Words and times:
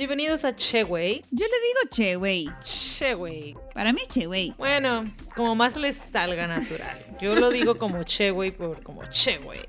Bienvenidos 0.00 0.46
a 0.46 0.56
Cheway. 0.56 1.22
Yo 1.30 1.44
le 1.44 1.52
digo 1.60 1.90
che, 1.90 2.16
güey. 2.16 2.48
Cheway. 2.62 3.54
Para 3.74 3.92
mí 3.92 4.00
che, 4.08 4.24
güey. 4.24 4.54
Bueno, 4.56 5.04
como 5.36 5.54
más 5.54 5.76
les 5.76 5.94
salga 5.94 6.46
natural. 6.46 6.96
Yo 7.20 7.34
lo 7.34 7.50
digo 7.50 7.76
como 7.76 8.02
Cheway 8.02 8.50
por 8.50 8.82
como 8.82 9.04
Cheway. 9.04 9.60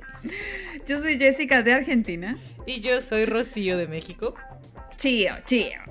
Yo 0.88 1.00
soy 1.00 1.20
Jessica 1.20 1.62
de 1.64 1.74
Argentina. 1.74 2.40
Y 2.66 2.80
yo 2.80 3.02
soy 3.02 3.26
Rocío 3.26 3.78
de 3.78 3.90
México. 3.90 4.34
Chío, 4.96 5.34
chío. 5.46 5.91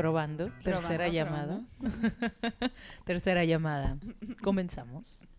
Probando. 0.00 0.46
Probando, 0.62 0.88
Tercera 0.88 1.08
llamada. 1.08 1.60
Tercera 3.04 3.44
llamada. 3.44 3.96
Comenzamos. 4.42 5.26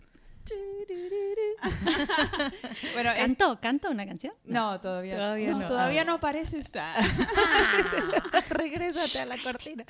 Bueno, 2.94 3.12
¿Canto? 3.16 3.60
¿Canto 3.62 3.90
una 3.92 4.06
canción? 4.08 4.34
no, 4.46 4.82
todavía, 4.82 5.16
Todavía 5.16 5.52
no. 5.52 5.68
Todavía 5.68 6.02
Ah. 6.02 6.06
no 6.06 6.14
aparece 6.16 6.58
esta. 6.58 6.94
Regrésate 8.50 9.20
a 9.20 9.26
la 9.28 9.38
cortina. 9.38 9.86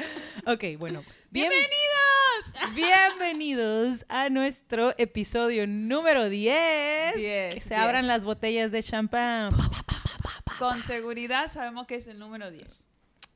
Ok, 0.46 0.64
bueno. 0.78 1.04
bien- 1.30 1.50
¡Bienvenidos! 1.50 2.76
Bienvenidos 2.76 4.06
a 4.10 4.30
nuestro 4.30 4.94
episodio 4.98 5.66
número 5.68 6.28
10. 6.30 7.16
Diez, 7.16 7.54
que 7.54 7.60
se 7.62 7.70
diez. 7.70 7.80
abran 7.80 8.08
las 8.08 8.26
botellas 8.26 8.72
de 8.72 8.84
champán. 8.84 9.52
Con 10.60 10.84
seguridad 10.84 11.50
sabemos 11.52 11.88
que 11.88 11.96
es 11.96 12.08
el 12.08 12.20
número 12.20 12.52
10. 12.52 12.90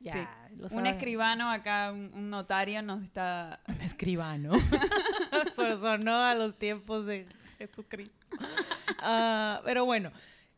Ya, 0.05 0.13
Sí. 0.13 0.19
lo 0.57 0.67
Un 0.67 0.85
escribano 0.87 1.49
acá, 1.49 1.91
un, 1.91 2.11
un 2.13 2.29
notario 2.29 2.81
nos 2.83 3.01
está... 3.03 3.59
Un 3.67 3.81
escribano. 3.81 4.53
Sonó 5.55 6.15
a 6.15 6.35
los 6.35 6.57
tiempos 6.57 7.05
de 7.05 7.27
Jesucristo. 7.57 8.13
Ah, 9.07 9.61
pero 9.65 9.85
bueno, 9.85 10.11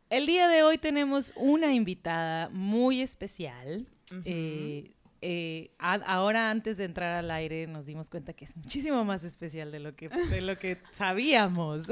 el 0.09 0.25
día 0.25 0.47
de 0.47 0.63
hoy 0.63 0.77
tenemos 0.77 1.33
una 1.35 1.73
invitada 1.73 2.47
muy 2.49 3.01
especial. 3.01 3.87
Eh, 4.23 4.91
eh, 5.21 5.71
a- 5.79 5.93
ahora 6.05 6.49
antes 6.49 6.77
de 6.77 6.85
entrar 6.85 7.17
al 7.17 7.29
aire 7.31 7.67
nos 7.67 7.85
dimos 7.85 8.09
cuenta 8.09 8.31
que 8.33 8.45
es 8.45 8.55
muchísimo 8.55 9.03
más 9.03 9.23
especial 9.25 9.71
de 9.71 9.79
lo 9.79 9.95
que, 9.95 10.07
de 10.07 10.39
lo 10.41 10.57
que 10.57 10.77
sabíamos. 10.93 11.87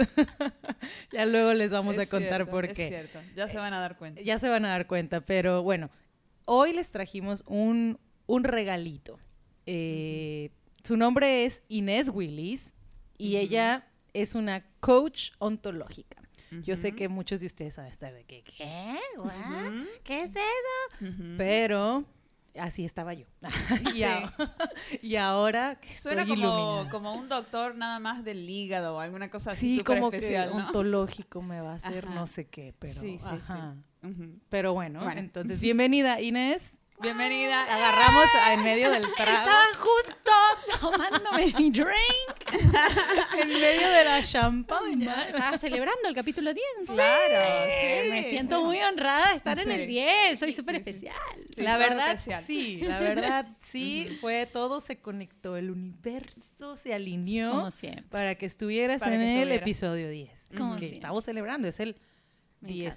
ya 1.11 1.25
luego 1.25 1.53
les 1.53 1.71
vamos 1.71 1.97
a 1.97 2.05
contar 2.05 2.43
cierto, 2.43 2.51
por 2.51 2.65
es 2.65 2.73
qué. 2.73 2.87
cierto, 2.87 3.19
ya 3.35 3.47
se 3.49 3.57
van 3.57 3.73
a 3.73 3.79
dar 3.79 3.97
cuenta. 3.97 4.21
Ya 4.21 4.39
se 4.39 4.47
van 4.47 4.63
a 4.63 4.69
dar 4.69 4.87
cuenta, 4.87 5.21
pero 5.21 5.61
bueno, 5.63 5.89
hoy 6.45 6.73
les 6.73 6.91
trajimos 6.91 7.43
un, 7.47 7.99
un 8.27 8.43
regalito. 8.43 9.19
Eh, 9.65 10.51
Su 10.83 10.97
nombre 10.97 11.45
es 11.45 11.63
Inés 11.69 12.09
Willis 12.13 12.73
y 13.17 13.37
ella 13.37 13.87
es 14.13 14.35
una 14.35 14.65
coach 14.79 15.31
ontológica. 15.39 16.21
Yo 16.63 16.75
sé 16.77 16.93
que 16.93 17.09
muchos 17.09 17.41
de 17.41 17.47
ustedes 17.47 17.75
van 17.75 17.87
a 17.87 17.89
estar 17.89 18.13
de 18.13 18.23
que, 18.23 18.41
¿qué? 18.43 18.97
¿Qué 20.03 20.23
es 20.23 20.31
eso? 20.31 21.05
Pero 21.37 22.05
así 22.57 22.85
estaba 22.85 23.13
yo. 23.13 23.25
y, 23.93 24.03
a- 24.03 24.33
y 25.01 25.15
ahora 25.17 25.77
que 25.81 25.93
Suena 25.97 26.21
estoy 26.21 26.35
como, 26.39 26.87
como 26.91 27.13
un 27.15 27.27
doctor 27.27 27.75
nada 27.75 27.99
más 27.99 28.23
del 28.23 28.49
hígado 28.49 28.95
o 28.95 28.99
alguna 28.99 29.29
cosa 29.29 29.51
así 29.51 29.77
Sí, 29.77 29.83
como 29.83 30.07
especial, 30.13 30.49
que 30.49 30.55
¿no? 30.55 30.65
ontológico 30.67 31.41
me 31.41 31.59
va 31.59 31.73
a 31.73 31.75
hacer 31.75 32.05
Ajá. 32.05 32.15
no 32.15 32.25
sé 32.27 32.47
qué, 32.47 32.73
pero 32.79 33.01
Sí, 33.01 33.17
sí, 33.19 33.25
sí. 33.47 33.53
Pero 34.49 34.73
bueno, 34.73 35.03
Bueno. 35.03 35.19
entonces 35.19 35.59
bienvenida 35.61 36.21
Inés. 36.21 36.63
Bienvenida. 37.01 37.61
Agarramos 37.63 38.23
en 38.53 38.63
medio 38.63 38.89
del 38.89 39.03
trago. 39.17 39.37
Estaba 39.37 39.63
justo 39.77 40.31
tomándome 40.79 41.53
mi 41.59 41.69
drink. 41.69 42.53
en 43.41 43.47
medio 43.49 43.89
de 43.89 44.05
la 44.05 44.21
champaña. 44.21 45.27
Estaba 45.27 45.57
celebrando 45.57 46.07
el 46.07 46.15
capítulo 46.15 46.53
10. 46.53 46.65
Claro, 46.87 47.69
sí, 47.69 48.09
Me 48.09 48.23
sí. 48.23 48.29
siento 48.29 48.63
muy 48.63 48.79
honrada 48.79 49.31
de 49.31 49.35
estar 49.35 49.59
en 49.59 49.65
Sí. 49.65 49.71
el 49.71 49.87
10. 49.87 50.39
Soy 50.39 50.51
Sí, 50.53 50.55
súper 50.55 50.77
sí, 50.77 50.83
sí. 50.83 50.89
especial. 50.91 51.15
Sí, 51.53 51.61
la 51.61 51.77
verdad, 51.77 52.11
especial. 52.13 52.43
sí, 52.47 52.77
la 52.83 52.99
verdad, 53.01 53.47
sí, 53.59 54.17
fue 54.21 54.45
todo 54.45 54.79
se 54.79 54.95
conectó, 54.97 55.57
el 55.57 55.71
universo 55.71 56.77
se 56.77 56.93
alineó 56.93 57.51
Como 57.51 57.71
siempre. 57.71 58.03
para 58.09 58.35
que 58.35 58.45
estuvieras 58.45 59.01
Para 59.01 59.15
en 59.15 59.21
que 59.21 59.41
el 59.41 59.51
episodio 59.51 60.09
10, 60.09 60.47
Como 60.57 60.75
que 60.75 60.79
siempre. 60.79 60.97
estamos 60.99 61.25
celebrando, 61.25 61.67
es 61.67 61.79
el 61.81 61.97
10 62.65 62.95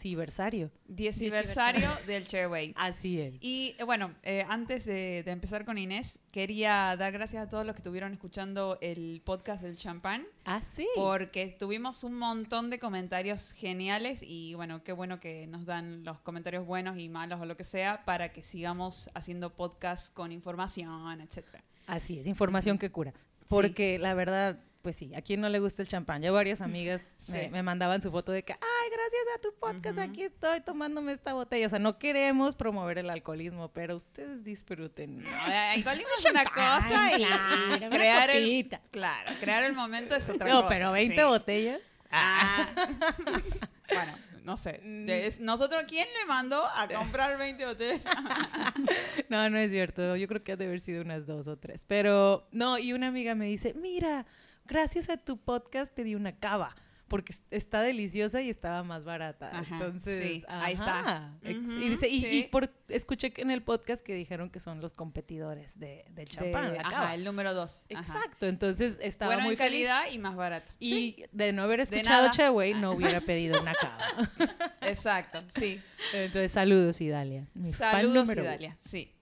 Dieciversario 0.86 1.90
del 2.06 2.26
Cheway. 2.26 2.72
Así 2.76 3.20
es. 3.20 3.34
Y 3.40 3.74
eh, 3.78 3.84
bueno, 3.84 4.14
eh, 4.22 4.44
antes 4.48 4.84
de, 4.84 5.22
de 5.22 5.30
empezar 5.30 5.64
con 5.64 5.78
Inés, 5.78 6.20
quería 6.30 6.96
dar 6.96 7.12
gracias 7.12 7.46
a 7.46 7.48
todos 7.50 7.64
los 7.66 7.74
que 7.74 7.80
estuvieron 7.80 8.12
escuchando 8.12 8.78
el 8.80 9.22
podcast 9.24 9.62
del 9.62 9.76
champán, 9.76 10.26
Ah, 10.44 10.62
sí. 10.74 10.86
porque 10.94 11.54
tuvimos 11.58 12.04
un 12.04 12.14
montón 12.14 12.70
de 12.70 12.78
comentarios 12.78 13.52
geniales 13.52 14.22
y 14.22 14.54
bueno, 14.54 14.82
qué 14.82 14.92
bueno 14.92 15.20
que 15.20 15.46
nos 15.46 15.64
dan 15.66 16.04
los 16.04 16.18
comentarios 16.20 16.66
buenos 16.66 16.98
y 16.98 17.08
malos 17.08 17.40
o 17.40 17.44
lo 17.44 17.56
que 17.56 17.64
sea 17.64 18.04
para 18.04 18.32
que 18.32 18.42
sigamos 18.42 19.10
haciendo 19.14 19.54
podcast 19.54 20.12
con 20.14 20.32
información, 20.32 21.20
etcétera. 21.20 21.62
Así 21.86 22.18
es, 22.18 22.26
información 22.26 22.78
que 22.78 22.90
cura. 22.90 23.12
Porque 23.48 23.98
la 23.98 24.12
verdad, 24.14 24.58
pues 24.82 24.96
sí, 24.96 25.12
a 25.14 25.22
quien 25.22 25.40
no 25.40 25.48
le 25.48 25.58
gusta 25.58 25.82
el 25.82 25.88
champán. 25.88 26.22
Ya 26.22 26.30
varias 26.30 26.60
amigas 26.60 27.02
me, 27.28 27.44
Sí. 27.44 27.50
me 27.50 27.62
mandaban 27.62 28.00
su 28.00 28.10
foto 28.10 28.32
de 28.32 28.42
que, 28.44 28.52
ay, 28.52 28.90
gracias 28.90 29.22
a 29.36 29.40
tu 29.40 29.54
podcast 29.58 29.98
aquí 29.98 30.22
estoy 30.22 30.60
tomándome 30.60 31.12
esta 31.12 31.32
botella. 31.34 31.66
O 31.66 31.70
sea, 31.70 31.78
no 31.78 31.98
queremos 31.98 32.54
promover 32.54 32.98
el 32.98 33.10
alcoholismo, 33.10 33.68
pero 33.72 33.96
ustedes 33.96 34.44
disfruten. 34.44 35.22
No, 35.22 35.28
el 35.46 35.52
alcoholismo 35.52 36.10
es 36.18 36.24
una 36.30 36.44
cosa 36.44 37.12
y, 37.18 37.24
claro, 37.24 37.90
crear 37.90 38.30
el, 38.30 38.68
claro, 38.90 39.30
crear 39.40 39.64
el 39.64 39.72
momento 39.74 40.14
es 40.14 40.28
otra 40.28 40.48
No, 40.48 40.62
cosa. 40.62 40.74
pero 40.74 40.92
20 40.92 41.16
sí. 41.16 41.22
botellas. 41.22 41.80
Ah. 42.10 42.66
bueno, 43.92 44.12
no 44.44 44.56
sé. 44.56 44.80
Mm. 44.82 45.08
Es- 45.10 45.40
Nosotros, 45.40 45.84
¿quién 45.86 46.06
le 46.18 46.26
mandó 46.26 46.64
a 46.64 46.88
comprar 46.88 47.36
20 47.36 47.66
botellas? 47.66 48.04
No, 49.28 49.50
no 49.50 49.58
es 49.58 49.70
cierto. 49.70 50.16
Yo 50.16 50.26
creo 50.26 50.42
que 50.42 50.52
ha 50.52 50.56
de 50.56 50.64
haber 50.64 50.80
sido 50.80 51.02
unas 51.02 51.26
dos 51.26 51.48
o 51.48 51.58
tres. 51.58 51.84
Pero, 51.86 52.48
no, 52.50 52.78
y 52.78 52.94
una 52.94 53.08
amiga 53.08 53.34
me 53.34 53.44
dice, 53.44 53.74
mira, 53.74 54.24
gracias 54.68 55.08
a 55.08 55.16
tu 55.16 55.38
podcast 55.38 55.92
pedí 55.92 56.14
una 56.14 56.36
cava. 56.38 56.76
Porque 57.08 57.32
es- 57.32 57.40
está 57.50 57.80
deliciosa 57.80 58.42
y 58.42 58.50
estaba 58.50 58.82
más 58.82 59.02
barata. 59.02 59.48
Ajá, 59.50 59.76
Entonces, 59.76 60.22
sí, 60.22 60.44
ahí 60.46 60.74
está. 60.74 61.32
y 61.42 61.54
dice, 61.88 62.06
y, 62.06 62.20
sí. 62.20 62.38
y 62.40 62.42
por, 62.48 62.70
escuché 62.88 63.32
que 63.32 63.40
en 63.40 63.50
el 63.50 63.62
podcast 63.62 64.02
que 64.04 64.12
dijeron 64.12 64.50
que 64.50 64.60
son 64.60 64.82
los 64.82 64.92
competidores 64.92 65.78
de, 65.78 66.04
del 66.10 66.28
champán, 66.28 66.68
De- 66.68 66.74
la 66.76 66.80
ajá, 66.82 66.90
cava. 66.90 67.14
el 67.14 67.24
número 67.24 67.54
2. 67.54 67.86
Exacto, 67.88 68.44
entonces 68.44 68.98
estaba 69.00 69.30
Bueno 69.36 69.44
muy 69.44 69.52
en 69.54 69.56
feliz. 69.58 69.86
calidad 69.88 70.12
y 70.12 70.18
más 70.18 70.36
barato. 70.36 70.70
Y 70.78 70.88
Sí, 70.90 71.24
de 71.32 71.54
no 71.54 71.62
haber 71.62 71.80
escuchado 71.80 72.24
nada. 72.26 72.30
Cheway, 72.30 72.74
no 72.74 72.90
hubiera 72.90 73.22
pedido 73.22 73.58
una 73.58 73.72
cava. 73.72 73.98
exacto, 74.82 75.42
sí. 75.48 75.80
Entonces, 76.12 76.52
saludos, 76.52 77.00
Idalia. 77.00 77.46
mi 77.54 77.72
Saludos. 77.72 78.28
Idalia. 78.28 78.76
Sí. 78.80 79.14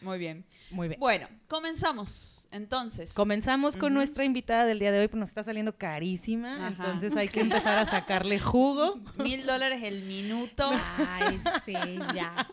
Muy 0.00 0.18
bien. 0.18 0.44
Muy 0.70 0.88
bien. 0.88 1.00
Bueno, 1.00 1.28
comenzamos 1.48 2.48
entonces. 2.50 3.12
Comenzamos 3.12 3.76
con 3.76 3.94
nuestra 3.94 4.24
invitada 4.24 4.64
del 4.64 4.78
día 4.78 4.92
de 4.92 5.00
hoy, 5.00 5.08
pues 5.08 5.18
nos 5.20 5.28
está 5.28 5.44
saliendo 5.44 5.76
carísima, 5.76 6.56
Ajá. 6.56 6.68
entonces 6.68 7.16
hay 7.16 7.28
que 7.28 7.40
empezar 7.40 7.78
a 7.78 7.86
sacarle 7.86 8.38
jugo. 8.40 9.00
Mil 9.18 9.46
dólares 9.46 9.82
el 9.82 10.02
minuto. 10.04 10.70
Ay, 10.98 11.40
sí, 11.64 11.74
ya. 12.14 12.48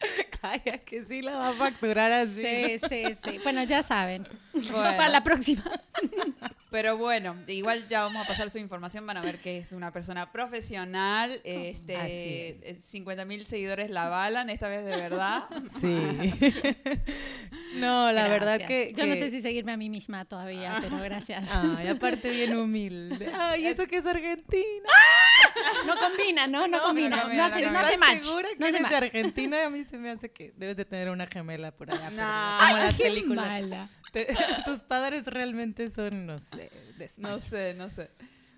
Calla, 0.40 0.78
que 0.78 1.04
sí 1.04 1.22
la 1.22 1.36
va 1.36 1.48
a 1.50 1.54
facturar 1.54 2.12
así. 2.12 2.42
Sí, 2.42 2.78
sí, 2.88 3.04
sí. 3.22 3.40
Bueno, 3.42 3.62
ya 3.64 3.82
saben. 3.82 4.26
Bueno. 4.52 4.96
Para 4.96 5.08
la 5.08 5.24
próxima. 5.24 5.64
Pero 6.70 6.98
bueno, 6.98 7.34
igual 7.46 7.88
ya 7.88 8.02
vamos 8.02 8.24
a 8.24 8.28
pasar 8.28 8.50
su 8.50 8.58
información, 8.58 9.06
van 9.06 9.16
a 9.16 9.22
ver 9.22 9.38
que 9.38 9.56
es 9.56 9.72
una 9.72 9.90
persona 9.90 10.30
profesional, 10.30 11.40
este, 11.42 12.76
50 12.80 13.24
mil 13.24 13.46
seguidores 13.46 13.90
la 13.90 14.04
avalan, 14.04 14.50
esta 14.50 14.68
vez 14.68 14.84
de 14.84 14.96
verdad. 14.96 15.44
Sí. 15.80 16.52
no, 17.76 18.10
la 18.12 18.28
verdad 18.28 18.60
que... 18.66 18.92
Yo 18.96 19.06
no 19.06 19.14
que- 19.14 19.18
sé 19.20 19.30
si 19.30 19.42
seguirme 19.42 19.72
a 19.72 19.76
mí 19.76 19.88
misma 19.90 20.24
todavía, 20.24 20.78
pero 20.80 20.98
gracias. 20.98 21.54
Ay, 21.54 21.88
aparte 21.88 22.30
bien 22.30 22.56
humilde. 22.56 23.30
Ay, 23.34 23.66
eso 23.66 23.86
que 23.86 23.96
es 23.96 24.06
Argentina. 24.06 24.88
No 25.86 25.94
combina, 25.96 26.46
¿no? 26.46 26.66
No, 26.68 26.80
combina. 26.82 27.08
no 27.10 27.16
No, 27.16 27.22
combina, 27.22 27.46
hace, 27.46 27.62
no 27.62 27.72
no 27.72 27.78
hace 27.78 27.94
¿Estás 27.94 28.08
match. 28.14 28.22
segura 28.24 28.48
que 28.50 28.56
No 28.58 28.66
hace 28.66 28.76
de 28.76 28.80
match. 28.80 28.92
Argentina? 28.92 29.64
A 29.66 29.70
mí 29.70 29.84
se 29.84 29.98
me 29.98 30.10
hace 30.10 30.30
que 30.30 30.52
debes 30.56 30.76
de 30.76 30.84
tener 30.84 31.08
una 31.10 31.26
gemela 31.26 31.70
por 31.72 31.90
allá. 31.90 32.10
No. 32.10 32.16
como 32.16 32.76
Ay, 32.76 32.84
las 32.84 32.94
qué 32.96 33.02
películas. 33.04 33.46
mala. 33.46 33.88
Te- 34.12 34.34
tus 34.64 34.82
padres 34.84 35.24
realmente 35.26 35.90
son, 35.90 36.26
no 36.26 36.38
sé, 36.40 36.70
de 36.96 37.10
No 37.18 37.38
sé, 37.38 37.74
no 37.74 37.90
sé. 37.90 38.10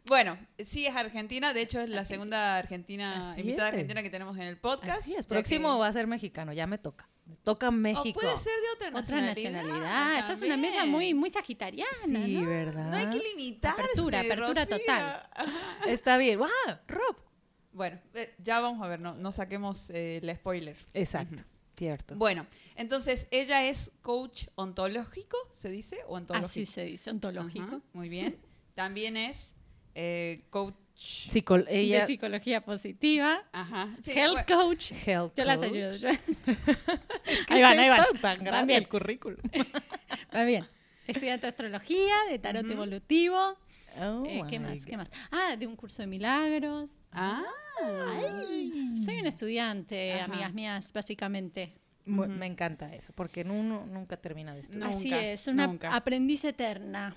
Bueno, 0.06 0.38
sí 0.58 0.86
es 0.86 0.96
Argentina, 0.96 1.52
de 1.52 1.60
hecho 1.60 1.80
es 1.80 1.88
la 1.90 2.04
segunda 2.04 2.56
argentina, 2.56 3.32
Así 3.32 3.42
invitada 3.42 3.68
es. 3.68 3.74
argentina 3.74 4.02
que 4.02 4.10
tenemos 4.10 4.36
en 4.38 4.44
el 4.44 4.56
podcast. 4.56 5.00
Así 5.00 5.14
es, 5.14 5.26
próximo 5.26 5.74
que- 5.74 5.80
va 5.80 5.86
a 5.88 5.92
ser 5.92 6.06
mexicano, 6.06 6.52
ya 6.52 6.66
me 6.66 6.78
toca. 6.78 7.08
Toca 7.42 7.68
O 7.68 7.72
México. 7.72 8.20
puede 8.20 8.36
ser 8.36 8.52
de 8.52 8.68
otra 8.74 8.88
Otra 9.00 9.20
nacionalidad. 9.20 9.52
nacionalidad. 9.62 10.18
Esta 10.18 10.32
es 10.32 10.42
una 10.42 10.56
mesa 10.56 10.84
muy, 10.86 11.14
muy 11.14 11.30
sagitariana, 11.30 11.90
Sí, 12.04 12.36
¿no? 12.36 12.46
¿verdad? 12.48 12.90
No 12.90 12.96
hay 12.96 13.06
que 13.10 13.18
limitarse. 13.18 13.80
Apertura, 13.82 14.20
apertura 14.20 14.64
Rocío. 14.64 14.78
total. 14.78 15.28
Está 15.86 16.16
bien. 16.18 16.38
¡Wow! 16.38 16.48
Rob. 16.88 17.16
Bueno, 17.72 18.00
eh, 18.14 18.34
ya 18.42 18.60
vamos 18.60 18.84
a 18.84 18.88
ver, 18.88 19.00
no, 19.00 19.14
no 19.14 19.30
saquemos 19.32 19.90
eh, 19.90 20.18
el 20.22 20.34
spoiler. 20.34 20.76
Exacto, 20.92 21.44
cierto. 21.76 22.16
Bueno, 22.16 22.46
entonces 22.74 23.28
ella 23.30 23.64
es 23.66 23.92
coach 24.02 24.46
ontológico, 24.56 25.36
¿se 25.52 25.70
dice? 25.70 25.98
O 26.08 26.16
ontológico. 26.16 26.46
Así 26.48 26.66
se 26.66 26.84
dice, 26.84 27.10
ontológico. 27.10 27.64
Ajá, 27.64 27.80
muy 27.92 28.08
bien. 28.08 28.36
También 28.74 29.16
es 29.16 29.54
eh, 29.94 30.46
coach. 30.50 30.74
Psico- 31.02 31.64
ella, 31.68 32.00
De 32.02 32.06
psicología 32.06 32.60
positiva. 32.62 33.42
Ajá. 33.52 33.88
sí, 34.04 34.12
health 34.12 34.46
bueno, 34.46 34.62
coach. 34.64 34.92
health 35.06 35.32
Yo 35.36 35.44
las 35.44 35.56
coach. 35.58 35.68
ayudo. 35.72 35.96
yo- 35.96 36.08
¿Qué 37.46 37.54
ahí 37.54 37.62
van, 37.62 37.78
ahí 37.78 37.88
van. 37.88 38.04
tan 38.12 38.20
Van 38.22 38.44
grande 38.44 38.66
bien. 38.74 38.82
el 38.82 38.88
currículum. 38.88 39.38
Va 40.34 40.44
bien. 40.44 40.66
Estudiante 41.06 41.46
de 41.46 41.48
astrología, 41.48 42.14
de 42.28 42.38
tarot 42.38 42.64
Ujú. 42.64 42.72
evolutivo. 42.74 43.56
Oh 43.98 44.22
Eh, 44.26 44.42
¿Qué 44.48 44.60
más? 44.60 44.78
God. 44.80 44.84
¿Qué 44.84 44.96
más? 44.96 45.10
Ah, 45.32 45.56
de 45.56 45.66
un 45.66 45.74
curso 45.74 46.02
de 46.02 46.06
milagros. 46.06 46.90
Ah, 47.12 47.42
Soy 49.02 49.20
un 49.20 49.26
estudiante, 49.26 50.12
Ajá. 50.12 50.24
amigas 50.26 50.52
mías, 50.52 50.92
básicamente. 50.92 51.72
Me 52.06 52.46
encanta 52.46 52.92
eso, 52.94 53.12
porque 53.14 53.42
uno 53.42 53.86
nunca 53.86 54.16
termina 54.16 54.54
de 54.54 54.60
estudiar. 54.62 54.86
Nunca, 54.90 54.96
Así 54.98 55.12
es, 55.12 55.46
una 55.46 55.66
nunca. 55.66 55.94
aprendiz 55.94 56.44
eterna. 56.44 57.14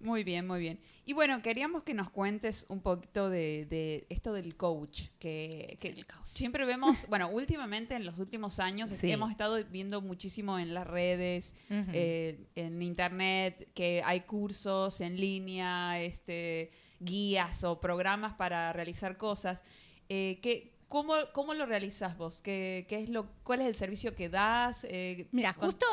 muy 0.00 0.24
bien, 0.24 0.46
muy 0.46 0.60
bien. 0.60 0.78
Y 1.04 1.12
bueno, 1.12 1.40
queríamos 1.42 1.84
que 1.84 1.94
nos 1.94 2.10
cuentes 2.10 2.66
un 2.68 2.80
poquito 2.80 3.30
de, 3.30 3.66
de 3.66 4.06
esto 4.08 4.32
del 4.32 4.56
coach, 4.56 5.02
que, 5.20 5.76
que 5.80 6.04
siempre 6.24 6.64
vemos, 6.66 7.06
bueno, 7.08 7.28
últimamente 7.28 7.94
en 7.94 8.04
los 8.04 8.18
últimos 8.18 8.58
años 8.58 8.90
Sí. 8.90 9.10
hemos 9.12 9.30
estado 9.30 9.62
viendo 9.64 10.00
muchísimo 10.00 10.58
en 10.58 10.74
las 10.74 10.86
redes, 10.86 11.54
eh, 11.70 12.46
en 12.56 12.82
internet, 12.82 13.68
que 13.74 14.02
hay 14.04 14.22
cursos 14.22 15.00
en 15.00 15.16
línea, 15.20 16.00
este, 16.00 16.70
guías 16.98 17.62
o 17.64 17.78
programas 17.80 18.34
para 18.34 18.72
realizar 18.72 19.16
cosas. 19.16 19.62
Eh, 20.08 20.38
¿qué- 20.42 20.72
cómo, 20.88 21.14
¿Cómo 21.32 21.54
lo 21.54 21.66
realizas 21.66 22.16
vos? 22.16 22.42
¿Qué, 22.42 22.86
qué 22.88 23.00
es 23.00 23.08
lo, 23.08 23.26
¿Cuál 23.42 23.60
es 23.60 23.66
el 23.66 23.74
servicio 23.74 24.14
que 24.14 24.28
das? 24.28 24.86
Eh, 24.88 25.28
Mira, 25.32 25.52
justo 25.52 25.86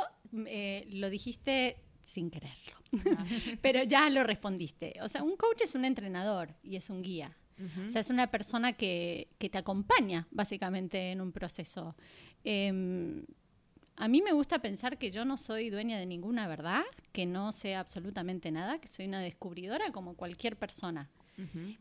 eh, 0.48 0.86
lo 0.90 1.10
dijiste 1.10 1.78
sin 2.02 2.30
quererlo, 2.30 2.74
Ah, 3.18 3.26
pero 3.62 3.84
ya 3.84 4.10
lo 4.10 4.24
respondiste. 4.24 4.94
O 5.02 5.08
sea, 5.10 5.24
un 5.24 5.36
coach 5.36 5.62
es 5.64 5.74
un 5.74 5.86
entrenador 5.86 6.56
y 6.64 6.76
es 6.76 6.90
un 6.90 7.02
guía. 7.02 7.36
O 7.86 7.90
sea, 7.90 8.02
es 8.02 8.10
una 8.10 8.30
persona 8.30 8.74
que, 8.74 9.30
que 9.38 9.48
te 9.50 9.58
acompaña 9.58 10.28
básicamente 10.32 11.12
en 11.12 11.22
un 11.22 11.32
proceso. 11.32 11.96
Eh, 12.44 13.24
a 13.96 14.08
mí 14.08 14.22
me 14.22 14.34
gusta 14.34 14.60
pensar 14.60 14.98
que 14.98 15.12
yo 15.12 15.24
no 15.24 15.38
soy 15.38 15.70
dueña 15.70 15.98
de 15.98 16.06
ninguna 16.06 16.48
verdad, 16.48 16.84
que 17.12 17.26
no 17.26 17.52
sé 17.52 17.76
absolutamente 17.76 18.52
nada, 18.52 18.80
que 18.80 18.88
soy 18.88 19.06
una 19.06 19.22
descubridora 19.22 19.92
como 19.92 20.16
cualquier 20.16 20.58
persona. 20.58 21.10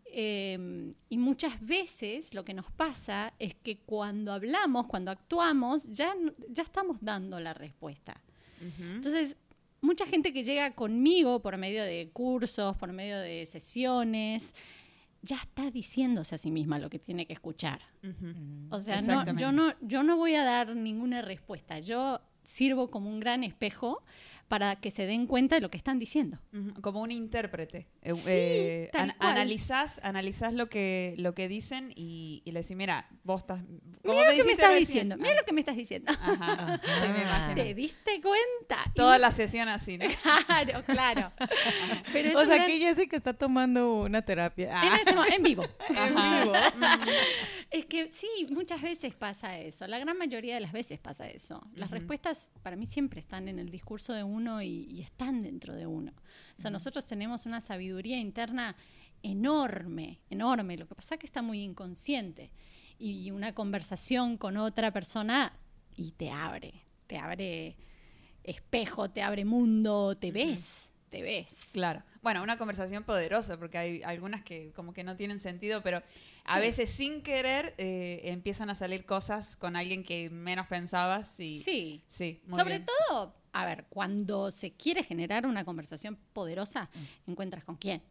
Eh, 0.07 0.95
y 1.09 1.19
muchas 1.19 1.65
veces 1.65 2.35
lo 2.35 2.45
que 2.45 2.55
nos 2.55 2.71
pasa 2.71 3.35
es 3.39 3.55
que 3.55 3.79
cuando 3.79 4.33
hablamos, 4.33 4.87
cuando 4.87 5.11
actuamos, 5.11 5.91
ya, 5.91 6.15
ya 6.49 6.63
estamos 6.63 6.99
dando 7.01 7.39
la 7.41 7.55
respuesta. 7.55 8.21
Entonces, 8.79 9.37
mucha 9.81 10.07
gente 10.07 10.33
que 10.33 10.45
llega 10.45 10.71
conmigo 10.75 11.41
por 11.43 11.57
medio 11.59 11.83
de 11.83 12.11
cursos, 12.13 12.77
por 12.77 12.93
medio 12.93 13.19
de 13.19 13.45
sesiones, 13.47 14.55
ya 15.23 15.37
está 15.37 15.71
diciéndose 15.71 16.35
a 16.35 16.39
sí 16.39 16.51
misma 16.51 16.79
lo 16.79 16.89
que 16.89 16.99
tiene 16.99 17.27
que 17.27 17.33
escuchar. 17.33 17.81
Ujú. 18.03 18.35
O 18.71 18.81
sea, 18.81 19.01
no, 19.03 19.25
yo, 19.37 19.53
no, 19.53 19.75
yo 19.81 20.03
no 20.03 20.17
voy 20.17 20.35
a 20.35 20.45
dar 20.45 20.75
ninguna 20.75 21.23
respuesta. 21.23 21.79
Yo 21.81 22.21
sirvo 22.45 22.91
como 22.91 23.09
un 23.09 23.21
gran 23.21 23.45
espejo 23.45 24.03
para 24.53 24.77
que 24.77 24.91
se 24.91 25.07
den 25.07 25.27
cuenta 25.27 25.55
de 25.55 25.63
lo 25.63 25.71
que 25.71 25.79
están 25.79 25.99
diciendo. 25.99 26.39
Como 26.83 27.01
un 27.01 27.11
intérprete. 27.11 27.89
Eh, 28.03 28.15
Sí, 28.15 28.23
eh, 28.27 28.91
tal 28.93 29.09
an- 29.09 29.17
cual. 29.17 29.31
analizás, 29.31 29.99
analizás 30.05 30.53
lo 30.53 30.69
que, 30.69 31.15
lo 31.17 31.35
que 31.35 31.49
dicen 31.49 31.91
y, 31.97 32.43
y 32.45 32.53
le 32.53 32.61
decís, 32.61 32.77
mira, 32.77 33.09
vos 33.25 33.41
estás... 33.41 33.63
Mira 34.05 34.31
lo 34.31 34.37
que 34.37 34.45
me 34.45 34.53
estás 34.53 34.69
recién. 34.73 34.79
diciendo. 34.87 35.17
Mira 35.17 35.35
lo 35.37 35.43
que 35.47 35.53
me 35.55 35.61
estás 35.61 35.75
diciendo. 35.77 36.13
Ah, 36.21 36.37
Ajá. 36.39 36.81
Sí, 37.03 37.09
me 37.15 37.23
imagino. 37.23 37.55
¿Te 37.55 37.73
diste 37.75 38.21
cuenta? 38.21 38.85
Y- 38.89 38.95
Toda 38.95 39.17
la 39.19 39.33
sesión 39.33 39.69
así, 39.71 39.97
¿no? 39.97 40.05
Claro, 40.47 40.83
claro. 40.85 41.33
Pero 42.13 42.37
O 42.39 42.43
un 42.43 42.47
sea, 42.47 42.57
gran- 42.57 42.61
aquí 42.69 42.79
Jessica 42.79 43.17
está 43.17 43.33
tomando 43.33 44.03
una 44.03 44.21
terapia. 44.21 44.67
en, 44.83 44.93
Ah, 44.93 44.99
este 44.99 45.13
en 45.35 45.43
vivo. 45.43 45.65
Ajá. 45.97 47.01
Es 47.71 47.87
que 47.87 48.09
sí, 48.13 48.29
muchas 48.51 48.83
veces 48.83 49.15
pasa 49.15 49.59
eso. 49.59 49.87
La 49.87 49.99
gran 49.99 50.19
mayoría 50.19 50.53
de 50.55 50.61
las 50.61 50.73
veces 50.73 50.99
pasa 50.99 51.27
eso. 51.27 51.67
Las 51.75 51.91
respuestas 51.91 52.51
para 52.63 52.77
mí 52.77 52.85
siempre 52.85 53.19
están 53.19 53.49
en 53.49 53.59
el 53.59 53.71
discurso 53.71 54.13
de 54.13 54.23
uno 54.43 54.61
y, 54.61 54.87
y 54.91 55.01
están 55.03 55.43
dentro 55.43 55.75
de 55.75 55.87
uno. 55.87 56.13
O 56.59 56.61
sea, 56.61 56.71
nosotros 56.71 57.07
tenemos 57.07 57.47
una 57.47 57.61
sabiduría 57.61 58.19
interna 58.19 58.77
enorme, 59.23 60.21
enorme. 60.31 60.77
Lo 60.77 60.87
que 60.87 60.95
pasa 60.95 61.15
es 61.15 61.21
que 61.21 61.27
está 61.27 61.43
muy 61.43 61.63
inconsciente. 61.63 62.51
Y 62.99 63.31
una 63.31 63.55
conversación 63.55 64.37
con 64.37 64.57
otra 64.57 64.93
persona 64.93 65.53
y 65.97 66.13
te 66.13 66.31
abre, 66.31 66.73
te 67.07 67.19
abre 67.19 67.77
espejo, 68.45 69.11
te 69.11 69.23
abre 69.23 69.45
mundo, 69.45 70.17
te 70.17 70.33
ves, 70.33 70.93
te 71.11 71.23
ves. 71.23 71.71
Claro. 71.73 72.03
Bueno, 72.23 72.43
una 72.43 72.59
conversación 72.59 73.05
poderosa, 73.05 73.59
porque 73.59 73.79
hay 73.79 74.03
algunas 74.03 74.43
que 74.43 74.73
como 74.73 74.93
que 74.93 75.05
no 75.05 75.17
tienen 75.17 75.39
sentido, 75.39 75.83
pero 75.83 76.03
a 76.45 76.59
veces 76.61 76.91
sin 76.91 77.23
querer 77.23 77.75
eh, 77.79 78.21
empiezan 78.25 78.71
a 78.71 78.75
salir 78.75 79.05
cosas 79.07 79.57
con 79.57 79.77
alguien 79.77 80.03
que 80.03 80.29
menos 80.31 80.67
pensabas 80.67 81.39
y... 81.41 81.59
Sí. 81.61 82.03
Sí, 82.07 82.41
muy 82.47 82.59
Sobre 82.59 82.79
bien. 82.79 82.87
todo, 83.09 83.35
a 83.53 83.65
ver, 83.65 83.87
cuando 83.89 84.51
se 84.51 84.73
quiere 84.73 85.03
generar 85.05 85.47
una 85.47 85.65
conversación 85.65 86.19
poderosa, 86.33 86.91
encuentras 87.27 87.65
con 87.65 87.77
quién. 87.77 88.03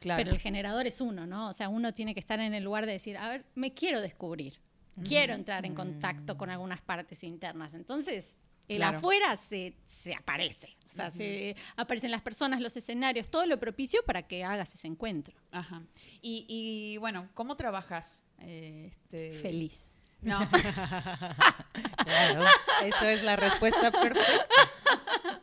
Claro. 0.00 0.22
Pero 0.22 0.34
el 0.34 0.40
generador 0.40 0.86
es 0.86 1.00
uno, 1.00 1.26
¿no? 1.26 1.48
O 1.48 1.52
sea, 1.52 1.68
uno 1.68 1.94
tiene 1.94 2.14
que 2.14 2.20
estar 2.20 2.38
en 2.40 2.52
el 2.54 2.62
lugar 2.64 2.84
de 2.86 2.92
decir, 2.92 3.16
a 3.16 3.28
ver, 3.28 3.44
me 3.54 3.72
quiero 3.72 4.00
descubrir. 4.00 4.60
Quiero 5.08 5.34
entrar 5.34 5.66
en 5.66 5.74
contacto 5.74 6.36
con 6.38 6.50
algunas 6.50 6.80
partes 6.80 7.24
internas. 7.24 7.74
Entonces, 7.74 8.38
el 8.68 8.76
Claro. 8.76 8.98
afuera 8.98 9.36
se, 9.36 9.74
se 9.86 10.14
aparece. 10.14 10.68
O 10.94 10.96
sea, 10.96 11.10
se 11.10 11.56
aparecen 11.74 12.12
las 12.12 12.22
personas, 12.22 12.60
los 12.60 12.76
escenarios, 12.76 13.28
todo 13.28 13.46
lo 13.46 13.58
propicio 13.58 14.04
para 14.04 14.22
que 14.28 14.44
hagas 14.44 14.72
ese 14.74 14.86
encuentro. 14.86 15.34
Ajá. 15.50 15.82
Y, 16.22 16.46
y, 16.48 16.98
bueno, 16.98 17.28
¿cómo 17.34 17.56
trabajas? 17.56 18.22
Eh, 18.38 18.92
este... 18.92 19.32
Feliz. 19.40 19.90
No, 20.22 20.38
claro, 21.96 22.44
eso 22.84 23.04
es 23.06 23.24
la 23.24 23.34
respuesta 23.34 23.90
perfecta. 23.90 24.46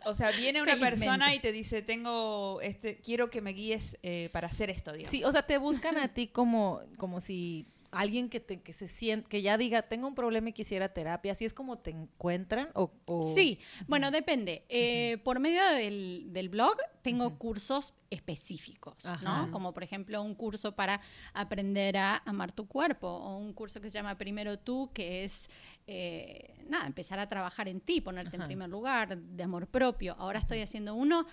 o 0.05 0.13
sea, 0.13 0.31
viene 0.31 0.61
una 0.61 0.71
Felizmente. 0.71 0.97
persona 1.05 1.35
y 1.35 1.39
te 1.39 1.51
dice, 1.51 1.81
tengo, 1.81 2.61
este, 2.61 3.01
quiero 3.01 3.29
que 3.29 3.41
me 3.41 3.51
guíes 3.51 3.99
eh, 4.03 4.29
para 4.31 4.47
hacer 4.47 4.69
esto, 4.69 4.93
digamos. 4.93 5.11
Sí, 5.11 5.25
o 5.25 5.31
sea, 5.33 5.43
te 5.43 5.57
buscan 5.57 5.97
a 5.97 6.13
ti 6.13 6.27
como, 6.27 6.79
como 6.97 7.19
si 7.19 7.67
alguien 7.91 8.29
que 8.29 8.39
te 8.39 8.61
que 8.61 8.71
se 8.73 8.87
siente, 8.87 9.27
que 9.27 9.41
ya 9.41 9.57
diga, 9.57 9.81
tengo 9.81 10.07
un 10.07 10.15
problema 10.15 10.49
y 10.49 10.53
quisiera 10.53 10.93
terapia, 10.93 11.33
así 11.33 11.43
es 11.45 11.53
como 11.53 11.77
te 11.79 11.91
encuentran 11.91 12.69
o, 12.73 12.91
o- 13.05 13.33
Sí, 13.35 13.59
bueno, 13.87 14.11
depende. 14.11 14.63
Eh, 14.69 15.17
por 15.25 15.39
medio 15.39 15.61
del, 15.73 16.27
del 16.31 16.47
blog 16.49 16.75
tengo 17.01 17.37
cursos 17.37 17.93
específicos, 18.09 19.05
Ajá. 19.05 19.23
¿no? 19.45 19.51
Como 19.51 19.73
por 19.73 19.83
ejemplo 19.83 20.21
un 20.23 20.35
curso 20.35 20.73
para 20.75 21.01
aprender 21.33 21.97
a 21.97 22.17
amar 22.25 22.51
tu 22.53 22.67
cuerpo 22.67 23.07
o 23.07 23.37
un 23.37 23.53
curso 23.53 23.81
que 23.81 23.89
se 23.89 23.97
llama 23.97 24.17
Primero 24.17 24.57
tú, 24.57 24.89
que 24.93 25.23
es, 25.25 25.49
eh, 25.87 26.63
nada, 26.69 26.87
empezar 26.87 27.19
a 27.19 27.27
trabajar 27.27 27.67
en 27.67 27.81
ti, 27.81 27.99
ponerte 28.01 28.37
en 28.37 28.45
primer 28.45 28.69
lugar, 28.69 29.17
de 29.17 29.43
amor 29.43 29.67
propio. 29.67 30.15
Ahora 30.17 30.39
estoy 30.39 30.61
haciendo 30.61 30.95
uno 30.95 31.25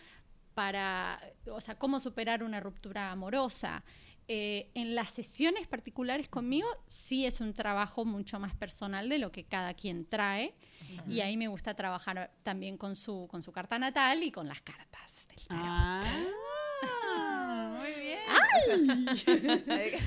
para, 0.55 1.21
o 1.53 1.61
sea, 1.61 1.77
cómo 1.79 2.01
superar 2.01 2.43
una 2.43 2.59
ruptura 2.59 3.13
amorosa. 3.13 3.85
Eh, 4.31 4.71
en 4.75 4.95
las 4.95 5.11
sesiones 5.13 5.67
particulares 5.67 6.29
conmigo 6.29 6.69
sí 6.87 7.25
es 7.25 7.41
un 7.41 7.55
trabajo 7.55 8.05
mucho 8.05 8.39
más 8.39 8.55
personal 8.55 9.09
de 9.09 9.17
lo 9.19 9.33
que 9.33 9.45
cada 9.45 9.73
quien 9.73 10.05
trae 10.05 10.55
y 11.09 11.21
ahí 11.21 11.39
me 11.39 11.49
gusta 11.49 11.75
trabajar 11.75 12.31
también 12.43 12.77
con 12.77 12.95
su, 12.95 13.27
con 13.31 13.43
su 13.43 13.53
carta 13.53 13.79
natal 13.79 14.23
y 14.23 14.31
con 14.31 14.47
las 14.47 14.61
cartas 14.61 15.27
del 15.29 15.47
tarot. 15.47 16.05
Ah, 16.83 17.77
muy 17.79 17.93
bien. 18.03 18.19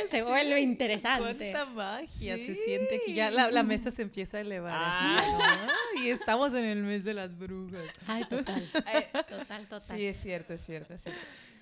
Se 0.08 0.22
vuelve 0.22 0.60
interesante. 0.60 1.50
Cuánta 1.52 1.66
magia 1.66 2.36
Sí. 2.36 2.46
se 2.46 2.54
siente 2.64 3.00
que 3.04 3.14
ya 3.14 3.30
la, 3.30 3.50
la 3.50 3.62
mesa 3.62 3.90
se 3.90 4.02
empieza 4.02 4.38
a 4.38 4.40
elevar. 4.40 4.72
así, 4.74 5.32
Ah. 5.40 5.66
¿no? 5.96 6.02
Y 6.02 6.10
estamos 6.10 6.54
en 6.54 6.64
el 6.64 6.82
mes 6.82 7.04
de 7.04 7.14
las 7.14 7.36
brujas. 7.36 7.84
Ay, 8.06 8.24
total. 8.28 8.68
Eh, 8.94 9.08
Total, 9.28 9.66
total. 9.68 9.96
Sí, 9.98 10.06
es 10.06 10.16
cierto, 10.20 10.54
es 10.54 10.64
cierto, 10.64 10.94
es 10.94 11.02
cierto. 11.02 11.20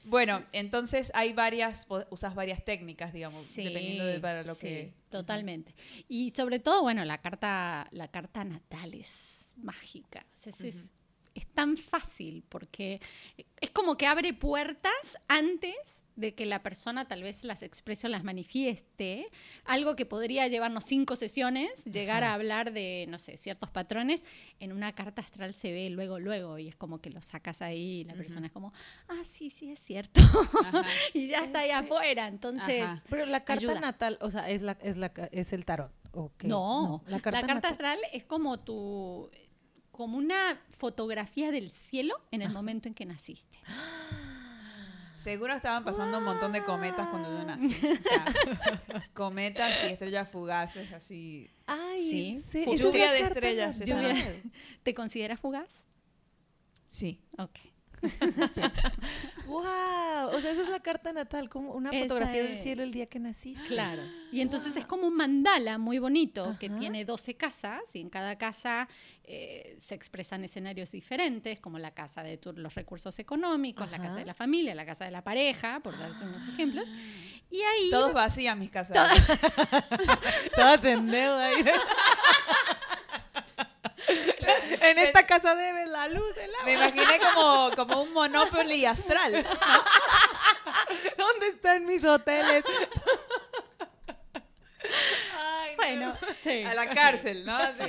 Bueno, 0.08 0.44
entonces 0.52 1.10
hay 1.14 1.32
varias, 1.32 1.86
usas 2.10 2.34
varias 2.34 2.64
técnicas, 2.64 3.12
digamos, 3.12 3.42
Sí, 3.44 3.64
dependiendo 3.64 4.04
de 4.06 4.20
para 4.20 4.42
lo 4.42 4.54
sí, 4.54 4.66
que... 4.66 4.94
totalmente. 5.10 5.74
Y 6.08 6.30
sobre 6.30 6.58
todo, 6.58 6.82
bueno, 6.82 7.04
la 7.04 7.18
carta, 7.18 7.88
la 7.90 8.08
carta 8.08 8.44
natal 8.44 8.94
es 8.94 9.52
mágica. 9.56 10.24
O 10.34 10.36
sea, 10.36 10.68
es- 10.68 10.86
es 11.38 11.46
tan 11.46 11.76
fácil 11.76 12.44
porque 12.48 13.00
es 13.60 13.70
como 13.70 13.96
que 13.96 14.06
abre 14.06 14.34
puertas 14.34 15.18
antes 15.28 16.04
de 16.16 16.34
que 16.34 16.46
la 16.46 16.62
persona 16.62 17.06
tal 17.06 17.22
vez 17.22 17.44
las 17.44 17.62
exprese 17.62 18.08
o 18.08 18.10
las 18.10 18.24
manifieste, 18.24 19.28
algo 19.64 19.94
que 19.94 20.04
podría 20.04 20.48
llevarnos 20.48 20.84
cinco 20.84 21.14
sesiones, 21.14 21.84
llegar 21.84 22.24
a 22.24 22.34
hablar 22.34 22.72
de, 22.72 23.06
no 23.08 23.20
sé, 23.20 23.36
ciertos 23.36 23.70
patrones, 23.70 24.24
en 24.58 24.72
una 24.72 24.92
carta 24.94 25.22
astral 25.22 25.54
se 25.54 25.70
ve 25.70 25.90
luego, 25.90 26.18
luego, 26.18 26.58
y 26.58 26.68
es 26.68 26.74
como 26.74 27.00
que 27.00 27.10
lo 27.10 27.22
sacas 27.22 27.62
ahí 27.62 28.00
y 28.00 28.04
la 28.04 28.14
persona 28.14 28.46
es 28.48 28.52
como, 28.52 28.72
ah, 29.08 29.22
sí, 29.22 29.48
sí, 29.50 29.70
es 29.70 29.78
cierto, 29.78 30.20
y 31.14 31.28
ya 31.28 31.44
está 31.44 31.60
ahí 31.60 31.70
afuera, 31.70 32.26
entonces... 32.26 32.82
Ajá. 32.82 33.02
Pero 33.08 33.26
la 33.26 33.44
carta 33.44 33.60
Ayuda. 33.68 33.80
natal, 33.80 34.18
o 34.20 34.30
sea, 34.30 34.50
es, 34.50 34.62
la, 34.62 34.76
es, 34.82 34.96
la, 34.96 35.12
es 35.30 35.52
el 35.52 35.64
tarot. 35.64 35.92
No, 36.42 37.04
la 37.06 37.18
la 37.18 37.20
carta, 37.22 37.40
carta, 37.42 37.54
natal- 37.54 37.70
astral 37.72 37.98
es 38.12 38.24
como 38.24 38.58
tu 38.58 39.30
como 39.98 40.16
una 40.16 40.56
fotografía 40.70 41.50
del 41.50 41.72
cielo 41.72 42.14
en 42.30 42.40
el 42.40 42.52
momento 42.52 42.86
en 42.86 42.94
que 42.94 43.04
naciste. 43.04 43.58
Seguro 45.12 45.52
estaban 45.54 45.84
pasando 45.84 46.18
un 46.18 46.24
montón 46.24 46.52
de 46.52 46.62
cometas 46.62 47.08
cuando 47.08 47.36
yo 47.36 47.44
nací. 47.44 47.66
O 47.66 47.96
sea, 47.96 49.02
cometas 49.14 49.72
y 49.82 49.86
estrellas 49.88 50.28
fugaces, 50.28 50.92
así. 50.92 51.50
Ay, 51.66 52.40
lluvia 52.78 53.10
de 53.10 53.22
estrellas, 53.22 53.82
¿Te 54.84 54.94
consideras 54.94 55.40
fugaz? 55.40 55.84
Sí. 56.86 57.20
Ok. 57.36 57.58
Wow, 59.46 59.62
o 60.36 60.40
sea, 60.42 60.52
esa 60.52 60.62
es 60.62 60.68
la 60.68 60.80
carta 60.80 61.10
natal, 61.12 61.48
como 61.48 61.72
una 61.72 61.88
Esa 61.90 62.00
fotografía 62.02 62.42
del 62.42 62.58
cielo 62.58 62.82
el 62.82 62.92
día 62.92 63.06
que 63.06 63.18
naciste. 63.18 63.66
Claro. 63.66 64.02
Y 64.30 64.42
entonces 64.42 64.76
es 64.76 64.84
como 64.84 65.06
un 65.06 65.16
mandala 65.16 65.78
muy 65.78 65.98
bonito 65.98 66.54
que 66.60 66.68
tiene 66.68 67.06
12 67.06 67.34
casas 67.36 67.80
y 67.94 68.00
en 68.02 68.10
cada 68.10 68.36
casa 68.36 68.88
eh, 69.24 69.76
se 69.80 69.94
expresan 69.94 70.44
escenarios 70.44 70.90
diferentes, 70.90 71.60
como 71.60 71.78
la 71.78 71.92
casa 71.92 72.22
de 72.22 72.36
tu- 72.36 72.52
los 72.52 72.74
recursos 72.74 73.18
económicos, 73.18 73.90
la 73.90 73.98
casa 73.98 74.16
de 74.16 74.26
la 74.26 74.34
familia, 74.34 74.74
la 74.74 74.84
casa 74.84 75.06
de 75.06 75.10
la 75.12 75.24
pareja, 75.24 75.80
por 75.80 75.98
darte 75.98 76.24
unos 76.24 76.46
ejemplos. 76.46 76.92
Y 77.50 77.62
ahí... 77.62 77.90
Todos 77.90 78.12
vacías 78.12 78.54
mis 78.56 78.68
casas. 78.70 78.96
Todas 80.54 80.84
en 80.84 81.06
deuda. 81.10 81.48
en 84.90 84.98
esta 84.98 85.26
casa 85.26 85.54
debes 85.54 85.88
la 85.88 86.08
luz, 86.08 86.36
el 86.36 86.54
agua. 86.54 86.64
Me 86.64 86.72
imaginé 86.74 87.20
como, 87.20 87.70
como 87.76 88.02
un 88.02 88.12
Monopoly 88.12 88.84
astral. 88.84 89.32
¿Dónde 91.18 91.48
están 91.48 91.84
mis 91.86 92.04
hoteles? 92.04 92.64
Ay, 95.36 95.70
no. 95.70 95.76
Bueno, 95.76 96.18
sí. 96.42 96.64
A 96.64 96.74
la 96.74 96.88
cárcel, 96.90 97.44
¿no? 97.44 97.56
Así. 97.56 97.82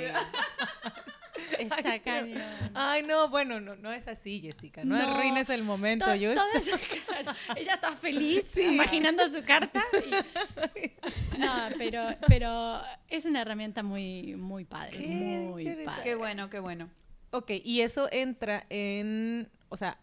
Está 1.62 1.98
cañón. 2.00 2.42
Ay, 2.74 3.02
no, 3.02 3.28
bueno, 3.28 3.60
no, 3.60 3.76
no 3.76 3.92
es 3.92 4.06
así, 4.08 4.40
Jessica. 4.40 4.84
No, 4.84 4.96
No. 4.96 5.10
arruines 5.10 5.48
el 5.50 5.62
momento. 5.62 6.04
To- 6.06 6.14
Yo 6.14 6.32
claro, 6.34 7.32
ella 7.56 7.74
está 7.74 7.96
feliz 7.96 8.56
imaginando 8.56 9.28
su 9.30 9.42
carta. 9.44 9.82
y- 10.04 10.90
No, 11.38 11.52
pero, 11.78 12.04
pero 12.28 12.82
es 13.08 13.24
una 13.24 13.40
herramienta 13.42 13.82
muy, 13.82 14.34
muy 14.36 14.64
padre. 14.64 14.98
Qué 14.98 15.06
muy 15.06 15.64
padre. 15.84 16.02
Qué 16.04 16.14
bueno, 16.14 16.50
qué 16.50 16.58
bueno. 16.58 16.90
Ok, 17.30 17.50
y 17.64 17.80
eso 17.80 18.08
entra 18.12 18.66
en, 18.68 19.48
o 19.68 19.76
sea, 19.76 19.98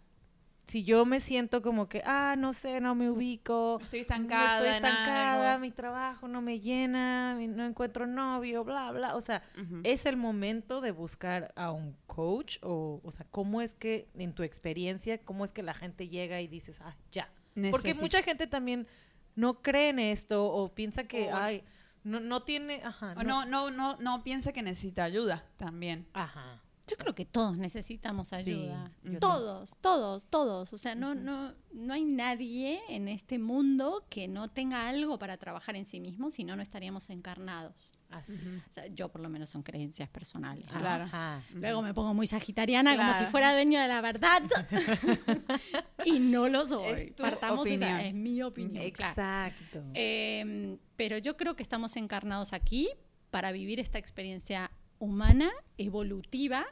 si 0.68 0.84
yo 0.84 1.06
me 1.06 1.22
siento 1.22 1.62
como 1.62 1.88
que, 1.88 2.02
ah, 2.06 2.36
no 2.38 2.52
sé, 2.52 2.82
no 2.82 2.94
me 2.94 3.10
ubico, 3.10 3.80
Estoy 3.82 4.02
estancada 4.02 4.58
estoy 4.58 4.76
estancada, 4.76 5.58
mi 5.60 5.72
trabajo 5.72 6.28
no 6.28 6.42
me 6.42 6.60
llena, 6.60 7.36
no 7.36 7.66
encuentro 7.66 8.06
novio, 8.06 8.66
bla, 8.66 8.92
bla, 8.92 9.16
o 9.16 9.22
sea, 9.22 9.42
es 9.84 10.06
el 10.06 10.18
momento 10.18 10.82
de 10.82 10.92
buscar 10.92 11.54
a 11.56 11.72
un 11.72 11.96
coach 12.06 12.58
o, 12.64 13.00
o 13.02 13.12
sea, 13.12 13.26
cómo 13.32 13.62
es 13.62 13.76
que 13.76 14.10
en 14.16 14.34
tu 14.34 14.44
experiencia, 14.44 15.20
cómo 15.24 15.46
es 15.46 15.54
que 15.54 15.64
la 15.64 15.74
gente 15.74 16.10
llega 16.10 16.42
y 16.42 16.48
dices, 16.50 16.82
ah, 16.82 16.98
ya, 17.14 17.32
porque 17.72 17.94
mucha 17.94 18.22
gente 18.22 18.46
también 18.46 18.88
no 19.36 19.62
cree 19.62 19.90
en 19.90 20.00
esto 20.00 20.46
o 20.48 20.76
piensa 20.76 21.06
que, 21.06 21.32
ay, 21.32 21.64
no, 22.04 22.20
no 22.20 22.44
tiene, 22.44 22.82
ajá, 22.84 23.16
O 23.18 23.24
no, 23.24 23.46
no, 23.46 23.72
no, 23.72 23.96
no 23.98 24.22
piensa 24.22 24.52
que 24.52 24.64
necesita 24.64 25.06
ayuda 25.06 25.46
también. 25.56 26.08
ajá. 26.14 26.62
Yo 26.88 26.96
creo 26.98 27.14
que 27.14 27.26
todos 27.26 27.58
necesitamos 27.58 28.32
ayuda. 28.34 28.92
todos, 29.20 29.76
todos, 29.82 30.26
todos. 30.26 30.72
O 30.74 30.78
sea, 30.78 30.96
no, 30.96 31.16
no, 31.16 31.54
no 31.74 31.94
hay 31.94 32.06
nadie 32.06 32.80
en 32.90 33.08
este 33.10 33.40
mundo 33.40 34.06
que 34.10 34.28
no 34.30 34.48
tenga 34.48 34.88
algo 34.88 35.20
para 35.20 35.36
trabajar 35.38 35.76
en 35.76 35.84
sí 35.86 36.00
mismo, 36.00 36.32
si 36.32 36.44
no, 36.46 36.56
no 36.56 36.62
estaríamos 36.62 37.10
encarnados. 37.10 37.74
Así. 38.10 38.40
O 38.70 38.72
sea, 38.74 38.88
yo 38.88 39.10
por 39.10 39.20
lo 39.20 39.28
menos 39.28 39.50
son 39.50 39.64
creencias 39.64 40.08
personales. 40.08 40.66
¿no? 40.72 40.80
Claro. 40.80 41.04
Ajá. 41.04 41.42
Luego 41.54 41.82
me 41.82 41.94
pongo 41.94 42.14
muy 42.14 42.26
sagitariana 42.26 42.96
como 42.96 43.14
si 43.18 43.26
fuera 43.26 43.52
dueño 43.52 43.82
de 43.82 43.88
la 43.90 44.00
verdad. 44.00 44.42
y 46.06 46.20
no 46.20 46.48
lo 46.48 46.66
soy. 46.66 46.90
Es 47.02 47.16
tu 47.16 47.24
Partamos 47.24 47.66
esa- 47.68 47.76
opinión. 47.76 48.00
es 48.00 48.14
mi 48.14 48.42
opinión. 48.42 48.92
claro. 48.92 49.12
Exacto. 49.12 49.84
Eh, 49.94 50.78
pero 50.96 51.18
yo 51.18 51.36
creo 51.36 51.58
que 51.58 51.64
estamos 51.64 51.98
encarnados 51.98 52.54
aquí 52.54 52.90
para 53.30 53.52
vivir 53.52 53.80
esta 53.82 53.98
experiencia 54.00 54.72
humana, 55.00 55.52
evolutiva, 55.78 56.66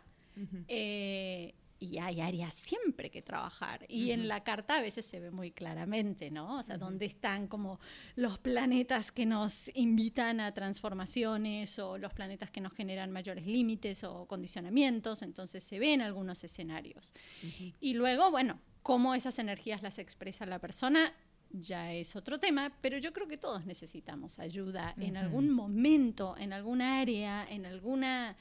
eh, 0.68 1.54
y 1.80 1.98
hay 1.98 2.22
áreas 2.22 2.54
siempre 2.54 3.10
que 3.10 3.22
trabajar. 3.22 3.86
Y 3.88 4.12
en 4.12 4.28
la 4.28 4.44
carta 4.44 4.78
a 4.78 4.82
veces 4.82 5.06
se 5.06 5.20
ve 5.20 5.32
muy 5.32 5.52
claramente, 5.52 6.32
¿no? 6.32 6.60
O 6.60 6.64
sea, 6.64 6.78
dónde 6.78 7.06
están 7.06 7.48
como 7.48 7.80
los 8.16 8.40
planetas 8.40 9.12
que 9.12 9.26
nos 9.26 9.70
invitan 9.76 10.40
a 10.40 10.54
transformaciones 10.54 11.78
o 11.80 11.98
los 11.98 12.14
planetas 12.14 12.50
que 12.50 12.62
nos 12.62 12.74
generan 12.74 13.12
mayores 13.12 13.46
límites 13.46 14.04
o 14.04 14.26
condicionamientos. 14.26 15.22
Entonces 15.22 15.64
se 15.64 15.80
ven 15.80 16.02
algunos 16.02 16.44
escenarios. 16.44 17.14
Y 17.80 17.94
luego, 17.94 18.32
bueno, 18.32 18.60
cómo 18.82 19.16
esas 19.16 19.40
energías 19.40 19.82
las 19.82 20.00
expresa 20.00 20.46
la 20.46 20.60
persona 20.60 21.14
ya 21.60 21.92
es 21.94 22.16
otro 22.16 22.40
tema, 22.40 22.72
pero 22.82 22.98
yo 22.98 23.14
creo 23.14 23.28
que 23.28 23.38
todos 23.38 23.66
necesitamos 23.66 24.40
ayuda 24.40 24.94
en 24.98 25.16
Ujú. 25.16 25.26
algún 25.26 25.52
momento, 25.52 26.36
en 26.38 26.54
alguna 26.54 27.00
área, 27.00 27.46
en 27.50 27.66
alguna 27.66 28.36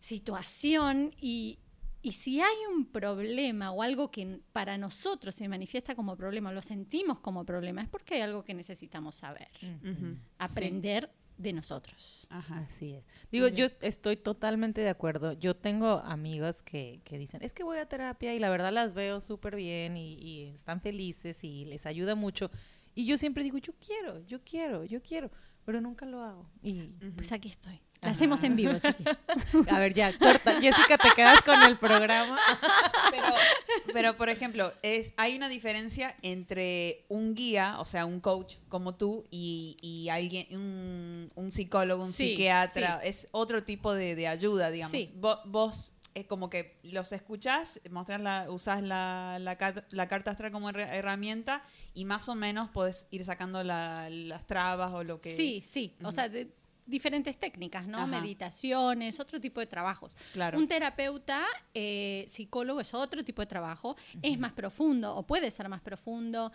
situación 0.00 1.14
y, 1.20 1.58
y 2.02 2.12
si 2.12 2.40
hay 2.40 2.56
un 2.74 2.86
problema 2.86 3.70
o 3.70 3.82
algo 3.82 4.10
que 4.10 4.40
para 4.52 4.76
nosotros 4.76 5.34
se 5.34 5.48
manifiesta 5.48 5.94
como 5.94 6.16
problema, 6.16 6.52
lo 6.52 6.62
sentimos 6.62 7.20
como 7.20 7.44
problema, 7.44 7.82
es 7.82 7.88
porque 7.88 8.16
hay 8.16 8.20
algo 8.22 8.44
que 8.44 8.54
necesitamos 8.54 9.14
saber, 9.14 9.48
Ujú. 9.82 10.16
aprender 10.38 11.10
de 11.38 11.52
nosotros. 11.52 12.26
Ajá. 12.30 12.58
Así 12.58 12.94
es. 12.94 13.04
Digo, 13.30 13.48
yo 13.48 13.66
estoy 13.80 14.16
totalmente 14.16 14.80
de 14.80 14.88
acuerdo. 14.88 15.32
Yo 15.32 15.54
tengo 15.56 15.98
amigos 16.00 16.62
que, 16.62 17.00
que 17.04 17.18
dicen, 17.18 17.42
es 17.42 17.52
que 17.52 17.64
voy 17.64 17.78
a 17.78 17.86
terapia 17.86 18.34
y 18.34 18.38
la 18.38 18.50
verdad 18.50 18.72
las 18.72 18.94
veo 18.94 19.20
súper 19.20 19.56
bien 19.56 19.96
y, 19.96 20.14
y 20.14 20.42
están 20.54 20.80
felices 20.80 21.42
y 21.42 21.64
les 21.64 21.86
ayuda 21.86 22.14
mucho. 22.14 22.50
Y 22.94 23.06
yo 23.06 23.16
siempre 23.16 23.42
digo, 23.42 23.58
yo 23.58 23.72
quiero, 23.84 24.20
yo 24.26 24.42
quiero, 24.44 24.84
yo 24.84 25.00
quiero, 25.02 25.30
pero 25.64 25.80
nunca 25.80 26.04
lo 26.06 26.22
hago. 26.22 26.46
Y, 26.62 26.88
Pues 27.16 27.32
aquí 27.32 27.48
estoy. 27.48 27.80
La 28.02 28.08
Ajá. 28.08 28.16
hacemos 28.16 28.42
en 28.42 28.56
vivo. 28.56 28.72
quieres. 28.72 29.68
a 29.70 29.78
ver, 29.78 29.94
ya, 29.94 30.18
corta. 30.18 30.60
Jessica, 30.60 30.98
te 30.98 31.08
quedas 31.14 31.40
con 31.42 31.62
el 31.62 31.78
programa. 31.78 32.36
Pero, 33.12 33.26
pero, 33.92 34.16
por 34.16 34.28
ejemplo, 34.28 34.72
es, 34.82 35.14
hay 35.16 35.36
una 35.36 35.48
diferencia 35.48 36.16
entre 36.22 37.04
un 37.08 37.34
guía, 37.36 37.76
o 37.78 37.84
sea, 37.84 38.04
un 38.04 38.18
coach 38.20 38.56
como 38.68 38.96
tú, 38.96 39.24
y, 39.30 39.76
y 39.80 40.08
alguien, 40.08 40.46
un, 40.50 41.30
un 41.36 41.52
psicólogo, 41.52 42.02
un 42.02 42.10
Sí, 42.12 42.30
psiquiatra. 42.30 43.00
Es 43.04 43.28
otro 43.30 43.62
tipo 43.62 43.94
de, 43.94 44.16
de 44.16 44.26
ayuda, 44.26 44.70
digamos. 44.72 44.90
Sí. 44.90 45.12
Vo- 45.16 45.40
Vos, 45.44 45.92
es 46.14 46.26
como 46.26 46.50
que 46.50 46.78
los 46.82 47.12
escuchás, 47.12 47.80
mostrás 47.88 48.20
la, 48.20 48.46
usás 48.50 48.82
la, 48.82 49.38
la, 49.40 49.56
la 49.90 50.08
carta 50.08 50.32
astral 50.32 50.50
como 50.50 50.68
herra- 50.70 50.92
herramienta 50.94 51.62
y 51.94 52.04
más 52.04 52.28
o 52.28 52.34
menos 52.34 52.68
podés 52.70 53.06
ir 53.12 53.24
sacando 53.24 53.62
la- 53.62 54.10
las 54.10 54.44
trabas 54.46 54.90
o 54.92 55.04
lo 55.04 55.20
que... 55.20 55.32
Sí, 55.34 55.62
sí. 55.64 55.94
O 56.02 56.10
sea, 56.12 56.28
de 56.28 56.52
diferentes 56.86 57.38
técnicas, 57.38 57.86
¿no? 57.86 57.98
Ajá. 57.98 58.06
Meditaciones, 58.06 59.20
otro 59.20 59.40
tipo 59.40 59.60
de 59.60 59.66
trabajos. 59.66 60.16
Claro. 60.32 60.58
Un 60.58 60.66
terapeuta, 60.68 61.44
eh, 61.74 62.24
psicólogo 62.28 62.80
es 62.80 62.92
otro 62.94 63.24
tipo 63.24 63.42
de 63.42 63.46
trabajo, 63.46 63.96
es 64.22 64.38
más 64.38 64.52
profundo 64.52 65.14
o 65.14 65.26
puede 65.26 65.50
ser 65.50 65.68
más 65.68 65.80
profundo. 65.80 66.52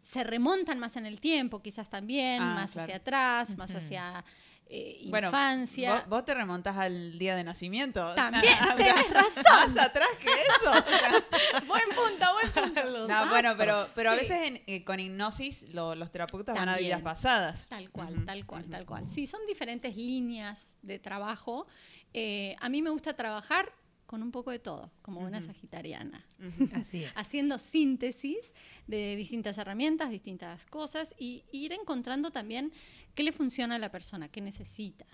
Se 0.00 0.24
remontan 0.24 0.78
más 0.78 0.96
en 0.96 1.06
el 1.06 1.20
tiempo, 1.20 1.60
quizás 1.60 1.90
también, 1.90 2.40
Ah, 2.42 2.54
más 2.54 2.72
claro. 2.72 2.84
hacia 2.84 2.96
atrás, 2.96 3.56
más 3.58 3.74
hacia 3.74 4.24
eh, 4.70 5.00
Bueno, 5.06 5.28
infancia. 5.28 5.94
Vos, 5.94 6.08
vos 6.08 6.24
te 6.24 6.34
remontás 6.34 6.76
al 6.76 7.18
día 7.18 7.34
de 7.36 7.44
nacimiento. 7.44 8.14
También, 8.14 8.52
O 8.62 8.76
sea, 8.76 8.76
tenés 8.76 9.10
razón. 9.10 9.42
Más 9.48 9.76
atrás 9.78 10.08
que 10.20 10.28
eso. 10.28 10.70
o 10.70 10.98
sea. 10.98 11.60
buen 11.66 11.84
punto, 11.94 12.26
buen 12.34 12.50
punto. 12.52 13.08
No, 13.08 13.28
bueno, 13.28 13.54
pero, 13.56 13.88
pero 13.94 14.10
a 14.10 14.14
veces 14.14 14.42
en- 14.42 14.62
eh, 14.66 14.84
con 14.84 15.00
hipnosis 15.00 15.68
lo- 15.72 15.94
los 15.94 16.10
terapeutas 16.10 16.54
van 16.54 16.68
a 16.68 16.76
vidas 16.76 17.00
pasadas. 17.02 17.68
Tal 17.68 17.90
cual, 17.90 18.24
tal 18.26 18.44
cual, 18.46 18.64
tal 18.68 18.84
cual. 18.86 19.08
Sí, 19.08 19.26
son 19.26 19.40
diferentes 19.46 19.96
líneas 19.96 20.76
de 20.82 20.98
trabajo. 20.98 21.66
Eh, 22.12 22.56
a 22.60 22.68
mí 22.68 22.82
me 22.82 22.90
gusta 22.90 23.14
trabajar 23.14 23.72
con 24.08 24.22
un 24.22 24.32
poco 24.32 24.50
de 24.50 24.58
todo, 24.58 24.90
como 25.02 25.20
buena 25.20 25.42
sagitariana. 25.42 26.24
Así 26.72 27.04
es. 27.04 27.12
Haciendo 27.14 27.58
síntesis 27.58 28.54
de 28.86 29.14
distintas 29.16 29.58
herramientas, 29.58 30.08
distintas 30.08 30.64
cosas 30.64 31.14
y 31.18 31.44
ir 31.52 31.74
encontrando 31.74 32.30
también 32.30 32.72
qué 33.14 33.22
le 33.22 33.32
funciona 33.32 33.74
a 33.74 33.78
la 33.78 33.90
persona, 33.90 34.30
qué 34.30 34.40
necesita. 34.40 35.04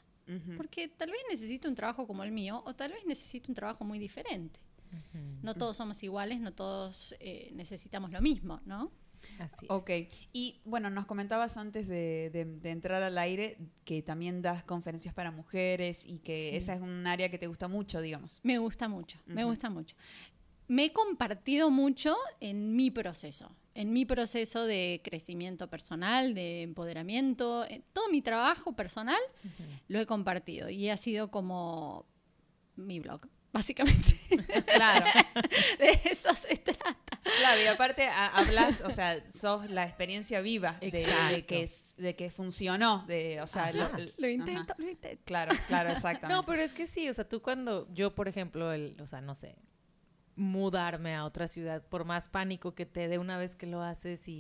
Porque 0.56 0.86
tal 0.86 1.10
vez 1.10 1.20
necesite 1.28 1.66
un 1.66 1.74
trabajo 1.74 2.06
como 2.06 2.22
el 2.22 2.30
mío 2.30 2.62
o 2.64 2.74
tal 2.74 2.92
vez 2.92 3.04
necesite 3.04 3.50
un 3.50 3.56
trabajo 3.56 3.84
muy 3.84 3.98
diferente. 3.98 4.60
No 5.42 5.54
todos 5.56 5.76
somos 5.76 6.00
iguales, 6.04 6.38
no 6.38 6.52
todos 6.52 7.16
eh, 7.18 7.50
necesitamos 7.52 8.12
lo 8.12 8.20
mismo, 8.20 8.60
¿no? 8.64 8.92
Así 9.38 9.66
es. 9.66 9.70
Ok, 9.70 9.90
y 10.32 10.60
bueno, 10.64 10.90
nos 10.90 11.06
comentabas 11.06 11.56
antes 11.56 11.86
de, 11.88 12.30
de- 12.32 12.44
de 12.44 12.70
entrar 12.70 13.02
al 13.02 13.18
aire 13.18 13.56
que 13.84 14.02
también 14.02 14.42
das 14.42 14.64
conferencias 14.64 15.14
para 15.14 15.30
mujeres 15.30 16.06
y 16.06 16.18
que 16.18 16.50
Sí. 16.50 16.56
esa 16.56 16.74
es 16.74 16.80
un 16.80 17.06
área 17.06 17.28
que 17.30 17.38
te 17.38 17.46
gusta 17.46 17.68
mucho, 17.68 18.00
digamos. 18.00 18.40
Me 18.42 18.58
gusta 18.58 18.88
mucho, 18.88 19.18
me 19.26 19.44
gusta 19.44 19.70
mucho. 19.70 19.96
Me 20.66 20.86
he 20.86 20.92
compartido 20.92 21.70
mucho 21.70 22.16
en 22.40 22.74
mi 22.74 22.90
proceso, 22.90 23.54
en 23.74 23.92
mi 23.92 24.06
proceso 24.06 24.64
de 24.64 25.02
crecimiento 25.04 25.68
personal, 25.68 26.32
de 26.34 26.62
empoderamiento, 26.62 27.66
en 27.68 27.82
todo 27.92 28.08
mi 28.10 28.22
trabajo 28.22 28.72
personal 28.74 29.20
lo 29.88 30.00
he 30.00 30.06
compartido 30.06 30.70
y 30.70 30.88
ha 30.88 30.96
sido 30.96 31.30
como 31.30 32.06
mi 32.76 32.98
blog, 32.98 33.28
básicamente. 33.54 34.20
Claro, 34.74 35.06
de 35.78 35.90
eso 36.10 36.34
se 36.34 36.56
trata. 36.56 36.96
claro, 37.38 37.62
y 37.62 37.66
aparte 37.66 38.06
a- 38.08 38.28
hablas, 38.36 38.80
o 38.80 38.90
sea, 38.90 39.22
sos 39.32 39.70
la 39.70 39.84
experiencia 39.84 40.40
viva 40.40 40.76
de, 40.80 40.90
de 40.90 41.44
que, 41.46 41.70
de 41.98 42.16
que 42.16 42.30
funcionó, 42.30 43.04
de, 43.06 43.40
o 43.40 43.46
sea. 43.46 43.72
Lo 43.72 43.84
ajá. 43.84 44.00
intento, 44.28 44.74
lo 44.76 44.88
intento. 44.90 45.22
Claro, 45.24 45.52
claro, 45.68 45.90
exactamente. 45.90 46.34
No, 46.34 46.44
pero 46.44 46.62
es 46.62 46.72
que 46.72 46.86
sí, 46.86 47.08
o 47.08 47.14
sea, 47.14 47.28
tú 47.28 47.40
cuando 47.40 47.88
yo, 47.94 48.14
por 48.14 48.26
ejemplo, 48.26 48.72
el, 48.72 48.96
o 49.00 49.06
sea, 49.06 49.20
no 49.20 49.34
sé, 49.36 49.54
mudarme 50.36 51.14
a 51.14 51.24
otra 51.24 51.46
ciudad, 51.46 51.82
por 51.82 52.04
más 52.04 52.28
pánico 52.28 52.74
que 52.74 52.86
te 52.86 53.06
dé 53.08 53.18
una 53.18 53.38
vez 53.38 53.54
que 53.54 53.66
lo 53.66 53.82
haces 53.82 54.26
y, 54.28 54.32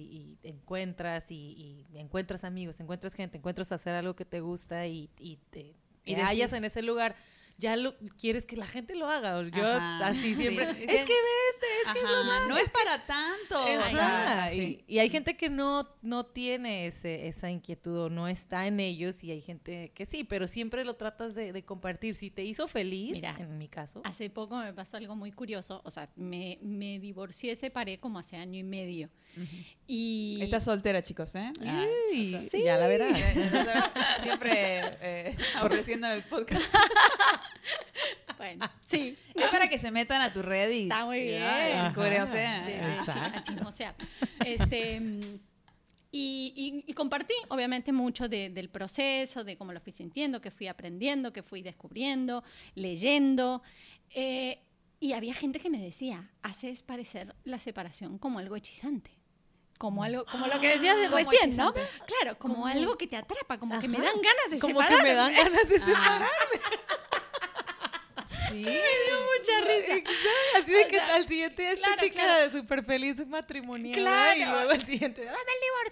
y 0.42 0.48
encuentras 0.48 1.30
y, 1.30 1.86
y 1.92 1.98
encuentras 1.98 2.42
amigos, 2.44 2.80
encuentras 2.80 3.14
gente, 3.14 3.38
encuentras 3.38 3.70
hacer 3.70 3.94
algo 3.94 4.16
que 4.16 4.24
te 4.24 4.40
gusta 4.40 4.86
y, 4.86 5.08
y 5.18 5.38
te, 5.50 5.74
hallas 6.16 6.52
en 6.52 6.64
ese 6.64 6.82
lugar, 6.82 7.14
ya 7.58 7.76
lo 7.76 7.96
quieres 8.18 8.46
que 8.46 8.56
la 8.56 8.66
gente 8.66 8.94
lo 8.94 9.08
haga. 9.08 9.42
Yo 9.48 9.66
Ajá, 9.66 10.08
así 10.08 10.34
sí. 10.34 10.42
siempre, 10.42 10.70
Es 10.70 10.76
es 10.78 10.78
que- 10.78 10.86
que 10.86 10.96
vete, 10.96 11.66
es 11.86 11.92
que 11.92 12.00
Ajá, 12.00 12.46
no 12.48 12.56
es 12.58 12.70
para 12.70 13.06
tanto. 13.06 13.64
o 13.64 13.78
Ajá, 13.80 13.90
sea, 13.90 14.54
y, 14.54 14.56
sí. 14.58 14.84
y 14.86 14.98
hay 14.98 15.08
gente 15.10 15.36
que 15.36 15.48
no, 15.50 15.88
no 16.02 16.26
tiene 16.26 16.86
ese, 16.86 17.26
esa 17.28 17.50
inquietud 17.50 17.96
o 18.04 18.10
no 18.10 18.28
está 18.28 18.66
en 18.66 18.80
ellos 18.80 19.22
y 19.24 19.30
hay 19.30 19.40
gente 19.40 19.92
que 19.94 20.06
sí, 20.06 20.24
pero 20.24 20.46
siempre 20.46 20.84
lo 20.84 20.96
tratas 20.96 21.34
de, 21.34 21.52
de 21.52 21.64
compartir. 21.64 22.14
Si 22.14 22.30
te 22.30 22.44
hizo 22.44 22.66
feliz, 22.68 23.12
Mira, 23.14 23.36
en 23.38 23.56
mi 23.58 23.68
caso. 23.68 24.02
Hace 24.04 24.30
poco 24.30 24.56
me 24.56 24.72
pasó 24.72 24.96
algo 24.96 25.14
muy 25.16 25.32
curioso, 25.32 25.80
o 25.84 25.90
sea, 25.90 26.08
me, 26.16 26.58
me 26.62 26.98
divorcié, 26.98 27.54
separé 27.56 27.98
como 28.00 28.18
hace 28.18 28.36
año 28.36 28.58
y 28.58 28.64
medio. 28.64 29.10
Y 29.86 30.38
Estás 30.42 30.64
soltera, 30.64 31.02
chicos, 31.02 31.34
¿eh? 31.34 31.52
Ah. 31.66 31.84
Uy, 32.12 32.36
ya 32.64 32.76
la 32.76 32.86
verás. 32.86 33.18
Siempre 34.22 34.52
eh, 35.00 35.36
ofreciendo 35.60 36.06
en 36.06 36.12
el 36.14 36.22
podcast. 36.24 36.62
bueno, 38.36 38.70
sí, 38.86 39.16
Es 39.34 39.44
para 39.50 39.68
que 39.68 39.78
se 39.78 39.90
metan 39.90 40.20
a 40.22 40.32
tu 40.32 40.42
red 40.42 40.70
y 40.70 40.82
Está 40.84 41.04
muy 41.06 41.20
bien. 41.22 41.42
Ajá. 41.42 43.26
a 43.36 43.42
chismosear. 43.42 43.94
Este, 44.44 44.96
y, 46.10 46.52
y- 46.56 46.84
y 46.86 46.92
compartí, 46.94 47.34
obviamente, 47.48 47.92
mucho 47.92 48.28
de- 48.28 48.50
del 48.50 48.68
proceso, 48.68 49.42
de 49.44 49.56
cómo 49.56 49.72
lo 49.72 49.80
fui 49.80 49.92
sintiendo, 49.92 50.40
que 50.40 50.50
fui 50.50 50.68
aprendiendo, 50.68 51.32
que 51.32 51.42
fui 51.42 51.62
descubriendo, 51.62 52.44
leyendo. 52.74 53.62
Eh, 54.14 54.60
y 55.00 55.12
había 55.12 55.34
gente 55.34 55.58
que 55.60 55.70
me 55.70 55.78
decía, 55.78 56.30
haces 56.42 56.82
parecer 56.82 57.34
la 57.44 57.58
separación 57.58 58.18
como 58.18 58.38
algo 58.38 58.56
hechizante. 58.56 59.10
Como 59.76 60.04
algo, 60.04 60.24
como 60.26 60.46
lo 60.46 60.60
que 60.60 60.68
decías 60.68 60.96
de 60.96 61.04
Como 61.10 61.16
recién, 61.18 61.56
¿no? 61.56 61.74
Claro, 61.74 62.38
como 62.38 62.64
algo 62.66 62.96
que 62.96 63.08
te 63.08 63.16
atrapa, 63.16 63.58
como 63.58 63.78
que 63.80 63.88
me 63.88 63.96
Ajá. 63.98 64.06
dan 64.06 64.14
ganas 64.22 64.50
de 64.50 64.58
Como 64.60 64.78
que 64.78 64.84
separarme. 64.84 65.08
me 65.10 65.14
dan 65.16 65.32
ganas 65.34 65.68
de 65.68 65.76
Ajá. 65.82 65.86
separar. 66.02 66.30
Sí. 68.54 68.78
mucha 69.38 69.60
risa. 69.60 70.10
Así 70.62 70.72
de 70.72 70.84
O 70.84 70.88
que 70.88 70.96
sea, 70.96 71.14
al 71.16 71.28
siguiente 71.28 71.68
esta 71.70 71.86
claro, 71.86 72.02
chica 72.02 72.22
claro. 72.22 72.50
súper 72.52 72.84
feliz 72.84 73.26
matrimonial. 73.26 73.94
Claro. 73.94 74.40
Y 74.40 74.44
luego 74.44 74.70
al 74.70 74.82
siguiente, 74.84 75.24
"Dame 75.24 75.38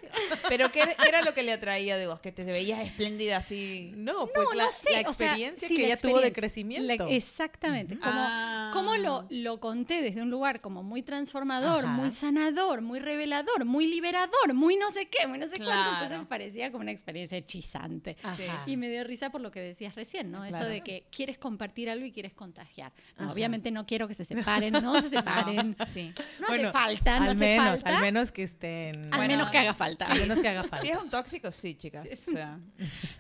Pero 0.48 0.70
¿qué, 0.72 0.80
era- 0.82 0.94
qué 0.94 1.08
era 1.08 1.22
lo 1.22 1.34
que 1.34 1.42
le 1.42 1.52
atraía 1.52 1.96
de 1.96 2.06
vos? 2.06 2.20
Que 2.20 2.32
te 2.32 2.44
veías 2.44 2.80
espléndida 2.80 3.38
así. 3.38 3.92
No, 3.94 4.26
pues 4.28 4.48
no, 4.48 4.54
la, 4.54 4.64
no 4.66 4.70
sé. 4.70 5.02
la 5.02 5.10
o 5.10 5.12
sea, 5.12 5.26
experiencia 5.28 5.68
sí, 5.68 5.76
que 5.76 5.82
la 5.82 5.88
ella 5.88 5.96
tuvo 5.96 6.20
de 6.20 6.32
crecimiento. 6.32 7.04
La- 7.06 7.10
exactamente. 7.14 7.98
Como, 7.98 8.12
Ah. 8.14 8.70
como 8.72 8.96
lo, 8.96 9.26
lo 9.30 9.60
conté 9.60 10.02
desde 10.02 10.22
un 10.22 10.30
lugar 10.30 10.60
como 10.60 10.82
muy 10.82 11.02
transformador, 11.02 11.84
Ajá. 11.84 11.92
muy 11.94 12.10
sanador, 12.10 12.80
muy 12.82 13.00
revelador, 13.00 13.64
muy 13.64 13.86
liberador, 13.86 14.54
muy 14.54 14.76
no 14.76 14.90
sé 14.90 15.08
qué, 15.08 15.26
muy 15.26 15.38
no 15.38 15.48
sé 15.48 15.58
cuánto. 15.58 16.02
Entonces 16.04 16.26
parecía 16.28 16.70
como 16.70 16.82
una 16.82 16.92
experiencia 16.92 17.38
hechizante. 17.38 18.16
Ajá. 18.22 18.64
Y 18.66 18.76
me 18.76 18.88
dio 18.88 19.04
risa 19.04 19.30
por 19.30 19.40
lo 19.40 19.50
que 19.50 19.60
decías 19.60 19.94
recién, 19.94 20.30
¿no? 20.30 20.44
Esto 20.44 20.58
Claro. 20.58 20.72
de 20.72 20.82
que 20.82 21.04
quieres 21.14 21.38
compartir 21.38 21.90
algo 21.90 22.04
y 22.04 22.12
quieres 22.12 22.32
contagiar. 22.52 22.92
No, 23.18 23.32
obviamente 23.32 23.70
no 23.70 23.86
quiero 23.86 24.06
que 24.08 24.14
se 24.14 24.24
separen, 24.24 24.72
no 24.74 25.00
se 25.00 25.08
separen. 25.10 25.76
No, 25.78 25.86
sí. 25.86 26.12
No 26.40 26.48
Bueno, 26.48 26.68
hace 26.68 26.78
falta, 26.78 27.18
no 27.18 27.24
al 27.24 27.30
hace 27.30 27.38
menos, 27.40 27.66
falta. 27.80 27.96
al 27.96 28.00
menos 28.02 28.32
que 28.32 28.42
estén. 28.42 28.92
Al 29.04 29.08
Bueno, 29.18 29.28
menos 29.28 29.50
que 29.50 29.58
haga 29.58 29.74
falta. 29.74 30.06
al 30.06 30.18
menos 30.20 30.38
que 30.40 30.48
haga 30.48 30.62
falta. 30.64 30.78
Si 30.82 30.88
es 30.90 31.00
un 31.00 31.10
tóxico, 31.10 31.50
sí, 31.52 31.74
chicas. 31.76 32.06
O 32.28 32.30
sea, 32.32 32.58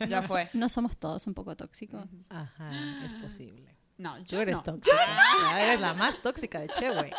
ya 0.00 0.06
No 0.06 0.22
fue. 0.22 0.48
No 0.52 0.68
somos 0.68 0.96
todos 0.96 1.26
un 1.26 1.34
poco 1.34 1.56
tóxicos. 1.56 2.04
Ajá, 2.28 3.04
es 3.06 3.14
posible. 3.14 3.71
No, 4.02 4.18
yo 4.18 4.24
Tú 4.24 4.38
eres 4.40 4.56
no. 4.56 4.62
tóxica. 4.62 4.96
Ya 5.42 5.62
eres 5.64 5.80
la 5.80 5.94
más 5.94 6.20
tóxica 6.20 6.58
de 6.60 6.68
Che, 6.68 6.90
güey. 6.90 7.10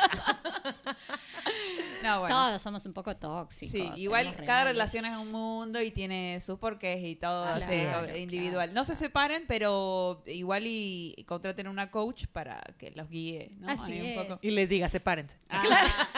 No, 2.04 2.20
bueno. 2.20 2.36
Todos 2.36 2.62
somos 2.62 2.86
un 2.86 2.92
poco 2.92 3.16
tóxicos. 3.16 3.72
Sí, 3.72 3.90
igual 3.96 4.26
cada 4.46 4.66
reales. 4.66 4.74
relación 4.74 5.06
es 5.06 5.16
un 5.16 5.32
mundo 5.32 5.82
y 5.82 5.90
tiene 5.92 6.40
sus 6.42 6.60
porqués 6.60 7.02
y 7.02 7.16
todo 7.16 7.46
Ah, 7.46 7.56
así, 7.56 7.80
claro, 7.80 8.14
individual. 8.18 8.74
No 8.74 8.84
se 8.84 8.96
separen, 8.96 9.46
pero 9.48 10.22
igual 10.28 10.68
y, 10.68 11.14
y 11.16 11.24
contraten 11.24 11.70
una 11.70 11.90
coach 11.92 12.26
para 12.28 12.62
que 12.78 12.92
los 12.92 13.10
guíe, 13.10 13.52
¿no? 13.58 13.72
Así 13.72 13.94
Ahí 13.94 14.18
un 14.18 14.34
es. 14.34 14.40
Y 14.42 14.52
les 14.52 14.68
diga, 14.68 14.90
sepárense. 14.90 15.38
Ah, 15.50 15.64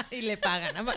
y 0.09 0.21
le 0.21 0.37
pagan. 0.37 0.83
¿no? 0.83 0.91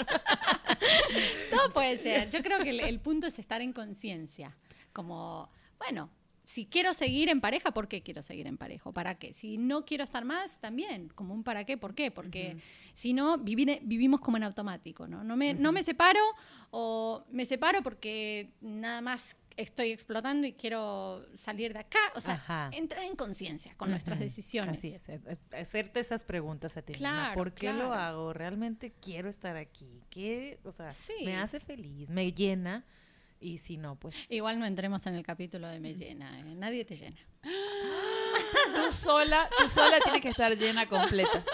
Todo 1.51 1.73
puede 1.75 1.99
ser. 1.99 2.31
Yo 2.31 2.43
creo 2.43 2.59
que 2.61 2.71
el, 2.71 2.81
el 2.81 3.01
punto 3.01 3.27
es 3.27 3.39
estar 3.39 3.61
en 3.61 3.75
conciencia. 3.75 4.57
Como, 4.95 5.51
bueno, 5.79 6.09
si 6.49 6.65
quiero 6.65 6.95
seguir 6.95 7.29
en 7.29 7.43
pareja, 7.43 7.73
¿por 7.73 7.89
qué 7.89 8.03
quiero 8.03 8.23
seguir 8.23 8.47
en 8.47 8.57
pareja? 8.57 8.91
¿Para 8.91 9.17
qué? 9.19 9.35
Si 9.35 9.59
no 9.59 9.85
quiero 9.85 10.03
estar 10.03 10.25
más, 10.25 10.59
también. 10.61 11.09
Como 11.15 11.35
un 11.35 11.45
para 11.45 11.65
qué, 11.65 11.77
¿por 11.77 11.95
qué? 11.95 12.11
Porque 12.11 12.57
si 12.95 13.13
no, 13.13 13.37
vivir- 13.37 13.81
vivimos 13.83 14.23
como 14.23 14.39
en 14.39 14.45
automático, 14.45 15.07
¿no? 15.07 15.23
No 15.23 15.37
me, 15.37 15.53
no 15.53 15.73
me 15.73 15.83
separo 15.83 16.23
o 16.71 17.23
me 17.31 17.45
separo 17.45 17.83
porque 17.83 18.55
nada 18.63 19.03
más 19.03 19.37
estoy 19.59 19.91
explotando 19.93 20.47
y 20.47 20.55
quiero 20.55 21.27
salir 21.35 21.75
de 21.75 21.81
acá. 21.81 21.99
O 22.15 22.21
sea, 22.23 22.35
Ajá. 22.37 22.71
entrar 22.73 23.03
en 23.05 23.15
conciencia 23.15 23.75
con 23.77 23.91
nuestras 23.91 24.19
decisiones. 24.19 24.79
Así 24.79 24.95
es, 24.95 25.07
hacerte 25.53 26.01
esas 26.01 26.25
preguntas 26.25 26.79
a 26.79 26.81
ti 26.83 26.95
misma. 26.95 27.09
Claro, 27.11 27.35
¿Por 27.35 27.53
qué 27.53 27.75
lo 27.75 27.93
hago? 27.93 28.33
¿Realmente 28.33 28.95
quiero 29.03 29.29
estar 29.29 29.55
aquí? 29.59 30.01
¿Qué? 30.09 30.61
O 30.65 30.73
sea, 30.73 30.91
Sí. 30.93 31.13
me 31.27 31.37
hace 31.37 31.61
feliz, 31.61 32.09
me 32.09 32.33
llena. 32.33 32.87
Y 33.41 33.59
si 33.59 33.77
no, 33.77 33.97
pues... 33.97 34.15
Igual 34.29 34.59
no 34.59 34.67
entremos 34.67 35.07
en 35.07 35.15
el 35.15 35.23
capítulo 35.25 35.69
de 35.69 35.79
me 35.81 35.95
llena. 35.95 36.41
¿eh? 36.41 36.45
Nadie 36.57 36.85
te 36.85 36.97
llena. 36.97 37.17
Tú 38.75 38.93
sola, 38.93 39.49
tú 39.59 39.69
sola 39.69 39.99
tienes 40.03 40.21
que 40.23 40.29
estar 40.29 40.57
llena 40.57 40.89
completa. 40.89 41.45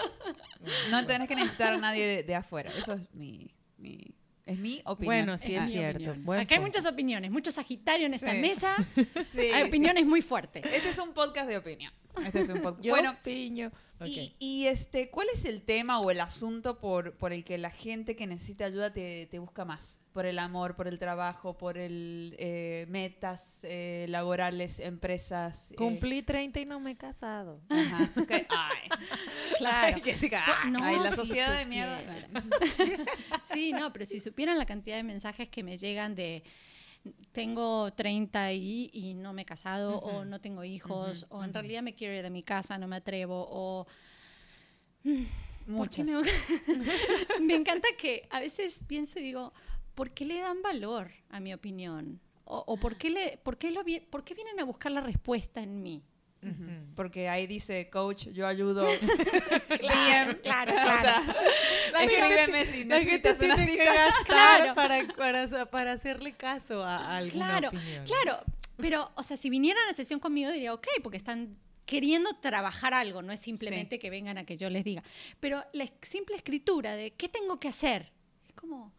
No 0.89 1.05
tenés 1.05 1.27
que 1.27 1.35
necesitar 1.35 1.73
a 1.73 1.77
nadie 1.77 2.05
de, 2.05 2.23
de 2.23 2.35
afuera. 2.35 2.71
Eso 2.77 2.93
es 2.93 3.13
mi, 3.13 3.53
mi- 3.77 4.13
es 4.45 4.57
mi 4.57 4.81
opinión. 4.85 5.05
Bueno, 5.25 5.37
sí 5.37 5.55
Es 5.55 5.71
cierto. 5.71 5.97
opinión. 5.97 6.23
Buen 6.25 6.39
Acá 6.39 6.55
hay 6.55 6.61
muchas 6.61 6.85
opiniones, 6.85 7.31
mucho 7.31 7.51
Sagitario 7.51 8.05
en 8.05 8.13
esta 8.13 8.31
Sí. 8.31 8.37
mesa. 8.39 8.75
Sí, 9.25 9.39
Hay 9.51 9.63
sí. 9.63 9.67
opiniones 9.69 10.05
muy 10.05 10.21
fuertes. 10.21 10.63
Este 10.65 10.89
es 10.89 10.97
un 10.99 11.13
podcast 11.13 11.47
de 11.49 11.57
opinión. 11.57 11.91
Este 12.23 12.41
es 12.41 12.49
un 12.49 12.61
podcast. 12.61 12.87
Bueno, 12.89 13.11
opino. 13.11 13.67
Ok. 13.99 14.07
y, 14.07 14.35
y, 14.39 14.67
este, 14.67 15.09
¿cuál 15.09 15.27
es 15.33 15.45
el 15.45 15.61
tema 15.61 15.99
o 15.99 16.11
el 16.11 16.19
asunto 16.19 16.79
por, 16.79 17.15
por 17.15 17.31
el 17.31 17.43
que 17.45 17.57
la 17.57 17.69
gente 17.69 18.15
que 18.15 18.27
necesita 18.27 18.65
ayuda 18.65 18.91
te, 18.93 19.25
te 19.27 19.39
busca 19.39 19.63
más? 19.65 19.99
Por 20.11 20.25
el 20.25 20.39
amor, 20.39 20.75
por 20.77 20.87
el 20.87 20.97
trabajo, 20.97 21.57
por 21.57 21.77
el 21.77 22.35
eh, 22.39 22.85
metas 22.89 23.59
eh, 23.63 24.05
laborales, 24.09 24.79
empresas. 24.79 25.71
eh, 25.71 25.75
Cumplí 25.75 26.23
30 26.23 26.61
y 26.61 26.65
no 26.65 26.79
me 26.79 26.91
he 26.91 26.95
casado. 26.97 27.61
ajá, 27.69 28.09
ok. 28.21 28.31
Ay, 28.49 28.89
Claro. 29.57 29.97
Jessica, 30.03 30.43
Po- 30.45 30.51
ah, 30.55 30.69
no, 30.69 30.83
ay, 30.83 30.97
la 30.99 31.09
si 31.09 31.15
sociedad 31.17 31.57
de 31.57 31.65
mierda. 31.65 32.01
Sí, 33.53 33.71
no, 33.73 33.91
pero 33.93 34.05
si 34.05 34.19
supieran 34.19 34.57
la 34.57 34.65
cantidad 34.65 34.97
de 34.97 35.03
mensajes 35.03 35.47
que 35.49 35.63
me 35.63 35.77
llegan 35.77 36.15
de 36.15 36.43
tengo 37.31 37.91
30 37.93 38.53
y, 38.53 38.89
y 38.93 39.13
no 39.13 39.33
me 39.33 39.43
he 39.43 39.45
casado, 39.45 39.99
o 39.99 40.25
no 40.25 40.39
tengo 40.39 40.63
hijos, 40.63 41.25
o 41.29 41.43
en 41.43 41.53
realidad 41.53 41.81
me 41.81 41.93
quiero 41.93 42.13
ir 42.13 42.23
de 42.23 42.29
mi 42.29 42.43
casa, 42.43 42.77
no 42.77 42.87
me 42.87 42.97
atrevo, 42.97 43.47
o 43.49 43.87
¿Por 45.03 45.89
qué 45.89 46.03
Muchas. 46.03 46.07
no? 46.07 46.21
me 47.41 47.55
encanta 47.55 47.87
que 47.97 48.27
a 48.29 48.39
veces 48.39 48.83
pienso 48.87 49.19
y 49.19 49.23
digo, 49.23 49.53
¿por 49.95 50.11
qué 50.11 50.25
le 50.25 50.39
dan 50.39 50.61
valor 50.61 51.11
a 51.29 51.39
mi 51.39 51.53
opinión? 51.53 52.19
O, 52.43 52.63
o 52.67 52.77
por, 52.77 52.97
qué 52.97 53.09
le, 53.09 53.39
por, 53.43 53.57
qué 53.57 53.71
lo, 53.71 53.83
¿por 54.09 54.23
qué 54.23 54.35
vienen 54.35 54.59
a 54.59 54.63
buscar 54.63 54.91
la 54.91 55.01
respuesta 55.01 55.61
en 55.61 55.81
mí? 55.81 56.03
Porque 56.95 57.27
ahí 57.29 57.47
dice, 57.47 57.89
coach, 57.89 58.27
yo 58.29 58.47
ayudo. 58.47 58.87
Claro, 59.79 60.33
DM. 60.33 60.41
claro, 60.41 60.71
O 60.71 60.75
sea, 60.75 61.01
claro. 61.01 61.39
La 61.91 62.03
escríbeme 62.03 62.65
si 62.65 62.85
necesitas 62.85 63.39
una 63.39 63.55
tiene 63.55 63.71
que 63.77 63.81
cita. 63.81 63.93
gastar 63.93 64.25
Claro. 64.25 64.75
para, 64.75 65.07
para, 65.15 65.65
para 65.69 65.91
hacerle 65.93 66.33
caso 66.33 66.83
a, 66.83 67.17
alguna 67.17 67.47
Claro, 67.47 67.67
opinión. 67.69 68.05
claro. 68.05 68.39
Pero, 68.77 69.11
o 69.15 69.23
sea, 69.23 69.37
si 69.37 69.49
vinieran 69.49 69.83
a 69.83 69.87
la 69.91 69.93
sesión 69.93 70.19
conmigo 70.19 70.51
diría, 70.51 70.73
ok, 70.73 70.87
porque 71.03 71.17
están 71.17 71.57
queriendo 71.85 72.33
trabajar 72.41 72.93
algo, 72.93 73.21
no 73.21 73.31
es 73.31 73.39
simplemente 73.39 73.99
que 73.99 74.09
vengan 74.09 74.37
a 74.37 74.45
que 74.45 74.57
yo 74.57 74.69
les 74.69 74.83
diga. 74.83 75.03
Pero 75.39 75.63
la 75.73 75.87
simple 76.01 76.35
escritura 76.35 76.95
de 76.95 77.11
qué 77.11 77.29
tengo 77.29 77.59
que 77.59 77.67
hacer, 77.69 78.11
es 78.47 78.53
como... 78.55 78.93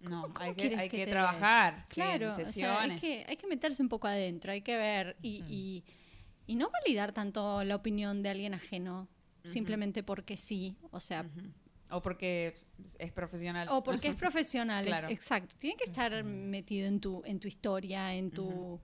No, 0.00 0.22
¿Cómo 0.22 0.34
hay 0.40 0.54
que, 0.56 0.74
hay 0.74 0.88
que 0.88 1.04
que, 1.04 1.06
trabajar. 1.06 1.84
sí, 1.86 1.94
Claro, 1.94 2.26
en 2.26 2.32
o 2.32 2.36
sea, 2.36 2.46
sesiones. 2.46 2.90
hay, 2.90 2.98
que, 3.00 3.24
hay 3.28 3.36
que 3.36 3.46
meterse 3.46 3.80
un 3.82 3.88
poco 3.88 4.08
adentro, 4.08 4.50
hay 4.50 4.60
que 4.62 4.76
ver 4.76 5.16
y, 5.22 5.44
y- 5.48 5.84
y 6.52 6.56
no 6.56 6.68
validar 6.70 7.12
tanto 7.12 7.64
la 7.64 7.76
opinión 7.76 8.22
de 8.22 8.28
alguien 8.28 8.52
ajeno, 8.54 9.08
simplemente 9.44 10.02
porque 10.02 10.36
sí, 10.36 10.76
o 10.90 11.00
sea, 11.00 11.24
O 11.90 12.00
porque 12.00 12.48
es- 12.54 12.66
es 12.98 13.12
profesional. 13.12 13.68
o 13.70 13.82
porque 13.82 14.08
es 14.08 14.14
profesional, 14.14 14.84
es- 14.86 14.90
Claro. 14.92 15.08
exacto. 15.08 15.54
Tiene 15.58 15.76
que 15.76 15.84
estar 15.84 16.22
metido 16.24 16.86
en 16.88 17.00
tu, 17.00 17.22
en 17.24 17.38
tu 17.40 17.48
historia, 17.48 18.14
en 18.14 18.30
tu... 18.30 18.80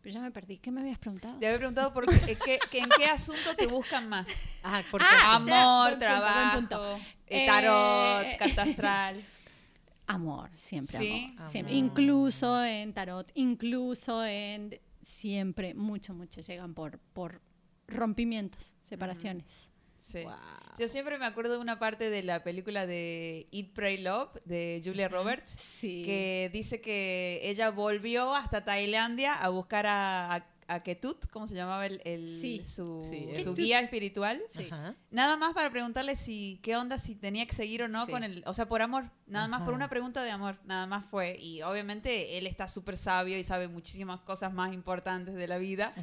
Pero 0.00 0.14
ya 0.14 0.20
me 0.20 0.32
perdí. 0.32 0.58
¿Qué 0.58 0.70
me 0.72 0.80
habías 0.80 0.98
preguntado? 0.98 1.38
Te 1.38 1.46
había 1.46 1.58
preguntado 1.58 1.92
por 1.92 2.04
qué, 2.06 2.36
qué- 2.70 2.78
en 2.78 2.88
qué 2.98 3.06
asunto 3.06 3.54
te 3.56 3.66
buscan 3.66 4.08
más. 4.08 4.26
Ah, 4.64 4.82
porque 4.90 5.06
Ah, 5.08 5.36
Amor, 5.36 5.98
trabajo, 5.98 6.58
punto. 6.58 6.96
eh, 7.26 7.44
Eh, 7.44 7.46
tarot, 7.46 8.36
carta 8.38 8.62
astral. 8.62 9.22
Amor, 10.06 10.50
siempre 10.56 10.98
Sí. 10.98 11.34
amor. 11.36 11.48
Siempre. 11.50 11.74
Amor. 11.74 11.84
Incluso 11.86 12.64
en 12.64 12.92
tarot, 12.92 13.30
incluso 13.34 14.24
en... 14.24 14.78
Siempre, 15.02 15.74
mucho, 15.74 16.14
mucho 16.14 16.40
llegan 16.40 16.74
por, 16.74 16.98
por 17.12 17.40
rompimientos, 17.88 18.74
separaciones. 18.84 19.70
Sí. 19.98 20.22
Wow. 20.24 20.34
Yo 20.78 20.88
siempre 20.88 21.18
me 21.18 21.26
acuerdo 21.26 21.54
de 21.54 21.58
una 21.60 21.78
parte 21.78 22.10
de 22.10 22.22
la 22.22 22.42
película 22.42 22.86
de 22.86 23.46
Eat, 23.52 23.72
Pray, 23.72 23.98
Love 23.98 24.30
de 24.44 24.82
Julia 24.84 25.08
Roberts. 25.08 25.50
Sí. 25.50 26.02
que 26.04 26.50
dice 26.52 26.80
que 26.80 27.40
ella 27.44 27.70
volvió 27.70 28.34
hasta 28.34 28.64
Tailandia 28.64 29.34
a 29.34 29.48
buscar 29.50 29.86
a, 29.86 30.34
a, 30.34 30.46
a 30.68 30.82
Ketut, 30.82 31.26
¿cómo 31.30 31.46
se 31.46 31.54
llamaba 31.54 31.86
el, 31.86 32.00
el- 32.04 32.28
Sí. 32.40 32.62
su, 32.64 33.06
Sí, 33.08 33.26
su 33.28 33.32
Ketut. 33.32 33.56
guía 33.56 33.78
espiritual? 33.80 34.40
Sí. 34.48 34.68
Nada 35.10 35.36
más 35.36 35.52
para 35.54 35.70
preguntarle 35.70 36.16
si 36.16 36.60
qué 36.62 36.76
onda 36.76 36.98
si 36.98 37.14
tenía 37.14 37.46
que 37.46 37.54
seguir 37.54 37.82
o 37.82 37.88
no 37.88 38.06
Sí. 38.06 38.12
con 38.12 38.22
el, 38.24 38.42
o 38.46 38.54
sea, 38.54 38.66
por 38.68 38.82
amor, 38.82 39.10
nada 39.26 39.48
más 39.48 39.62
por 39.62 39.74
una 39.74 39.88
pregunta 39.88 40.22
de 40.22 40.30
amor, 40.30 40.58
nada 40.64 40.86
más 40.86 41.04
fue 41.06 41.38
y 41.38 41.62
obviamente 41.62 42.38
él 42.38 42.46
está 42.46 42.68
súper 42.68 42.96
sabio 42.96 43.36
y 43.38 43.44
sabe 43.44 43.68
muchísimas 43.68 44.20
cosas 44.20 44.52
más 44.52 44.72
importantes 44.72 45.34
de 45.34 45.48
la 45.48 45.58
vida 45.58 45.94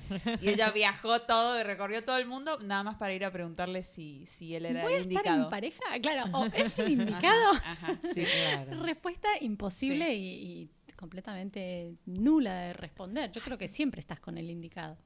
y 0.42 0.50
ella 0.50 0.72
viajó 0.72 1.22
todo 1.22 1.60
y 1.60 1.64
recorrió 1.64 2.04
todo 2.04 2.18
el 2.18 2.26
mundo 2.28 2.60
nada 2.60 2.84
más 2.84 2.96
para 2.98 3.14
ir 3.14 3.26
a 3.26 3.32
preguntarle 3.32 3.84
si 3.84 4.26
si 4.28 4.56
él 4.56 4.66
era 4.66 4.84
¿Voy 4.84 4.94
a 4.94 4.98
el 4.98 5.02
estar 5.04 5.14
indicado. 5.14 5.44
en 5.46 5.50
pareja? 5.50 5.84
Claro, 6.02 6.32
o 6.38 6.46
es 6.46 6.78
el 6.80 6.92
indicado. 7.00 7.52
Ajá, 7.54 7.72
ajá, 7.72 8.00
Sí, 8.14 8.24
claro. 8.26 8.84
Respuesta 8.84 9.28
imposible 9.42 10.14
y, 10.16 10.26
y 10.62 10.70
completamente 11.00 11.96
nula 12.06 12.54
de 12.56 12.74
responder. 12.74 13.32
Yo 13.32 13.42
creo 13.42 13.58
que 13.58 13.68
siempre 13.70 14.00
estás 14.02 14.20
con 14.20 14.38
el 14.38 14.50
indicado. 14.50 14.98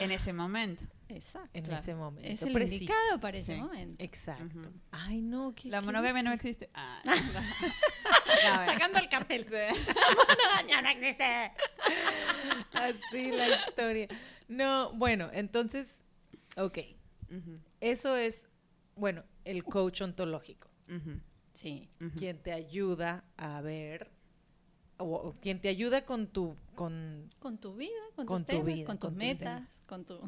en 0.00 0.12
ese 0.12 0.32
momento. 0.32 0.84
Exacto. 1.08 1.50
En 1.52 1.64
Claro. 1.64 1.80
ese 1.82 1.94
momento. 1.94 2.28
Es 2.28 2.42
el 2.42 2.52
preciso. 2.52 2.84
indicado 2.84 3.20
para 3.20 3.36
ese 3.36 3.54
Sí. 3.56 3.60
momento. 3.60 4.04
Exacto. 4.04 4.72
Ay, 4.92 5.20
no. 5.20 5.52
qué- 5.54 5.68
La 5.68 5.82
monogamia 5.82 6.22
no 6.22 6.32
existe. 6.32 6.70
Ah, 6.72 7.02
no. 7.04 7.12
No, 7.12 8.64
Sacando 8.64 8.98
el 9.00 9.08
cartel. 9.08 9.44
Sí. 9.44 9.52
no, 10.70 10.82
no 10.82 10.88
existe. 10.88 11.52
Así 12.72 13.30
la 13.32 13.48
historia. 13.66 14.08
No, 14.48 14.92
bueno, 14.94 15.28
entonces, 15.32 15.86
ok. 16.56 16.78
Eso 17.80 18.16
es, 18.16 18.48
bueno, 18.94 19.24
el 19.44 19.64
coach 19.64 20.00
ontológico. 20.02 20.70
Sí. 21.52 21.88
Quien 22.16 22.38
te 22.42 22.52
ayuda 22.52 23.24
a 23.36 23.60
ver, 23.60 24.12
o, 24.98 25.04
o 25.04 25.34
quien 25.40 25.60
te 25.60 25.68
ayuda 25.68 26.04
con 26.04 26.26
tu, 26.28 26.56
con... 26.74 27.28
Con 27.38 27.58
tu 27.58 27.74
vida, 27.74 27.90
con, 28.16 28.26
Con 28.26 28.38
tus 28.38 28.46
tu 28.46 28.52
temas, 28.52 28.66
vida, 28.74 28.86
con 28.86 28.98
tus 28.98 29.08
con 29.10 29.18
tus 29.18 29.18
metas, 29.18 29.80
con 29.86 30.04
tu... 30.04 30.18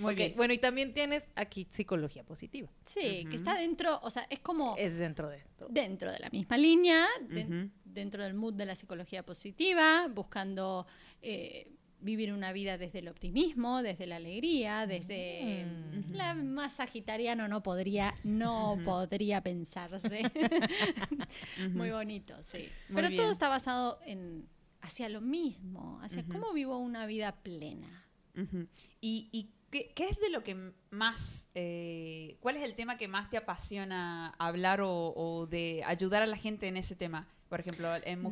Muy 0.00 0.16
bien. 0.16 0.34
Bueno, 0.36 0.52
y 0.52 0.58
también 0.58 0.92
tienes 0.92 1.24
aquí 1.36 1.68
psicología 1.70 2.24
positiva. 2.24 2.68
Sí, 2.84 3.24
que 3.30 3.36
está 3.36 3.54
dentro, 3.54 4.00
o 4.02 4.10
sea, 4.10 4.26
es 4.28 4.40
como 4.40 4.74
Es 4.76 4.98
dentro 4.98 5.28
de 5.28 5.38
esto. 5.38 5.68
dentro 5.70 6.10
de 6.10 6.18
la 6.18 6.28
misma 6.30 6.58
línea, 6.58 7.06
de- 7.28 7.70
dentro 7.84 8.24
del 8.24 8.34
mood 8.34 8.54
de 8.54 8.66
la 8.66 8.74
psicología 8.74 9.22
positiva, 9.24 10.08
buscando 10.08 10.84
eh, 11.22 11.70
vivir 12.02 12.32
una 12.32 12.52
vida 12.52 12.76
desde 12.78 12.98
el 12.98 13.08
optimismo, 13.08 13.82
desde 13.82 14.06
la 14.06 14.16
alegría, 14.16 14.86
desde 14.86 15.64
Mm. 15.64 16.12
la 16.14 16.34
más 16.34 16.74
sagitariano 16.74 17.48
no 17.48 17.62
podría, 17.62 18.14
no 18.24 18.78
podría 18.84 19.40
pensarse. 19.40 20.22
Muy 21.72 21.90
bonito, 21.90 22.34
sí. 22.42 22.68
Muy 22.88 22.96
Pero 23.02 23.14
todo 23.14 23.30
está 23.30 23.48
basado 23.48 23.98
en 24.06 24.48
hacia 24.80 25.08
lo 25.08 25.20
mismo, 25.20 26.00
hacia 26.02 26.24
cómo 26.24 26.52
vivo 26.52 26.76
una 26.78 27.06
vida 27.06 27.32
plena. 27.42 28.04
¿Y, 29.00 29.28
y 29.30 29.50
qué, 29.70 29.92
qué 29.94 30.08
es 30.08 30.18
de 30.18 30.28
lo 30.30 30.42
que 30.42 30.72
más, 30.90 31.46
eh, 31.54 32.36
cuál 32.40 32.56
es 32.56 32.62
el 32.64 32.74
tema 32.74 32.96
que 32.98 33.06
más 33.06 33.30
te 33.30 33.36
apasiona 33.36 34.28
hablar 34.38 34.80
o, 34.80 35.12
o 35.14 35.46
de 35.46 35.82
ayudar 35.86 36.22
a 36.22 36.26
la 36.26 36.36
gente 36.36 36.66
en 36.66 36.76
ese 36.76 36.96
tema? 36.96 37.28
Por 37.48 37.60
ejemplo, 37.60 37.94
en 38.02 38.22
Mm. 38.22 38.26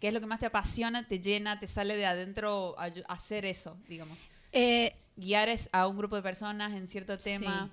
¿Qué 0.00 0.08
es 0.08 0.14
lo 0.14 0.20
que 0.20 0.26
más 0.26 0.40
te 0.40 0.46
apasiona, 0.46 1.06
te 1.06 1.20
llena, 1.20 1.58
te 1.60 1.66
sale 1.66 1.96
de 1.96 2.06
adentro 2.06 2.76
hacer 3.08 3.44
eso, 3.46 3.78
digamos? 3.88 4.18
Eh, 4.52 4.96
Guiar 5.16 5.48
es 5.48 5.68
a 5.72 5.86
un 5.86 5.96
grupo 5.96 6.16
de 6.16 6.22
personas 6.22 6.72
en 6.72 6.88
cierto 6.88 7.18
tema. 7.18 7.70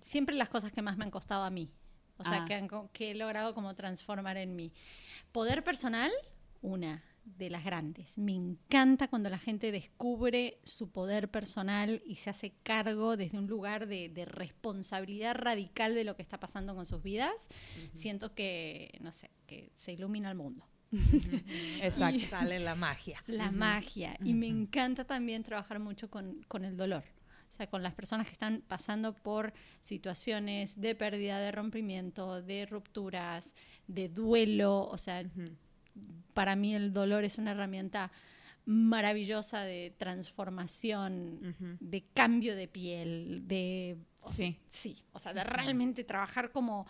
siempre 0.00 0.34
las 0.34 0.48
cosas 0.48 0.72
que 0.72 0.82
más 0.82 0.96
me 0.96 1.04
han 1.04 1.10
costado 1.10 1.44
a 1.44 1.50
mí. 1.50 1.70
O 2.18 2.24
sea, 2.24 2.42
Ah. 2.42 2.44
que, 2.46 2.54
han 2.54 2.66
co- 2.66 2.90
que 2.92 3.10
he 3.10 3.14
logrado 3.14 3.54
como 3.54 3.74
transformar 3.74 4.36
en 4.36 4.56
mí. 4.56 4.72
Poder 5.32 5.62
personal, 5.62 6.10
una 6.62 7.04
de 7.24 7.50
las 7.50 7.64
grandes. 7.64 8.18
Me 8.18 8.32
encanta 8.32 9.08
cuando 9.08 9.28
la 9.30 9.38
gente 9.38 9.70
descubre 9.72 10.58
su 10.64 10.90
poder 10.90 11.28
personal 11.30 12.02
y 12.06 12.16
se 12.16 12.30
hace 12.30 12.54
cargo 12.62 13.16
desde 13.16 13.38
un 13.38 13.46
lugar 13.48 13.86
de, 13.86 14.08
de 14.08 14.24
responsabilidad 14.24 15.34
radical 15.34 15.94
de 15.94 16.04
lo 16.04 16.16
que 16.16 16.22
está 16.22 16.38
pasando 16.40 16.74
con 16.74 16.86
sus 16.86 17.02
vidas. 17.02 17.48
Siento 17.92 18.34
que, 18.34 18.96
no 19.00 19.12
sé, 19.12 19.30
que 19.46 19.70
se 19.74 19.92
ilumina 19.92 20.30
el 20.30 20.36
mundo. 20.36 20.66
Exacto. 21.80 22.20
Sale 22.28 22.58
la 22.60 22.74
magia. 22.74 23.18
La 23.26 23.50
magia. 23.50 24.16
Y 24.22 24.34
me 24.34 24.48
encanta 24.48 25.04
también 25.04 25.42
trabajar 25.42 25.78
mucho 25.78 26.10
con, 26.10 26.42
con 26.48 26.64
el 26.64 26.76
dolor. 26.76 27.04
O 27.48 27.52
sea, 27.52 27.68
con 27.68 27.82
las 27.82 27.94
personas 27.94 28.26
que 28.26 28.32
están 28.32 28.62
pasando 28.66 29.14
por 29.14 29.52
situaciones 29.80 30.80
de 30.80 30.94
pérdida, 30.94 31.38
de 31.38 31.52
rompimiento, 31.52 32.42
de 32.42 32.66
rupturas, 32.66 33.54
de 33.86 34.08
duelo. 34.08 34.86
O 34.88 34.98
sea, 34.98 35.24
para 36.34 36.56
mí 36.56 36.74
el 36.74 36.92
dolor 36.92 37.24
es 37.24 37.38
una 37.38 37.52
herramienta 37.52 38.10
maravillosa 38.64 39.60
de 39.60 39.94
transformación, 39.96 41.78
de 41.80 42.04
cambio 42.12 42.56
de 42.56 42.66
piel, 42.66 43.46
de... 43.46 43.96
o 44.20 44.28
sea, 44.28 44.48
Sí. 44.48 44.58
sí, 44.68 45.04
o 45.12 45.20
sea, 45.20 45.32
de 45.32 45.44
realmente 45.44 46.02
trabajar 46.02 46.50
como 46.50 46.84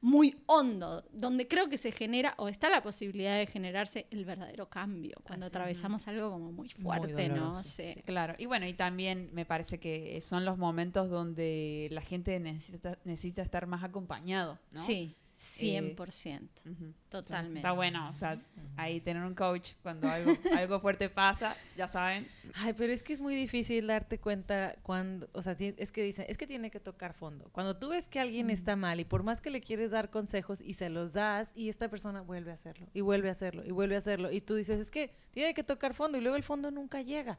muy 0.00 0.36
hondo, 0.46 1.04
donde 1.12 1.48
creo 1.48 1.68
que 1.68 1.76
se 1.76 1.92
genera 1.92 2.34
o 2.38 2.48
está 2.48 2.68
la 2.70 2.82
posibilidad 2.82 3.36
de 3.36 3.46
generarse 3.46 4.06
el 4.10 4.24
verdadero 4.24 4.68
cambio, 4.68 5.16
cuando 5.24 5.46
Así. 5.46 5.56
atravesamos 5.56 6.06
algo 6.08 6.30
como 6.30 6.52
muy 6.52 6.68
fuerte, 6.68 7.28
¿no? 7.28 7.54
Sí, 7.62 7.94
Claro, 8.04 8.34
y 8.38 8.46
bueno, 8.46 8.66
y 8.66 8.74
también 8.74 9.30
me 9.32 9.44
parece 9.44 9.78
que 9.78 10.20
son 10.20 10.44
los 10.44 10.58
momentos 10.58 11.08
donde 11.10 11.88
la 11.90 12.00
gente 12.00 12.38
necesita, 12.40 12.98
necesita 13.04 13.42
estar 13.42 13.66
más 13.66 13.82
acompañado, 13.82 14.58
¿no? 14.72 14.84
Sí, 14.84 15.16
100%, 15.38 16.48
Ujú. 16.64 16.68
Entonces, 16.68 16.96
totalmente. 17.08 17.60
Está 17.60 17.70
bueno, 17.70 18.10
o 18.10 18.14
sea, 18.16 18.42
ahí 18.76 19.00
tener 19.00 19.22
un 19.22 19.36
coach 19.36 19.74
cuando 19.82 20.08
algo, 20.08 20.32
algo 20.58 20.80
fuerte 20.80 21.08
pasa, 21.08 21.56
ya 21.76 21.86
saben. 21.86 22.26
Ay, 22.54 22.72
pero 22.72 22.92
es 22.92 23.04
que 23.04 23.12
es 23.12 23.20
muy 23.20 23.36
difícil 23.36 23.86
darte 23.86 24.18
cuenta 24.18 24.74
cuando, 24.82 25.28
o 25.32 25.40
sea, 25.40 25.54
es 25.56 25.92
que 25.92 26.02
dicen, 26.02 26.26
es 26.28 26.36
que 26.36 26.48
tiene 26.48 26.72
que 26.72 26.80
tocar 26.80 27.14
fondo. 27.14 27.48
Cuando 27.52 27.76
tú 27.76 27.90
ves 27.90 28.08
que 28.08 28.18
alguien 28.18 28.50
está 28.50 28.74
mal 28.74 28.98
y 28.98 29.04
por 29.04 29.22
más 29.22 29.40
que 29.40 29.50
le 29.50 29.60
quieres 29.60 29.92
dar 29.92 30.10
consejos 30.10 30.60
y 30.60 30.74
se 30.74 30.88
los 30.88 31.12
das 31.12 31.52
y 31.54 31.68
esta 31.68 31.88
persona 31.88 32.20
vuelve 32.22 32.50
a 32.50 32.54
hacerlo 32.54 32.88
y 32.92 33.00
vuelve 33.00 33.28
a 33.28 33.32
hacerlo 33.32 33.64
y 33.64 33.70
vuelve 33.70 33.94
a 33.94 33.98
hacerlo 33.98 34.32
y 34.32 34.40
tú 34.40 34.56
dices, 34.56 34.80
es 34.80 34.90
que 34.90 35.14
tiene 35.30 35.54
que 35.54 35.62
tocar 35.62 35.94
fondo 35.94 36.18
y 36.18 36.20
luego 36.20 36.36
el 36.36 36.42
fondo 36.42 36.72
nunca 36.72 37.00
llega. 37.00 37.38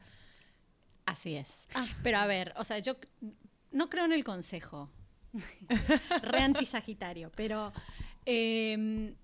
Así 1.04 1.36
es. 1.36 1.68
Ah. 1.74 1.86
Pero 2.02 2.16
a 2.16 2.26
ver, 2.26 2.54
o 2.56 2.64
sea, 2.64 2.78
yo 2.78 2.96
no 3.72 3.90
creo 3.90 4.06
en 4.06 4.12
el 4.12 4.24
consejo. 4.24 4.90
Re 6.22 6.40
antisagitario. 6.40 7.30
Pero 7.34 7.72
eh, 8.26 9.14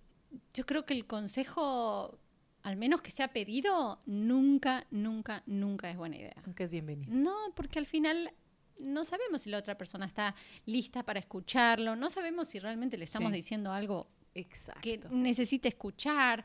yo 0.54 0.66
creo 0.66 0.84
que 0.86 0.94
el 0.94 1.06
consejo, 1.06 2.18
al 2.62 2.76
menos 2.76 3.00
que 3.02 3.10
sea 3.10 3.28
pedido, 3.28 3.98
nunca, 4.06 4.86
nunca, 4.90 5.42
nunca 5.46 5.90
es 5.90 5.96
buena 5.96 6.16
idea. 6.16 6.34
Aunque 6.44 6.64
es 6.64 6.70
bienvenido. 6.70 7.12
No, 7.14 7.34
porque 7.54 7.78
al 7.78 7.86
final 7.86 8.32
no 8.78 9.04
sabemos 9.04 9.42
si 9.42 9.50
la 9.50 9.58
otra 9.58 9.78
persona 9.78 10.04
está 10.06 10.34
lista 10.66 11.02
para 11.02 11.18
escucharlo, 11.18 11.96
no 11.96 12.10
sabemos 12.10 12.48
si 12.48 12.58
realmente 12.58 12.96
le 12.98 13.04
estamos 13.04 13.30
Sí. 13.30 13.36
diciendo 13.36 13.72
algo 13.72 14.06
Exacto. 14.34 14.80
que 14.82 15.00
necesite 15.10 15.68
escuchar. 15.68 16.44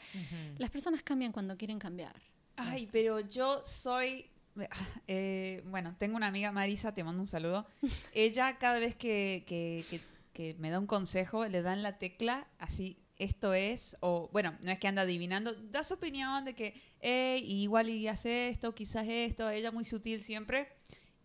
Las 0.57 0.71
personas 0.71 1.03
cambian 1.03 1.31
cuando 1.33 1.57
quieren 1.57 1.77
cambiar. 1.77 2.15
Ay, 2.55 2.87
pero 2.91 3.19
yo 3.19 3.61
soy. 3.65 4.29
Eh, 5.07 5.63
bueno, 5.65 5.95
tengo 5.97 6.17
una 6.17 6.27
amiga, 6.27 6.51
Marisa, 6.51 6.93
te 6.93 7.03
mando 7.03 7.21
un 7.21 7.27
saludo. 7.27 7.67
Ella, 8.13 8.57
cada 8.57 8.79
vez 8.79 8.95
que, 8.95 9.43
que- 9.47 9.85
que- 9.89 10.01
que 10.33 10.53
me 10.59 10.69
da 10.69 10.79
un 10.79 10.87
consejo, 10.87 11.45
le 11.47 11.61
dan 11.61 11.83
la 11.83 11.97
tecla 11.99 12.47
así. 12.57 12.97
Esto 13.17 13.53
es, 13.53 13.97
o 13.99 14.29
bueno, 14.31 14.57
no 14.61 14.71
es 14.71 14.79
que 14.79 14.87
anda 14.87 15.03
adivinando, 15.03 15.53
da 15.53 15.83
su 15.83 15.93
opinión 15.95 16.43
de 16.45 16.55
que, 16.55 16.73
hey, 17.01 17.43
igual 17.45 17.89
y 17.89 18.07
hace 18.07 18.47
esto, 18.49 18.73
quizás 18.73 19.05
esto, 19.07 19.49
ella 19.49 19.71
muy 19.71 19.85
sutil 19.85 20.21
siempre. 20.21 20.69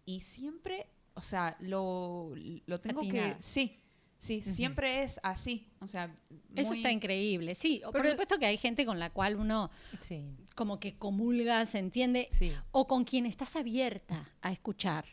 y 0.04 0.20
siempre, 0.20 0.86
o 1.14 1.22
sea, 1.22 1.56
lo, 1.60 2.32
lo 2.66 2.80
tengo 2.80 3.00
Atinada. 3.00 3.36
que... 3.36 3.42
Sí, 3.42 3.80
sí, 4.18 4.40
siempre 4.42 5.02
es 5.02 5.20
así. 5.22 5.68
O 5.80 5.86
sea, 5.86 6.12
Eso 6.54 6.72
está 6.72 6.90
increíble. 6.90 7.54
Sí, 7.54 7.82
o 7.84 7.92
por 7.92 8.00
Pero- 8.00 8.10
supuesto 8.10 8.38
que 8.38 8.46
hay 8.46 8.56
gente 8.56 8.84
con 8.86 8.98
la 8.98 9.10
cual 9.10 9.36
uno 9.36 9.70
Sí, 10.00 10.22
como 10.54 10.80
que 10.80 10.96
comulga, 10.96 11.64
se 11.66 11.78
entiende, 11.78 12.28
sí. 12.30 12.52
o 12.72 12.86
con 12.86 13.04
quien 13.04 13.26
estás 13.26 13.56
abierta 13.56 14.30
a 14.40 14.52
escuchar. 14.52 15.04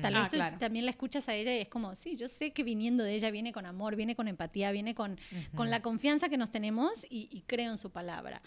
Tal 0.00 0.16
Ah, 0.16 0.22
vez 0.22 0.28
tú 0.30 0.36
claro. 0.38 0.58
también 0.58 0.84
la 0.86 0.90
escuchas 0.90 1.28
a 1.28 1.36
ella 1.36 1.54
y 1.54 1.60
es 1.60 1.68
como, 1.68 1.94
sí, 1.94 2.16
yo 2.16 2.26
sé 2.26 2.50
que 2.52 2.64
viniendo 2.64 3.04
de 3.04 3.14
ella 3.14 3.30
viene 3.30 3.52
con 3.52 3.64
amor, 3.64 3.94
viene 3.94 4.16
con 4.16 4.26
empatía, 4.26 4.72
viene 4.72 4.92
con, 4.96 5.20
con 5.54 5.70
la 5.70 5.80
confianza 5.82 6.28
que 6.28 6.36
nos 6.36 6.50
tenemos 6.50 7.06
y, 7.08 7.28
y 7.30 7.42
creo 7.42 7.70
en 7.70 7.78
su 7.78 7.90
palabra. 7.92 8.42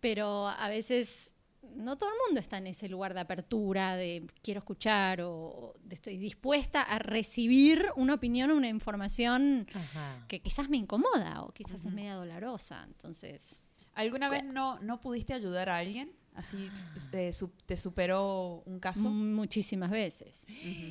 Pero 0.00 0.48
a 0.48 0.68
veces 0.68 1.35
no 1.74 1.96
todo 1.98 2.10
el 2.10 2.16
mundo 2.26 2.40
está 2.40 2.58
en 2.58 2.66
ese 2.68 2.88
lugar 2.88 3.14
de 3.14 3.20
apertura, 3.20 3.96
de 3.96 4.26
quiero 4.42 4.58
escuchar 4.58 5.20
o 5.22 5.74
de 5.82 5.94
estoy 5.94 6.16
dispuesta 6.18 6.82
a 6.82 6.98
recibir 6.98 7.86
una 7.96 8.14
opinión 8.14 8.50
o 8.50 8.56
una 8.56 8.68
información 8.68 9.66
Ajá. 9.74 10.24
que 10.28 10.40
quizás 10.40 10.68
me 10.68 10.76
incomoda 10.76 11.42
o 11.42 11.52
quizás 11.52 11.84
es 11.84 11.92
media 11.92 12.14
dolorosa. 12.14 12.84
Entonces, 12.86 13.62
¿Alguna 13.94 14.28
vez 14.28 14.44
no, 14.44 14.78
no 14.80 15.00
pudiste 15.00 15.32
ayudar 15.32 15.68
a 15.70 15.78
alguien? 15.78 16.12
Así 16.34 16.70
eh, 17.12 17.32
su- 17.32 17.48
te 17.64 17.78
superó 17.78 18.62
un 18.66 18.78
caso. 18.78 19.08
muchísimas 19.08 19.90
veces. 19.90 20.46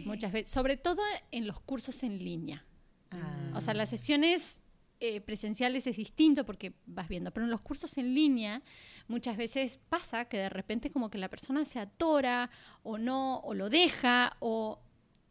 Muchas 0.05 0.31
veces, 0.31 0.49
sobre 0.51 0.75
todo 0.75 1.01
en 1.31 1.45
los 1.45 1.59
cursos 1.61 2.01
en 2.01 2.17
línea. 2.17 2.65
Ah. 3.11 3.51
O 3.53 3.61
sea, 3.61 3.75
las 3.75 3.89
sesiones 3.89 4.59
eh, 4.99 5.21
presenciales 5.21 5.88
es 5.88 5.97
distinto 5.97 6.45
porque 6.45 6.73
vas 6.86 7.08
viendo, 7.08 7.31
pero 7.31 7.45
en 7.45 7.51
los 7.51 7.62
cursos 7.62 7.97
en 7.97 8.15
línea 8.15 8.62
muchas 9.08 9.36
veces 9.38 9.79
pasa 9.89 10.25
que 10.25 10.38
de 10.38 10.49
repente 10.49 10.91
como 10.91 11.10
que 11.10 11.17
la 11.17 11.29
persona 11.29 11.65
se 11.65 11.79
atora 11.79 12.49
o 12.84 12.97
no, 12.97 13.39
o 13.39 13.53
lo 13.53 13.69
deja, 13.69 14.38
o... 14.39 14.81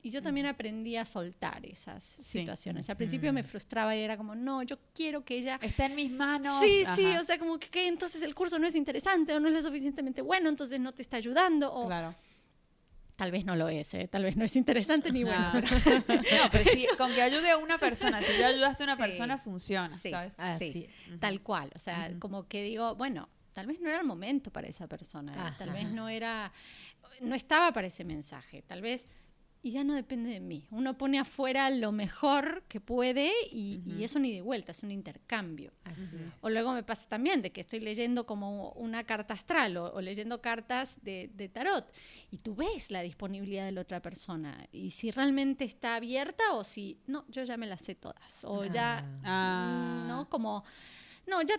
Y 0.03 0.11
yo 0.11 0.21
también 0.21 0.45
aprendí 0.45 0.97
a 0.97 1.07
soltar 1.07 1.65
esas 1.65 2.05
situaciones. 2.05 2.91
Al 2.91 2.97
principio 2.99 3.33
me 3.33 3.43
frustraba 3.43 3.97
y 3.97 4.01
era 4.01 4.19
como, 4.19 4.35
no, 4.35 4.63
yo 4.63 4.79
quiero 4.93 5.25
que 5.25 5.39
ella... 5.39 5.59
Está 5.63 5.87
en 5.87 5.95
mis 5.95 6.11
manos. 6.11 6.63
Sí, 6.63 6.85
sí, 6.95 7.07
o 7.17 7.25
sea, 7.25 7.39
como 7.39 7.59
que, 7.59 7.69
que 7.69 7.89
entonces 7.89 8.23
el 8.23 8.35
curso 8.35 8.59
no 8.59 8.67
es 8.67 8.75
interesante 8.75 9.33
o 9.33 9.41
no 9.41 9.49
es 9.49 9.55
lo 9.55 9.63
suficientemente 9.63 10.21
bueno, 10.21 10.51
entonces 10.51 10.79
no 10.79 10.93
te 10.93 11.01
está 11.01 11.17
ayudando, 11.17 11.73
o 11.73 11.87
Claro. 11.87 12.15
Tal 13.17 13.31
vez 13.31 13.45
no 13.45 13.55
lo 13.57 13.69
es, 13.69 13.95
¿eh? 13.95 14.09
tal 14.09 14.25
vez 14.25 14.37
no 14.37 14.45
es 14.45 14.57
interesante 14.57 15.13
ni 15.13 15.23
bueno. 15.25 15.53
Ah. 15.55 15.61
no, 16.09 16.51
pero 16.51 16.65
sí, 16.65 16.87
con 16.99 17.13
que 17.15 17.23
ayude 17.23 17.51
a 17.51 17.57
una 17.59 17.79
persona, 17.79 18.21
si 18.23 18.39
ya 18.39 18.49
ayudaste 18.49 18.83
a 18.83 18.87
una 18.87 18.97
Sí. 18.97 19.03
persona, 19.03 19.39
funciona, 19.39 19.97
Sí. 19.97 20.11
¿sabes? 20.11 20.35
Así 20.37 20.89
es. 21.11 21.21
tal 21.21 21.41
cual. 21.43 21.71
O 21.75 21.79
sea, 21.79 22.11
como 22.19 22.49
que 22.49 22.63
digo, 22.63 22.95
bueno, 22.97 23.29
tal 23.53 23.67
vez 23.67 23.81
no 23.81 23.89
era 23.89 24.01
el 24.01 24.07
momento 24.07 24.51
para 24.51 24.67
esa 24.67 24.89
persona, 24.89 25.33
¿eh? 25.33 25.55
tal 25.59 25.71
vez 25.71 25.87
no 25.87 26.09
era, 26.09 26.53
no 27.21 27.35
estaba 27.35 27.73
para 27.73 27.87
ese 27.87 28.05
mensaje, 28.05 28.63
tal 28.63 28.83
vez, 28.83 29.09
y 29.67 29.71
ya 29.71 29.83
no 29.83 29.95
depende 29.95 30.29
de 30.29 30.41
mí. 30.41 30.67
Uno 30.71 30.99
pone 30.99 31.19
afuera 31.19 31.71
lo 31.71 31.91
mejor 31.91 32.65
que 32.69 32.81
puede 32.81 33.33
y, 33.51 33.81
y 33.87 34.05
eso 34.05 34.19
ni 34.19 34.31
de 34.35 34.43
vuelta, 34.43 34.73
es 34.73 34.83
un 34.83 34.91
intercambio. 34.91 35.73
Así. 35.85 36.03
O 36.43 36.51
luego 36.51 36.73
me 36.75 36.83
pasa 36.83 37.09
también 37.09 37.41
de 37.41 37.51
que 37.51 37.63
estoy 37.63 37.81
leyendo 37.81 38.27
como 38.27 38.73
una 38.73 39.05
carta 39.05 39.33
astral 39.33 39.77
o, 39.79 39.93
o 39.95 40.01
leyendo 40.03 40.43
cartas 40.43 40.99
de, 41.03 41.31
de 41.35 41.49
tarot 41.49 41.91
y 42.31 42.37
tú 42.37 42.55
ves 42.55 42.91
la 42.91 43.01
disponibilidad 43.01 43.65
de 43.65 43.73
la 43.73 43.81
otra 43.81 44.03
persona 44.03 44.67
y 44.71 44.91
si 44.91 45.11
realmente 45.11 45.65
está 45.65 45.97
abierta 45.97 46.53
o 46.53 46.63
si, 46.63 46.99
no, 47.07 47.25
yo 47.29 47.43
ya 47.43 47.57
me 47.57 47.67
las 47.67 47.81
sé 47.81 47.95
todas 47.95 48.45
o 48.45 48.67
ya, 48.67 49.03
Ah. 49.25 50.03
mm, 50.05 50.09
¿no? 50.09 50.29
Como, 50.29 50.63
no, 51.27 51.41
ya... 51.43 51.55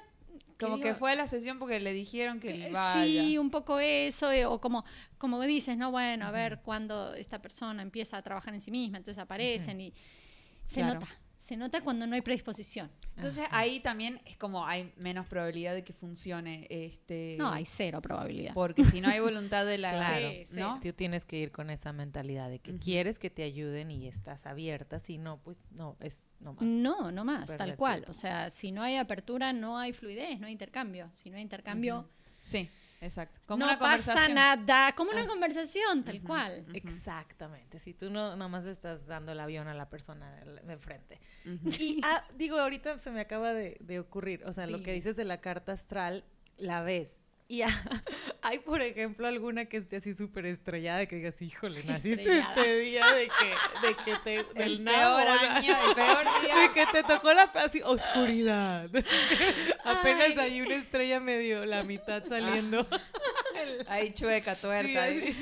Como 0.59 0.77
que 0.79 0.89
digo, 0.89 0.99
fue 0.99 1.11
a 1.11 1.15
la 1.15 1.27
sesión 1.27 1.59
porque 1.59 1.79
le 1.79 1.93
dijeron 1.93 2.39
que, 2.39 2.53
que 2.53 2.71
vaya. 2.71 3.05
Sí, 3.05 3.37
un 3.37 3.49
poco 3.49 3.79
eso, 3.79 4.31
eh, 4.31 4.45
o 4.45 4.59
como, 4.61 4.85
como 5.17 5.41
dices, 5.41 5.77
no, 5.77 5.91
bueno, 5.91 6.25
a 6.25 6.31
ver 6.31 6.61
cuando 6.61 7.13
esta 7.13 7.41
persona 7.41 7.81
empieza 7.81 8.17
a 8.17 8.21
trabajar 8.21 8.53
en 8.53 8.61
sí 8.61 8.71
misma, 8.71 8.97
entonces 8.97 9.21
aparecen 9.21 9.81
y 9.81 9.93
se 10.65 10.75
Claro. 10.81 10.99
nota, 10.99 11.07
se 11.45 11.55
nota 11.57 11.81
cuando 11.81 12.07
no 12.07 12.15
hay 12.15 12.21
predisposición. 12.21 12.89
Entonces 13.15 13.45
ahí 13.51 13.79
también 13.79 14.19
es 14.25 14.35
como 14.35 14.65
hay 14.65 14.91
menos 14.97 15.27
probabilidad 15.27 15.75
de 15.75 15.83
que 15.83 15.93
funcione. 15.93 16.65
Este, 16.71 17.35
No, 17.37 17.51
hay 17.51 17.65
cero 17.65 18.01
probabilidad. 18.01 18.55
Porque 18.55 18.83
si 18.83 18.99
no 18.99 19.09
hay 19.09 19.19
voluntad 19.19 19.63
de 19.63 19.77
la. 19.77 19.91
Claro, 19.95 20.27
Sí, 20.31 20.45
sí. 20.49 20.59
¿no? 20.59 20.79
Tú 20.81 20.91
tienes 20.93 21.23
que 21.23 21.37
ir 21.37 21.51
con 21.51 21.69
esa 21.69 21.93
mentalidad 21.93 22.49
de 22.49 22.57
que 22.57 22.79
quieres 22.79 23.19
que 23.19 23.29
te 23.29 23.43
ayuden 23.43 23.91
y 23.91 24.07
estás 24.07 24.47
abierta, 24.47 24.97
si 24.99 25.19
no, 25.19 25.37
pues 25.37 25.59
no, 25.69 25.95
es 25.99 26.27
no 26.39 26.53
más. 26.53 26.63
No, 26.63 27.11
no 27.11 27.23
más, 27.23 27.45
Perder 27.45 27.57
tal 27.57 27.77
cual. 27.77 27.95
tiempo. 27.97 28.11
O 28.11 28.15
sea, 28.15 28.49
si 28.49 28.71
no 28.71 28.81
hay 28.81 28.95
apertura, 28.95 29.53
no 29.53 29.77
hay 29.77 29.93
fluidez, 29.93 30.39
no 30.39 30.47
hay 30.47 30.53
intercambio. 30.53 31.11
Si 31.13 31.29
no 31.29 31.35
hay 31.35 31.43
intercambio, 31.43 32.09
Sí, 32.39 32.67
exacto. 33.05 33.39
Como 33.45 33.59
no 33.59 33.65
una 33.71 33.79
pasa 33.79 34.13
conversación. 34.13 34.35
nada. 34.35 34.91
Como 34.93 35.11
una 35.11 35.25
conversación, 35.25 36.03
tal 36.03 36.21
cual. 36.21 36.65
Exactamente, 36.73 37.79
si 37.79 37.93
tú 37.93 38.09
no 38.09 38.35
nomás 38.35 38.65
estás 38.65 39.05
dando 39.07 39.31
el 39.31 39.39
avión 39.39 39.67
a 39.67 39.73
la 39.73 39.89
persona 39.89 40.31
de 40.31 40.45
de 40.61 40.73
enfrente. 40.73 41.19
Y 41.79 42.01
ah, 42.03 42.23
digo, 42.35 42.57
ahorita 42.57 42.97
se 42.97 43.11
me 43.11 43.21
acaba 43.21 43.53
de, 43.53 43.77
de 43.79 43.99
ocurrir, 43.99 44.43
o 44.45 44.53
sea, 44.53 44.67
lo 44.67 44.81
que 44.81 44.93
dices 44.93 45.15
de 45.15 45.25
la 45.25 45.41
carta 45.41 45.71
astral, 45.71 46.25
la 46.57 46.81
ves. 46.81 47.19
Y 47.47 47.61
ah, 47.61 47.67
hay, 48.41 48.59
por 48.59 48.81
ejemplo, 48.81 49.27
alguna 49.27 49.65
que 49.65 49.77
esté 49.77 49.97
así 49.97 50.15
súper 50.15 50.47
estrellada, 50.47 51.05
que 51.05 51.17
digas, 51.17 51.39
híjole, 51.41 51.83
naciste 51.83 52.21
Estrellada. 52.21 52.55
este 52.55 52.79
día 52.79 53.05
de 53.13 53.27
que, 53.27 53.87
de 53.87 53.95
que 54.03 54.15
te, 54.23 54.53
del 54.59 54.71
El 54.73 54.83
nabo, 54.83 55.17
peor 55.17 55.27
año, 55.27 55.75
el 55.87 55.95
peor 55.95 56.25
día. 56.43 56.55
de 56.59 56.71
que 56.73 56.85
te 56.87 57.03
tocó 57.03 57.33
la 57.33 57.43
así, 57.43 57.81
oscuridad. 57.83 58.89
Apenas 59.83 60.29
Ay. 60.29 60.39
hay 60.39 60.61
una 60.61 60.75
estrella 60.75 61.19
medio 61.19 61.65
la 61.65 61.83
mitad 61.83 62.23
saliendo. 62.27 62.87
Ahí 63.87 64.11
chueca, 64.11 64.55
tuerta. 64.55 65.09
Sí. 65.09 65.35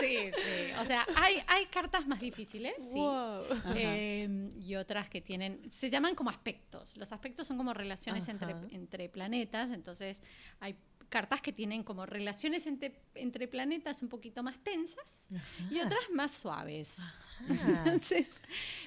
Sí, 0.00 0.30
sí. 0.34 0.72
O 0.80 0.84
sea, 0.84 1.06
hay, 1.16 1.42
hay 1.46 1.66
cartas 1.66 2.06
más 2.06 2.20
difíciles, 2.20 2.74
sí. 2.78 2.98
Wow. 2.98 3.44
Eh, 3.76 4.50
y 4.60 4.74
otras 4.74 5.08
que 5.08 5.20
tienen, 5.20 5.70
se 5.70 5.88
llaman 5.88 6.14
como 6.14 6.30
aspectos. 6.30 6.96
Los 6.96 7.12
aspectos 7.12 7.46
son 7.46 7.56
como 7.56 7.72
relaciones 7.72 8.28
entre, 8.28 8.54
entre 8.70 9.08
planetas, 9.08 9.70
entonces 9.70 10.20
hay 10.60 10.76
cartas 11.14 11.40
que 11.40 11.52
tienen 11.52 11.84
como 11.84 12.06
relaciones 12.06 12.66
entre, 12.66 13.00
entre 13.14 13.46
planetas 13.46 14.02
un 14.02 14.08
poquito 14.08 14.42
más 14.42 14.58
tensas 14.64 15.28
y 15.70 15.78
otras 15.78 16.10
más 16.12 16.32
suaves. 16.32 16.96
Entonces, 17.48 18.42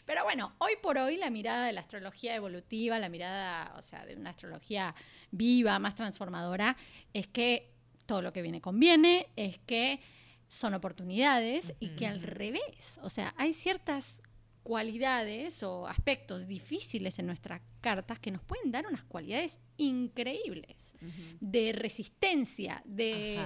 pero 0.06 0.26
bueno, 0.26 0.54
hoy 0.58 0.74
por 0.84 0.98
hoy 0.98 1.16
la 1.16 1.30
mirada 1.30 1.66
de 1.66 1.72
la 1.72 1.80
astrología 1.80 2.36
evolutiva, 2.36 3.00
la 3.00 3.08
mirada, 3.08 3.74
o 3.78 3.82
sea, 3.82 4.06
de 4.06 4.18
una 4.18 4.32
astrología 4.32 4.94
viva, 5.32 5.80
más 5.80 5.96
transformadora, 5.96 6.76
es 7.14 7.28
que 7.28 7.72
todo 8.06 8.22
lo 8.22 8.34
que 8.34 8.42
viene 8.42 8.60
conviene, 8.60 9.28
es 9.38 9.58
que 9.60 10.02
son 10.50 10.74
oportunidades 10.74 11.76
y 11.80 11.96
que 11.96 12.08
al 12.08 12.22
revés, 12.22 13.00
o 13.04 13.10
sea, 13.10 13.34
hay 13.38 13.54
ciertas 13.54 14.22
cualidades 14.68 15.64
o 15.64 15.88
aspectos 15.88 16.46
difíciles 16.46 17.18
en 17.20 17.26
nuestras 17.26 17.62
cartas 17.80 18.20
que 18.20 18.32
nos 18.32 18.42
pueden 18.42 18.70
dar 18.70 18.86
unas 18.86 19.02
cualidades 19.02 19.62
increíbles 19.78 20.94
de 21.40 21.72
resistencia, 21.72 22.82
de 22.84 23.40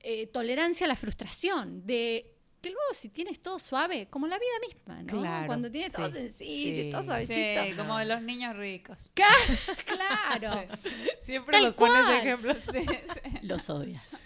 eh, 0.00 0.26
tolerancia 0.26 0.84
a 0.84 0.88
la 0.88 0.94
frustración, 0.94 1.86
de 1.86 2.30
que 2.60 2.68
luego 2.68 2.92
si 2.92 3.08
tienes 3.08 3.40
todo 3.40 3.58
suave, 3.58 4.08
como 4.10 4.26
la 4.26 4.38
vida 4.38 4.58
misma, 4.68 5.02
¿no? 5.02 5.20
Claro, 5.20 5.46
Cuando 5.46 5.70
tienes 5.70 5.94
todo 5.94 6.08
sí, 6.08 6.18
sencillo 6.18 6.82
y 6.82 6.90
todo 6.90 7.00
sí. 7.00 7.06
suavecito. 7.06 7.64
Sí, 7.64 7.72
como 7.72 7.96
de 7.96 8.04
los 8.04 8.20
niños 8.20 8.54
ricos. 8.54 9.10
Claro. 9.86 10.66
Siempre 11.22 11.52
Tal 11.52 11.64
los 11.64 11.74
pones 11.74 11.96
de 11.96 12.04
cual. 12.04 12.18
ejemplo. 12.18 12.54
Sí, 12.72 12.80
sí. 12.80 13.46
Los 13.46 13.70
odias. 13.70 14.20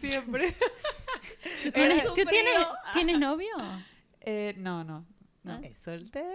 Siempre. 0.00 0.52
¿Tú 1.62 1.70
tienes, 1.70 2.02
¿tú 2.02 2.14
tienes. 2.14 2.56
¿tienes 2.92 3.20
novio? 3.20 3.54
Eh, 4.20 4.54
no, 4.56 4.82
no. 4.82 5.11
No. 5.42 5.58
Es 5.62 5.76
soltera. 5.78 6.26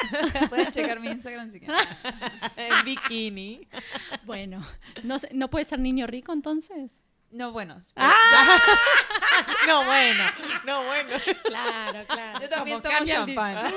Pueden 0.48 0.72
checar 0.72 1.00
mi 1.00 1.08
Instagram 1.08 1.50
si 1.50 1.60
quieren. 1.60 1.78
En 2.56 2.84
bikini. 2.84 3.68
Bueno, 4.24 4.62
no, 5.02 5.18
sé, 5.18 5.30
¿no 5.32 5.48
puede 5.50 5.64
ser 5.64 5.78
niño 5.78 6.06
rico 6.06 6.32
entonces? 6.32 6.90
No, 7.30 7.52
bueno. 7.52 7.78
No, 9.66 9.84
bueno. 9.84 10.24
No, 10.66 10.84
bueno. 10.84 11.10
Claro, 11.44 12.04
claro. 12.06 12.40
Yo 12.40 12.48
también 12.48 12.80
Como 12.80 12.94
tomo 12.94 13.06
champán. 13.06 13.72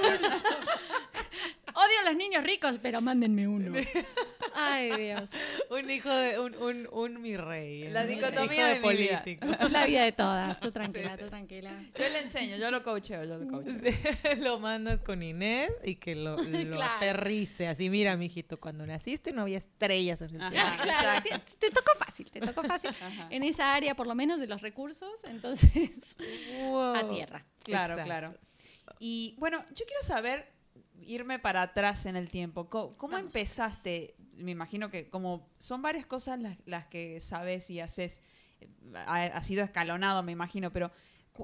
Odio 1.75 1.99
a 2.01 2.05
los 2.09 2.15
niños 2.15 2.43
ricos, 2.43 2.79
pero 2.81 3.01
mándenme 3.01 3.47
uno. 3.47 3.73
Ay, 4.55 4.91
Dios. 4.95 5.31
Un 5.71 5.89
hijo 5.89 6.09
de 6.13 6.39
un, 6.39 6.53
un, 6.55 6.87
un 6.91 7.21
mi 7.21 7.35
rey. 7.37 7.89
La 7.89 8.05
dicotomía 8.05 8.67
de 8.67 8.79
mi 8.79 8.95
vida. 8.95 9.21
político. 9.23 9.47
Es 9.65 9.71
la 9.71 9.85
vida 9.85 10.03
de 10.03 10.11
todas. 10.11 10.59
Tú 10.59 10.71
tranquila, 10.71 11.17
tú 11.17 11.27
tranquila. 11.27 11.71
Yo 11.97 12.09
le 12.09 12.19
enseño, 12.19 12.57
yo 12.57 12.69
lo 12.69 12.83
coacheo, 12.83 13.23
yo 13.23 13.37
lo 13.39 13.47
coacheo. 13.47 13.73
lo 14.41 14.59
mandas 14.59 15.01
con 15.01 15.23
Inés 15.23 15.71
y 15.83 15.95
que 15.95 16.15
lo, 16.15 16.37
lo 16.37 16.75
Claro. 16.75 16.93
aterrice. 16.97 17.67
Así, 17.67 17.89
mira, 17.89 18.15
mijito, 18.15 18.59
cuando 18.59 18.85
naciste 18.85 19.31
no 19.31 19.41
había 19.41 19.57
estrellas 19.57 20.21
en 20.21 20.35
el 20.35 20.41
Ajá. 20.41 20.51
cielo. 20.51 20.83
Claro, 20.83 21.21
te, 21.23 21.39
te 21.57 21.69
tocó 21.71 21.91
fácil, 21.97 22.29
te 22.29 22.39
tocó 22.39 22.63
fácil. 22.63 22.91
Ajá. 22.91 23.27
En 23.31 23.43
esa 23.43 23.73
área, 23.73 23.95
por 23.95 24.05
lo 24.05 24.13
menos, 24.13 24.39
de 24.39 24.45
los 24.47 24.61
recursos, 24.61 25.23
entonces, 25.23 26.15
Wow. 26.69 26.95
a 26.95 27.09
tierra. 27.09 27.45
Claro, 27.63 27.93
Exacto. 27.93 28.05
claro. 28.07 28.35
Y 28.99 29.35
bueno, 29.39 29.63
yo 29.73 29.85
quiero 29.85 30.03
saber, 30.03 30.47
irme 31.01 31.39
para 31.39 31.61
atrás 31.61 32.05
en 32.05 32.15
el 32.15 32.29
tiempo. 32.29 32.69
¿Cómo, 32.69 33.17
empezaste? 33.17 34.15
Me 34.35 34.51
imagino 34.51 34.89
que 34.89 35.09
como 35.09 35.49
son 35.59 35.81
varias 35.81 36.05
cosas 36.05 36.39
las, 36.39 36.57
las 36.65 36.87
que 36.87 37.19
sabes 37.19 37.69
y 37.69 37.79
haces, 37.79 38.21
eh, 38.61 38.69
ha, 38.95 39.23
ha 39.23 39.43
sido 39.43 39.63
escalonado, 39.63 40.23
me 40.23 40.31
imagino, 40.31 40.71
pero 40.71 40.91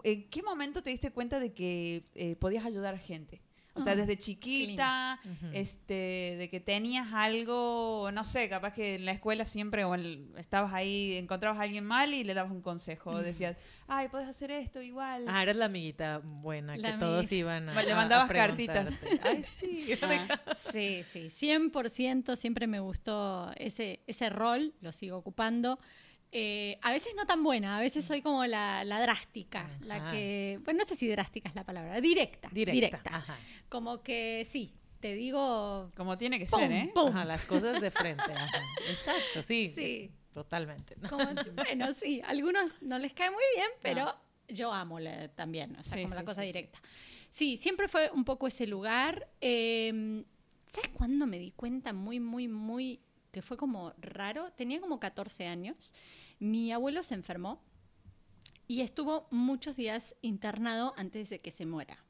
¿en 0.04 0.30
qué 0.30 0.44
momento 0.44 0.84
te 0.84 0.90
diste 0.90 1.12
cuenta 1.12 1.40
de 1.40 1.54
que 1.54 2.10
eh, 2.16 2.36
podías 2.36 2.66
ayudar 2.66 2.96
a 2.96 3.00
gente? 3.00 3.42
O 3.80 3.82
sea, 3.82 3.94
Ah, 3.94 3.96
desde 3.96 4.18
chiquita, 4.18 5.20
este, 5.54 6.36
de 6.38 6.50
que 6.52 6.60
tenías 6.60 7.14
algo, 7.14 8.10
no 8.14 8.26
sé, 8.26 8.48
capaz 8.50 8.74
que 8.74 8.96
en 8.96 9.06
la 9.06 9.12
escuela 9.12 9.46
siempre 9.46 9.84
o 9.86 9.96
en- 9.96 10.32
estabas 10.38 10.74
ahí, 10.74 11.16
encontrabas 11.16 11.60
a 11.60 11.64
alguien 11.64 11.86
mal 11.86 12.14
y 12.14 12.24
le 12.24 12.34
dabas 12.34 12.52
un 12.52 12.62
consejo. 12.62 13.20
Decías, 13.22 13.58
ay, 13.88 14.08
puedes 14.10 14.28
hacer 14.30 14.52
esto 14.52 14.82
igual. 14.82 15.26
Ah, 15.28 15.42
eres 15.44 15.56
la 15.56 15.66
amiguita 15.66 16.20
buena, 16.24 16.76
La 16.78 16.92
que 16.94 16.98
todos 17.00 17.32
iban 17.32 17.70
a 17.70 17.82
Le 17.84 17.96
mandabas 17.96 18.30
a 18.30 18.34
cartitas. 18.34 18.94
Ay, 19.24 19.44
sí. 19.60 19.94
Ah, 20.02 20.28
Sí, 20.56 21.02
sí, 21.06 21.30
100% 21.30 22.36
siempre 22.36 22.68
me 22.68 22.80
gustó 22.80 23.52
ese, 23.56 24.02
ese 24.08 24.30
rol, 24.30 24.74
lo 24.82 24.92
sigo 24.92 25.18
ocupando. 25.18 25.80
Eh, 26.32 26.78
a 26.84 26.92
veces 26.92 27.14
no 27.16 27.26
tan 27.26 27.44
buena, 27.44 27.78
a 27.78 27.82
veces 27.82 28.06
soy 28.06 28.22
como 28.22 28.46
la, 28.46 28.84
la 28.84 29.02
drástica, 29.02 29.70
la 29.82 29.96
Ajá. 29.96 30.12
que, 30.12 30.60
bueno, 30.64 30.80
no 30.84 30.86
sé 30.88 30.96
si 30.96 31.08
drástica 31.08 31.50
es 31.50 31.56
la 31.56 31.64
palabra, 31.64 32.00
directa, 32.02 32.50
Directa. 32.52 32.74
directa. 32.76 33.16
Ajá. 33.18 33.38
Como 33.68 34.04
que 34.04 34.46
sí, 34.48 34.76
te 35.00 35.16
digo, 35.16 35.92
como 35.96 36.18
tiene 36.20 36.38
que 36.38 36.46
pum, 36.46 36.60
ser, 36.60 36.72
¿eh? 36.72 36.92
pum. 36.94 37.08
Ajá, 37.10 37.26
las 37.26 37.46
cosas 37.46 37.82
de 37.82 37.90
frente. 37.90 38.32
ajá. 38.32 38.62
Exacto, 38.90 39.42
sí. 39.42 39.72
Sí. 39.74 40.12
Totalmente. 40.32 40.96
Como, 41.10 41.26
bueno, 41.56 41.92
sí, 41.92 42.22
a 42.22 42.30
algunos 42.30 42.84
no 42.84 43.00
les 43.00 43.14
cae 43.14 43.32
muy 43.32 43.44
bien, 43.56 43.68
pero 43.82 44.16
yo 44.48 44.72
amo 44.72 45.00
la- 45.00 45.28
también, 45.30 45.76
o 45.76 45.82
sea, 45.84 45.98
Sí, 45.98 46.04
como 46.04 46.14
la 46.14 46.22
sí, 46.22 46.26
cosa 46.26 46.42
sí, 46.42 46.48
sí. 46.48 46.54
directa. 46.54 46.80
Sí. 47.32 47.58
siempre 47.58 47.88
fue 47.88 48.12
un 48.14 48.24
poco 48.24 48.46
ese 48.48 48.68
lugar. 48.68 49.28
Eh, 49.42 50.24
¿Sabes 50.68 50.90
cuándo 50.90 51.26
me 51.26 51.40
di 51.40 51.52
cuenta 51.52 51.94
muy, 51.94 52.20
muy, 52.20 52.48
muy, 52.48 53.02
que 53.32 53.42
fue 53.42 53.58
como 53.58 53.94
raro? 54.00 54.52
Tenía 54.54 54.80
como 54.82 55.00
14 55.00 55.48
años. 55.48 55.94
Mi 56.40 56.72
abuelo 56.72 57.04
se 57.04 57.14
enfermó 57.16 57.62
y 58.68 58.82
estuvo 58.82 59.28
muchos 59.32 59.76
días 59.76 60.16
internado 60.22 60.94
antes 60.98 61.30
de 61.30 61.40
que 61.40 61.52
se 61.52 61.66
muera. 61.66 62.04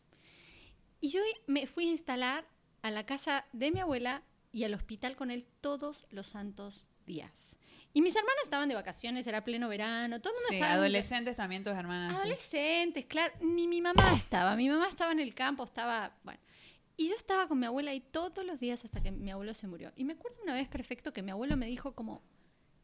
Y 1.01 1.09
yo 1.09 1.21
me 1.47 1.67
fui 1.67 1.87
a 1.87 1.91
instalar 1.91 2.45
a 2.81 2.91
la 2.91 3.05
casa 3.05 3.45
de 3.53 3.71
mi 3.71 3.79
abuela 3.79 4.23
y 4.51 4.63
al 4.63 4.73
hospital 4.73 5.15
con 5.15 5.31
él 5.31 5.45
todos 5.61 6.05
los 6.09 6.27
santos 6.27 6.87
días. 7.05 7.55
Y 7.93 8.01
mis 8.01 8.15
hermanas 8.15 8.43
estaban 8.43 8.69
de 8.69 8.75
vacaciones, 8.75 9.25
era 9.25 9.43
pleno 9.43 9.67
verano, 9.67 10.21
todo 10.21 10.31
el 10.33 10.35
mundo 10.37 10.47
Sí, 10.49 10.55
estaba... 10.55 10.73
adolescentes 10.73 11.35
también 11.35 11.63
tus 11.63 11.73
hermanas. 11.73 12.11
sí. 12.13 12.17
Adolescentes, 12.19 13.05
claro. 13.07 13.33
Ni 13.41 13.67
mi 13.67 13.81
mamá 13.81 14.13
estaba. 14.15 14.55
Mi 14.55 14.69
mamá 14.69 14.87
estaba 14.87 15.11
en 15.11 15.19
el 15.19 15.33
campo, 15.33 15.63
estaba. 15.63 16.13
Bueno. 16.23 16.39
Y 16.99 17.07
yo 17.07 17.15
estaba 17.15 17.47
con 17.47 17.57
mi 17.57 17.65
abuela 17.65 17.91
ahí 17.91 18.01
todos 18.01 18.45
los 18.45 18.59
días 18.59 18.83
hasta 18.83 19.01
que 19.01 19.09
mi 19.09 19.31
abuelo 19.31 19.53
se 19.53 19.67
murió. 19.67 19.93
Y 19.95 20.03
me 20.03 20.11
acuerdo 20.13 20.43
una 20.43 20.53
vez 20.53 20.67
perfecto 20.67 21.13
que 21.13 21.21
mi 21.23 21.31
abuelo 21.31 21.55
me 21.55 21.65
dijo 21.65 21.93
como, 21.93 22.21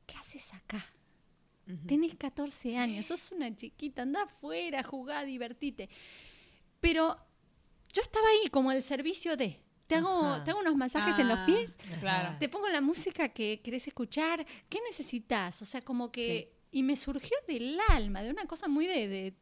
¿qué 0.06 0.16
haces 0.16 0.54
acá? 0.54 0.86
Tenés 1.86 2.16
14 2.16 2.78
años, 2.78 3.08
sos 3.08 3.34
una 3.34 3.54
chiquita, 3.54 4.04
anda 4.04 4.22
afuera, 4.24 4.84
jugá, 4.84 5.26
divertite. 5.26 5.90
Pero 6.80 7.18
yo 7.92 8.02
estaba 8.02 8.26
ahí 8.30 8.48
como 8.50 8.70
al 8.70 8.82
servicio 8.84 9.36
de, 9.36 9.60
te 9.88 9.96
hago, 9.96 10.42
te 10.44 10.52
hago 10.52 10.62
unos 10.62 10.78
masajes 10.78 11.20
en 11.20 11.28
los 11.28 11.40
Ah, 11.40 11.46
pies, 11.46 11.78
Claro. 12.00 12.38
te 12.40 12.48
pongo 12.48 12.70
la 12.70 12.80
música 12.80 13.28
que 13.28 13.60
querés 13.62 13.86
escuchar, 13.86 14.46
¿qué 14.70 14.80
necesitas? 14.88 15.62
O 15.62 15.66
sea, 15.66 15.82
como 15.82 16.10
que... 16.10 16.54
Y 16.72 16.84
me 16.84 16.96
surgió 16.96 17.36
del 17.50 17.78
alma, 17.90 18.24
de 18.24 18.30
una 18.30 18.46
cosa 18.46 18.70
muy 18.70 18.88
de, 18.88 19.08
de, 19.10 19.34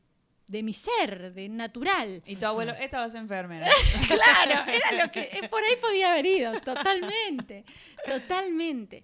de 0.47 0.63
mi 0.63 0.73
ser, 0.73 1.33
de 1.33 1.49
natural. 1.49 2.21
Y 2.27 2.35
tu 2.35 2.45
abuelo, 2.45 2.73
esta 2.73 2.99
vas 2.99 3.15
enfermera. 3.15 3.69
Claro, 4.07 4.69
era 4.71 5.05
lo 5.05 5.11
que 5.11 5.21
eh, 5.21 5.47
por 5.49 5.63
ahí 5.63 5.75
podía 5.79 6.11
haber 6.11 6.25
ido, 6.25 6.59
totalmente, 6.61 7.65
totalmente. 8.05 9.03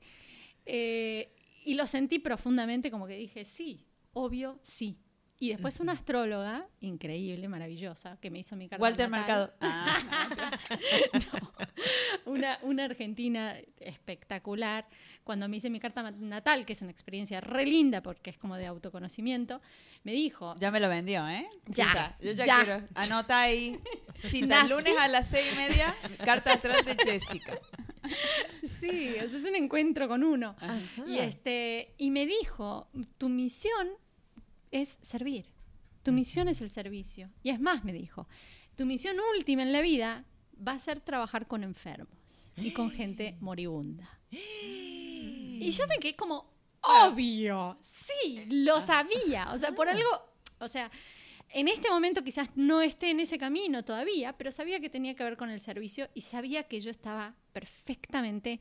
Eh, 0.65 1.33
y 1.65 1.73
lo 1.75 1.85
sentí 1.87 2.19
profundamente 2.19 2.91
como 2.91 3.07
que 3.07 3.15
dije, 3.15 3.45
sí, 3.45 3.85
obvio, 4.13 4.59
sí. 4.61 4.97
Y 5.41 5.49
después 5.49 5.79
una 5.79 5.93
astróloga 5.93 6.67
increíble, 6.81 7.47
maravillosa, 7.47 8.17
que 8.19 8.29
me 8.29 8.39
hizo 8.39 8.55
mi 8.55 8.67
carta 8.67 8.81
Walter 8.83 9.09
natal. 9.09 9.19
Mercado. 9.19 9.53
Ah, 9.61 10.57
No, 11.31 12.31
una, 12.33 12.59
una 12.61 12.85
argentina 12.85 13.55
espectacular. 13.79 14.87
Cuando 15.23 15.47
me 15.47 15.57
hice 15.57 15.69
mi 15.69 15.79
carta 15.79 16.11
natal, 16.11 16.65
que 16.65 16.73
es 16.73 16.81
una 16.81 16.91
experiencia 16.91 17.39
re 17.39 17.65
linda 17.65 18.01
porque 18.01 18.29
es 18.31 18.37
como 18.37 18.55
de 18.57 18.65
autoconocimiento, 18.65 19.61
me 20.03 20.11
dijo, 20.11 20.55
ya 20.59 20.71
me 20.71 20.79
lo 20.79 20.89
vendió, 20.89 21.27
¿eh? 21.27 21.47
Ya. 21.67 22.17
Yo 22.21 22.31
ya, 22.33 22.45
ya. 22.45 22.63
quiero. 22.63 22.87
Anota 22.95 23.39
ahí. 23.41 23.79
Cita, 24.21 24.65
lunes 24.67 24.97
a 24.99 25.07
las 25.07 25.27
seis 25.27 25.53
y 25.53 25.55
media, 25.55 25.93
carta 26.25 26.53
atrás 26.53 26.85
de 26.85 26.95
Jessica. 26.95 27.59
sí, 28.63 29.15
eso 29.17 29.37
es 29.37 29.45
un 29.45 29.55
encuentro 29.55 30.07
con 30.07 30.23
uno. 30.23 30.55
Ajá. 30.59 31.03
Y, 31.07 31.19
este, 31.19 31.93
y 31.97 32.11
me 32.11 32.25
dijo, 32.25 32.89
tu 33.17 33.29
misión 33.29 33.87
es 34.71 34.99
servir. 35.01 35.45
Tu 36.03 36.11
misión 36.11 36.47
es 36.47 36.61
el 36.61 36.69
servicio. 36.69 37.29
Y 37.43 37.49
es 37.49 37.59
más, 37.59 37.83
me 37.83 37.91
dijo, 37.93 38.27
tu 38.75 38.85
misión 38.85 39.17
última 39.35 39.63
en 39.63 39.73
la 39.73 39.81
vida 39.81 40.25
va 40.65 40.73
a 40.73 40.79
ser 40.79 40.99
trabajar 41.01 41.47
con 41.47 41.63
enfermos 41.63 42.17
y 42.57 42.71
con 42.71 42.89
gente 42.91 43.35
moribunda. 43.41 44.19
Y 45.61 45.71
yo 45.71 45.85
me 45.87 45.97
quedé 45.97 46.15
como, 46.15 46.49
obvio, 46.81 47.77
sí, 47.81 48.45
lo 48.47 48.79
sabía. 48.79 49.51
O 49.53 49.57
sea, 49.57 49.73
por 49.73 49.89
algo, 49.89 50.07
o 50.59 50.67
sea, 50.69 50.89
en 51.49 51.67
este 51.67 51.89
momento 51.89 52.23
quizás 52.23 52.49
no 52.55 52.81
esté 52.81 53.09
en 53.11 53.19
ese 53.19 53.37
camino 53.37 53.83
todavía, 53.83 54.37
pero 54.37 54.51
sabía 54.51 54.79
que 54.79 54.89
tenía 54.89 55.15
que 55.15 55.23
ver 55.25 55.35
con 55.35 55.49
el 55.49 55.59
servicio 55.59 56.09
y 56.13 56.21
sabía 56.21 56.63
que 56.63 56.79
yo 56.79 56.89
estaba 56.91 57.35
perfectamente 57.51 58.59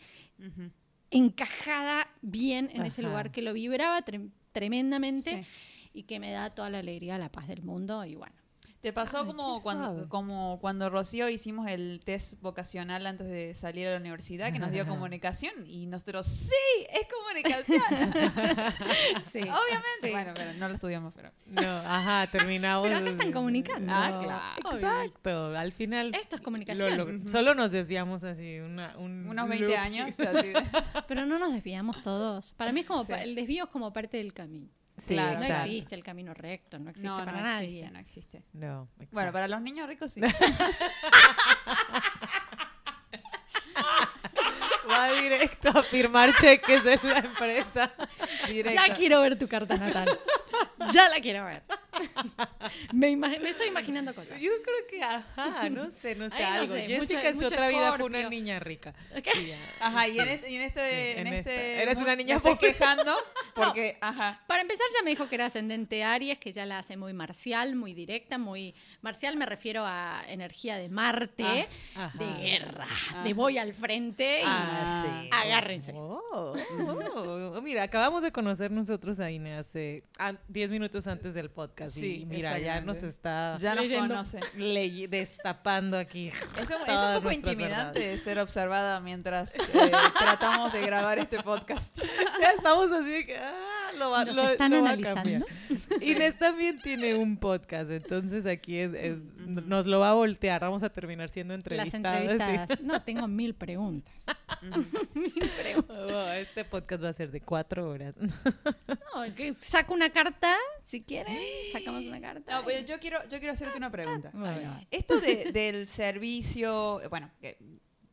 encajada 1.10 2.10
bien 2.20 2.70
en 2.74 2.84
ese 2.84 3.02
lugar, 3.02 3.30
que 3.30 3.42
lo 3.42 3.52
vibraba 3.52 4.04
tre- 4.04 4.30
tremendamente 4.52 5.44
Sí. 5.44 5.48
Y 5.98 6.04
que 6.04 6.20
me 6.20 6.30
da 6.30 6.50
toda 6.50 6.70
la 6.70 6.78
alegría, 6.78 7.18
la 7.18 7.30
paz 7.30 7.48
del 7.48 7.62
mundo 7.62 8.04
y 8.04 8.14
bueno. 8.14 8.34
¿Te 8.80 8.92
pasó 8.92 9.22
Ay, 9.22 9.26
como 9.26 9.60
cuando, 9.60 10.08
como 10.08 10.58
cuando 10.60 10.88
Rocío 10.88 11.28
hicimos 11.28 11.68
el 11.68 12.00
test 12.04 12.40
vocacional 12.40 13.08
antes 13.08 13.26
de 13.26 13.56
salir 13.56 13.88
a 13.88 13.90
la 13.90 13.96
universidad, 13.96 14.52
que 14.52 14.60
nos 14.60 14.70
dio 14.70 14.86
comunicación? 14.86 15.52
Y 15.66 15.86
nosotros, 15.86 16.26
sí, 16.26 16.86
es 16.88 17.08
comunicación. 17.12 17.82
Sí. 19.22 19.40
Obviamente. 19.42 19.52
Sí. 20.02 20.10
Bueno, 20.12 20.32
pero 20.36 20.52
no 20.54 20.68
lo 20.68 20.74
estudiamos, 20.74 21.12
pero... 21.14 21.32
No, 21.46 21.60
ajá, 21.68 22.28
terminamos. 22.30 22.86
Pero 22.86 23.00
acá 23.00 23.10
están 23.10 23.32
comunicando. 23.32 23.92
Ah, 23.92 24.20
claro. 24.22 24.76
Exacto. 24.76 25.56
Al 25.56 25.72
final. 25.72 26.14
Esto 26.14 26.36
es 26.36 26.40
lo 26.40 26.44
comunicación. 26.44 26.98
log- 26.98 27.28
Solo 27.28 27.54
nos 27.56 27.72
desviamos 27.72 28.22
así 28.22 28.60
una, 28.60 28.96
un 28.96 29.26
Unos 29.28 29.48
20 29.48 29.66
loop. 29.66 29.76
años. 29.76 30.20
así 30.20 30.48
de- 30.48 30.62
Pero 31.08 31.26
no 31.26 31.40
nos 31.40 31.52
desviamos 31.52 32.00
todos. 32.00 32.52
Para 32.52 32.70
mí 32.72 32.80
es 32.80 32.86
como 32.86 33.04
Sí. 33.04 33.12
el 33.12 33.34
desvío 33.34 33.64
es 33.64 33.70
como 33.70 33.92
parte 33.92 34.18
del 34.18 34.32
camino. 34.32 34.68
Sí, 34.98 35.14
Claro, 35.14 35.38
no 35.38 35.44
existe 35.46 35.94
el 35.94 36.02
camino 36.02 36.34
recto, 36.34 36.78
no 36.78 36.90
existe 36.90 37.08
No, 37.08 37.18
para 37.18 37.32
no 37.32 37.40
nadie. 37.40 37.68
existe, 37.78 37.90
no 37.92 37.98
existe. 37.98 38.42
No, 38.52 38.88
Bueno, 39.12 39.32
para 39.32 39.46
los 39.48 39.60
niños 39.60 39.88
ricos 39.88 40.10
sí. 40.12 40.20
Va 44.90 45.12
directo 45.20 45.68
a 45.68 45.82
firmar 45.82 46.34
cheques 46.34 46.82
de 46.82 46.98
la 47.02 47.18
empresa. 47.18 47.92
Directo. 48.46 48.80
Ya 48.88 48.94
quiero 48.94 49.20
ver 49.20 49.38
tu 49.38 49.46
carta 49.46 49.76
natal. 49.76 50.18
ya 50.92 51.08
la 51.08 51.20
quiero 51.20 51.44
ver. 51.44 51.62
Me, 52.92 53.12
estoy 53.48 53.68
imaginando 53.68 54.14
cosas. 54.14 54.40
Yo 54.40 54.50
creo 54.62 54.86
que, 54.90 55.02
ajá, 55.02 55.68
no 55.70 55.90
sé, 55.90 56.14
no 56.14 56.28
sé, 56.30 56.36
Ay, 56.36 56.42
no 56.44 56.60
algo. 56.60 56.74
sé, 56.74 56.80
Jessica 56.86 57.18
mucho- 57.18 57.28
en 57.28 57.38
su 57.38 57.46
otra 57.46 57.68
vida 57.68 57.92
fue 57.94 58.06
una 58.06 58.28
niña 58.28 58.58
rica. 58.60 58.94
¿Qué? 59.14 59.30
Ya. 59.46 59.56
Ajá, 59.80 60.08
y 60.08 60.18
en 60.18 60.28
este, 60.28 60.50
y 60.50 60.54
en 60.56 60.62
este, 60.62 60.80
Sí, 60.80 61.20
en 61.20 61.26
en 61.26 61.32
este 61.34 61.70
esta. 61.72 61.82
Eres 61.82 61.96
una 61.98 62.16
niña 62.16 62.36
estoy 62.36 62.54
pobre. 62.54 62.72
quejando 62.72 63.14
porque, 63.54 63.98
ajá. 64.00 64.42
Para 64.46 64.62
empezar, 64.62 64.86
ya 64.96 65.02
me 65.04 65.10
dijo 65.10 65.28
que 65.28 65.34
era 65.34 65.46
ascendente 65.46 66.04
Aries, 66.04 66.38
que 66.38 66.52
ya 66.52 66.66
la 66.66 66.78
hace 66.78 66.96
muy 66.96 67.12
marcial, 67.12 67.74
muy 67.76 67.94
directa, 67.94 68.38
muy. 68.38 68.74
Marcial 69.02 69.36
me 69.36 69.46
refiero 69.46 69.84
a 69.86 70.22
energía 70.28 70.76
de 70.76 70.88
Marte, 70.88 71.68
Ah, 71.96 72.10
de 72.14 72.26
guerra, 72.44 72.84
Ajá. 72.84 73.22
de 73.22 73.34
voy 73.34 73.58
al 73.58 73.74
frente 73.74 74.40
y. 74.40 74.44
Ah, 74.46 75.20
sí. 75.22 75.28
Agárrense. 75.32 75.92
Oh, 75.94 76.20
oh. 76.32 77.60
Mira, 77.62 77.82
acabamos 77.82 78.22
de 78.22 78.32
conocer 78.32 78.70
nosotros 78.70 79.20
a 79.20 79.30
Ine 79.30 79.56
hace 79.56 80.04
10 80.48 80.70
minutos 80.70 81.06
antes 81.06 81.34
del 81.34 81.50
podcast. 81.50 81.87
Sí, 81.90 82.20
y 82.22 82.26
mira, 82.26 82.58
ya 82.58 82.80
nos 82.80 83.02
está 83.02 83.56
Ya 83.58 83.74
nos 83.74 83.84
Leyendo. 83.84 84.08
conoce. 84.14 84.40
destapando 85.08 85.96
aquí. 85.98 86.28
Es 86.28 86.70
un, 86.70 86.82
es 86.82 86.88
un 86.88 87.14
poco 87.22 87.32
intimidante 87.32 88.00
verdades. 88.00 88.22
ser 88.22 88.38
observada 88.38 89.00
mientras 89.00 89.54
eh, 89.58 89.60
tratamos 90.18 90.72
de 90.72 90.80
grabar 90.82 91.18
este 91.18 91.42
podcast. 91.42 91.96
Ya 92.40 92.52
estamos 92.52 92.92
así 92.92 93.10
de 93.10 93.26
que 93.26 93.36
ah, 93.36 93.90
lo 93.98 94.10
va, 94.10 94.24
¿Nos 94.24 94.36
lo- 94.36 94.48
están 94.48 94.70
lo 94.70 94.82
va 94.82 94.90
a 94.90 94.92
analizando? 94.92 95.22
cambiar. 95.22 96.02
Inés 96.02 96.38
también 96.38 96.80
tiene 96.80 97.16
un 97.16 97.36
podcast, 97.36 97.90
entonces 97.90 98.46
aquí 98.46 98.76
es, 98.78 98.94
es- 98.94 99.18
nos 99.44 99.86
lo 99.86 99.98
va 99.98 100.10
a 100.10 100.14
voltear. 100.14 100.60
Vamos 100.60 100.84
a 100.84 100.88
terminar 100.88 101.30
siendo 101.30 101.56
Las 101.56 101.92
entrevistadas. 101.94 102.68
sí. 102.70 102.76
No, 102.84 103.02
tengo 103.02 103.26
mil 103.26 103.54
preguntas. 103.54 104.14
Oh, 105.88 106.28
este 106.32 106.64
podcast 106.64 107.02
va 107.04 107.08
a 107.08 107.12
ser 107.12 107.30
de 107.30 107.40
cuatro 107.40 107.88
horas. 107.90 108.14
No, 108.18 109.34
que 109.34 109.54
saco 109.58 109.94
una 109.94 110.10
carta, 110.10 110.54
si 110.84 111.02
quieren, 111.02 111.36
sacamos 111.72 112.04
una 112.04 112.20
carta. 112.20 112.54
No, 112.56 112.64
pues 112.64 112.84
yo 112.86 112.98
quiero, 112.98 113.18
yo 113.28 113.38
quiero 113.38 113.52
hacerte 113.52 113.76
una 113.78 113.90
pregunta. 113.90 114.30
Bueno. 114.34 114.80
Esto 114.90 115.20
de- 115.20 115.52
del 115.52 115.88
servicio, 115.88 117.00
bueno, 117.10 117.30
que, 117.40 117.58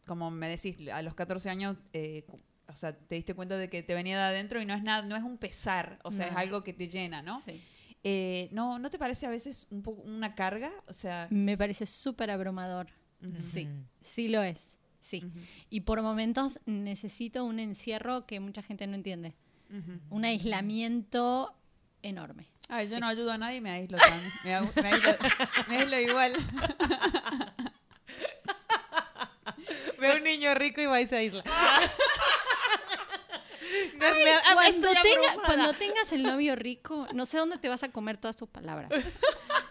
como 0.05 0.31
me 0.31 0.47
decís, 0.49 0.77
a 0.91 1.01
los 1.01 1.13
14 1.15 1.49
años, 1.49 1.77
eh, 1.93 2.25
o 2.67 2.75
sea, 2.75 2.97
te 2.97 3.15
diste 3.15 3.33
cuenta 3.33 3.57
de 3.57 3.69
que 3.69 3.83
te 3.83 3.93
venía 3.93 4.17
de 4.17 4.23
adentro 4.23 4.61
y 4.61 4.65
no 4.65 4.73
es 4.73 4.83
nada, 4.83 5.01
no 5.03 5.15
es 5.15 5.23
un 5.23 5.37
pesar, 5.37 5.99
o 6.03 6.11
sea, 6.11 6.27
es 6.27 6.35
algo 6.35 6.63
que 6.63 6.73
te 6.73 6.87
llena, 6.87 7.21
¿no? 7.21 7.41
Sí. 7.45 7.61
eh, 8.03 8.49
¿no, 8.51 8.77
¿no 8.79 8.89
te 8.91 8.99
parece 8.99 9.25
a 9.25 9.29
veces 9.29 9.67
un 9.71 9.81
poco 9.81 10.01
una 10.03 10.35
carga? 10.35 10.71
O 10.87 10.93
sea, 10.93 11.27
Me 11.31 11.57
parece 11.57 11.85
súper 11.85 12.29
abrumador. 12.31 12.87
Sí, 13.39 13.67
sí 14.01 14.27
lo 14.27 14.43
es. 14.43 14.75
Sí. 15.01 15.23
Y 15.69 15.81
por 15.81 16.01
momentos 16.01 16.59
necesito 16.65 17.45
un 17.45 17.59
encierro 17.59 18.25
que 18.27 18.39
mucha 18.39 18.61
gente 18.63 18.85
no 18.87 18.93
entiende. 18.95 19.35
Un 20.09 20.25
aislamiento 20.25 21.55
enorme. 22.03 22.47
Ay, 22.69 22.87
yo 22.87 22.95
Sí. 22.95 22.99
no 23.01 23.07
ayudo 23.07 23.31
a 23.31 23.37
nadie 23.37 23.57
y 23.57 23.61
me 23.61 23.71
aíslo 23.71 23.97
también. 24.43 24.71
Me, 24.75 24.87
aíslo, 24.89 25.15
me 25.67 25.77
aíslo 25.77 25.99
igual. 25.99 26.33
Ve 29.99 30.11
a 30.11 30.15
un 30.15 30.23
niño 30.23 30.53
rico 30.55 30.81
y 30.81 30.85
va 30.85 30.99
y 31.01 31.07
se 31.07 31.15
aísla. 31.17 31.43
No, 33.95 34.05
me- 34.13 34.23
me 34.23 34.53
Cuando, 34.53 34.89
tenga- 34.89 35.73
tengas 35.77 36.11
el 36.13 36.23
novio 36.23 36.55
rico, 36.55 37.07
no 37.13 37.25
sé 37.25 37.37
dónde 37.39 37.57
te 37.57 37.67
vas 37.67 37.81
a 37.83 37.89
comer 37.89 38.17
todas 38.17 38.35
tus 38.37 38.47
palabras. 38.47 38.89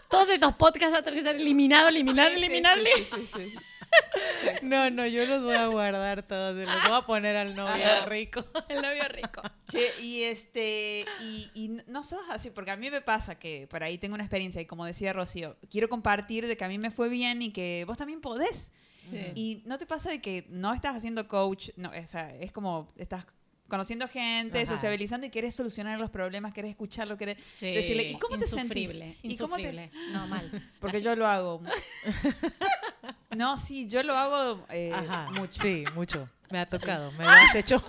Todos 0.09 0.29
estos 0.29 0.53
podcasts 0.55 0.91
van 0.91 1.01
a 1.01 1.03
tener 1.03 1.19
que 1.19 1.25
ser 1.25 1.35
eliminado, 1.37 1.87
eliminado, 1.87 2.29
Sí, 2.29 2.35
sí, 2.35 2.43
eliminado. 2.43 2.81
sí, 2.83 2.91
sí, 3.03 3.29
sí, 3.35 3.49
sí. 3.51 3.55
No, 4.61 4.89
no, 4.89 5.05
yo 5.05 5.25
los 5.25 5.43
voy 5.43 5.55
a 5.55 5.67
guardar 5.67 6.23
todos 6.23 6.55
los 6.55 6.83
voy 6.83 6.97
a 6.97 7.01
poner 7.01 7.35
al 7.35 7.55
novio 7.55 8.05
rico. 8.07 8.45
El 8.69 8.81
novio 8.81 9.03
rico. 9.09 9.41
Che, 9.67 9.91
y 10.01 10.23
este, 10.23 11.05
y, 11.21 11.49
y 11.53 11.77
no 11.87 12.03
sos 12.03 12.21
así, 12.29 12.49
porque 12.49 12.71
a 12.71 12.77
mí 12.77 12.89
me 12.89 13.01
pasa 13.01 13.35
que 13.35 13.67
por 13.67 13.83
ahí 13.83 13.97
tengo 13.97 14.15
una 14.15 14.23
experiencia 14.23 14.61
y 14.61 14.65
como 14.65 14.85
decía 14.85 15.13
Rocío, 15.13 15.57
quiero 15.69 15.89
compartir 15.89 16.47
de 16.47 16.57
que 16.57 16.63
a 16.63 16.67
mí 16.67 16.77
me 16.77 16.91
fue 16.91 17.09
bien 17.09 17.41
y 17.41 17.51
que 17.51 17.83
vos 17.87 17.97
también 17.97 18.21
podés. 18.21 18.71
Sí. 19.09 19.31
Y 19.35 19.63
no 19.65 19.77
te 19.77 19.85
pasa 19.85 20.09
de 20.09 20.19
que 20.19 20.45
no 20.49 20.73
estás 20.73 20.95
haciendo 20.95 21.27
coach, 21.27 21.69
no, 21.75 21.89
o 21.89 22.07
sea, 22.07 22.35
es 22.35 22.51
como 22.51 22.91
estás 22.97 23.25
conociendo 23.67 24.07
gente, 24.07 24.61
Ajá. 24.61 24.73
sociabilizando 24.73 25.25
y 25.27 25.29
querés 25.29 25.55
solucionar 25.55 25.99
los 25.99 26.09
problemas, 26.09 26.53
querés 26.53 26.71
escucharlo, 26.71 27.17
querés 27.17 27.41
Sí, 27.43 27.73
decirle, 27.73 28.03
¿y 28.03 28.13
cómo 28.19 28.37
te 28.37 28.47
sentís? 28.47 28.83
insufrible, 28.83 29.17
¿Y 29.23 29.37
cómo 29.37 29.55
te- 29.55 29.61
Insufrible, 29.63 29.91
no, 30.11 30.27
mal. 30.27 30.71
Porque 30.79 31.01
yo 31.01 31.15
lo 31.15 31.27
hago. 31.27 31.61
no, 33.31 33.57
sí, 33.57 33.87
yo 33.87 34.03
lo 34.03 34.15
hago 34.15 34.65
eh, 34.69 34.91
Ajá, 34.93 35.29
mucho. 35.31 35.61
Sí, 35.61 35.83
mucho. 35.93 36.29
Me 36.51 36.59
ha 36.59 36.67
tocado, 36.67 37.11
me 37.13 37.23
lo 37.25 37.29
has 37.31 37.55
hecho. 37.55 37.83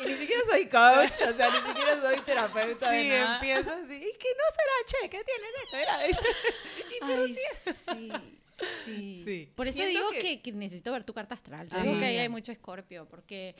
Y 0.00 0.06
ni 0.06 0.14
siquiera 0.16 0.42
soy 0.50 0.66
coach, 0.66 1.12
o 1.32 1.36
sea, 1.36 1.50
ni 1.50 1.68
siquiera 1.68 2.00
soy 2.00 2.20
terapeuta 2.22 2.90
Sí, 2.90 2.96
de 3.08 3.20
nada. 3.20 3.34
empieza 3.36 3.72
así. 3.76 3.94
¿Y 3.94 4.18
que 4.18 4.28
no 4.38 4.44
será, 4.56 4.74
che? 4.86 5.08
¿Qué 5.10 5.22
tienen 5.24 5.50
esto? 5.64 5.76
Era- 5.76 6.08
Y 6.08 6.98
pero 7.06 7.22
Ay, 7.24 7.34
sí. 7.34 8.10
Sí, 8.58 8.64
sí. 8.84 9.22
Sí. 9.24 9.48
Por 9.54 9.66
eso 9.66 9.76
Siento 9.78 9.98
digo 9.98 10.10
que- 10.12 10.20
que... 10.20 10.40
que 10.42 10.52
necesito 10.52 10.92
ver 10.92 11.04
tu 11.04 11.12
carta 11.12 11.34
astral. 11.34 11.68
Yo 11.68 11.78
Sí. 11.78 11.86
digo 11.86 11.98
que 11.98 12.04
ahí 12.06 12.18
hay 12.18 12.28
mucho 12.28 12.52
escorpio, 12.52 13.06
porque 13.08 13.54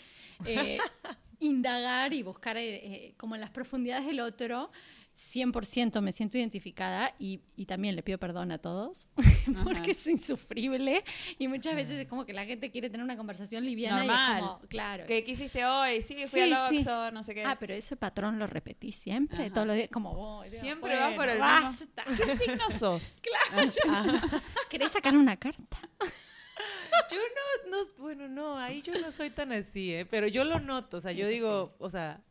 eh, 0.47 0.79
indagar 1.41 2.13
y 2.13 2.23
buscar 2.23 2.57
eh, 2.57 2.77
eh, 2.77 3.15
como 3.17 3.35
en 3.35 3.41
las 3.41 3.51
profundidades 3.51 4.07
del 4.07 4.21
otro, 4.21 4.71
100% 5.17 6.01
me 6.01 6.11
siento 6.13 6.39
identificada 6.39 7.15
y, 7.19 7.41
y 7.57 7.67
también 7.67 7.95
le 7.95 8.03
pido 8.03 8.19
perdón 8.19 8.51
a 8.51 8.59
todos, 8.59 9.09
porque 9.65 9.93
es 9.93 10.07
insufrible 10.07 11.05
y 11.39 11.47
muchas 11.49 11.77
veces 11.77 12.01
es 12.01 12.09
como 12.09 12.27
que 12.27 12.33
la 12.33 12.45
gente 12.45 12.71
quiere 12.71 12.91
tener 12.91 13.05
una 13.05 13.17
conversación 13.17 13.65
liviana 13.65 14.05
y 14.05 14.09
Normal. 14.09 14.35
es 14.37 14.41
como, 14.43 14.59
claro. 14.69 15.05
¿Qué, 15.07 15.23
qué 15.23 15.31
hiciste 15.33 15.65
hoy? 15.65 16.03
Sí, 16.03 16.15
fui 16.27 16.41
Sí, 16.43 16.53
al 16.53 16.69
sí. 16.69 16.85
No 17.13 17.23
sé 17.23 17.35
qué. 17.35 17.45
Ah, 17.45 17.57
pero 17.59 17.75
ese 17.75 17.95
patrón 17.97 18.39
lo 18.39 18.47
repetí 18.47 18.91
siempre, 18.91 19.51
todos 19.51 19.67
los 19.67 19.77
días, 19.77 19.89
como, 19.93 20.11
oh, 20.13 20.43
Dios, 20.43 20.55
Siempre 20.61 20.97
bueno, 20.97 21.07
vas 21.07 21.15
por 21.17 21.29
el 21.29 21.39
basta. 21.39 22.05
mismo. 22.07 22.25
¿Qué 22.27 22.37
signo 22.37 22.71
sos? 22.71 23.23
¿Querés 24.71 24.93
sacar 24.93 25.17
una 25.17 25.37
carta? 25.37 25.79
Yo 27.11 27.17
no, 27.17 27.77
no, 27.77 27.87
bueno, 27.99 28.29
no, 28.29 28.57
ahí 28.59 28.81
yo 28.81 28.93
no 29.01 29.11
soy 29.11 29.29
tan 29.31 29.51
así, 29.51 29.93
¿eh? 29.93 30.07
Pero 30.07 30.29
yo 30.29 30.45
lo 30.45 30.61
noto, 30.61 30.99
o 30.99 31.01
sea, 31.01 31.11
yo 31.11 31.27
digo, 31.27 31.75
o 31.79 31.91
sea, 31.91 32.23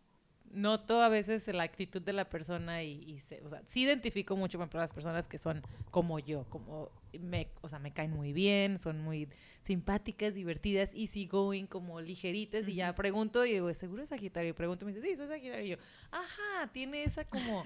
noto 0.53 1.01
a 1.01 1.09
veces 1.09 1.47
la 1.47 1.63
actitud 1.63 2.01
de 2.01 2.13
la 2.13 2.29
persona 2.29 2.83
y, 2.83 3.03
y 3.03 3.19
se- 3.19 3.41
o 3.41 3.49
sea, 3.49 3.61
sí 3.67 3.81
identifico 3.83 4.35
mucho, 4.35 4.57
por 4.57 4.63
ejemplo, 4.65 4.79
las 4.79 4.93
personas 4.93 5.27
que 5.27 5.37
son 5.37 5.61
como 5.91 6.19
yo, 6.19 6.45
como 6.49 6.89
me, 7.19 7.49
o 7.61 7.69
sea, 7.69 7.79
me 7.79 7.91
caen 7.91 8.11
muy 8.11 8.33
bien, 8.33 8.77
son 8.79 9.01
muy 9.01 9.27
simpáticas, 9.61 10.35
divertidas, 10.35 10.91
easy 10.93 11.25
going, 11.25 11.65
como 11.65 12.01
ligeritas, 12.01 12.67
y 12.67 12.75
ya 12.75 12.93
pregunto 12.95 13.45
y 13.45 13.53
digo, 13.53 13.73
¿seguro 13.73 14.03
es 14.03 14.09
Sagitario? 14.09 14.51
Y 14.51 14.53
pregunto 14.53 14.85
y 14.85 14.91
me 14.91 14.93
dice, 14.93 15.07
sí, 15.07 15.15
soy 15.17 15.27
Sagitario. 15.27 15.65
Y 15.65 15.69
yo, 15.69 15.77
ajá, 16.11 16.71
tiene 16.71 17.03
esa 17.03 17.25
como... 17.25 17.63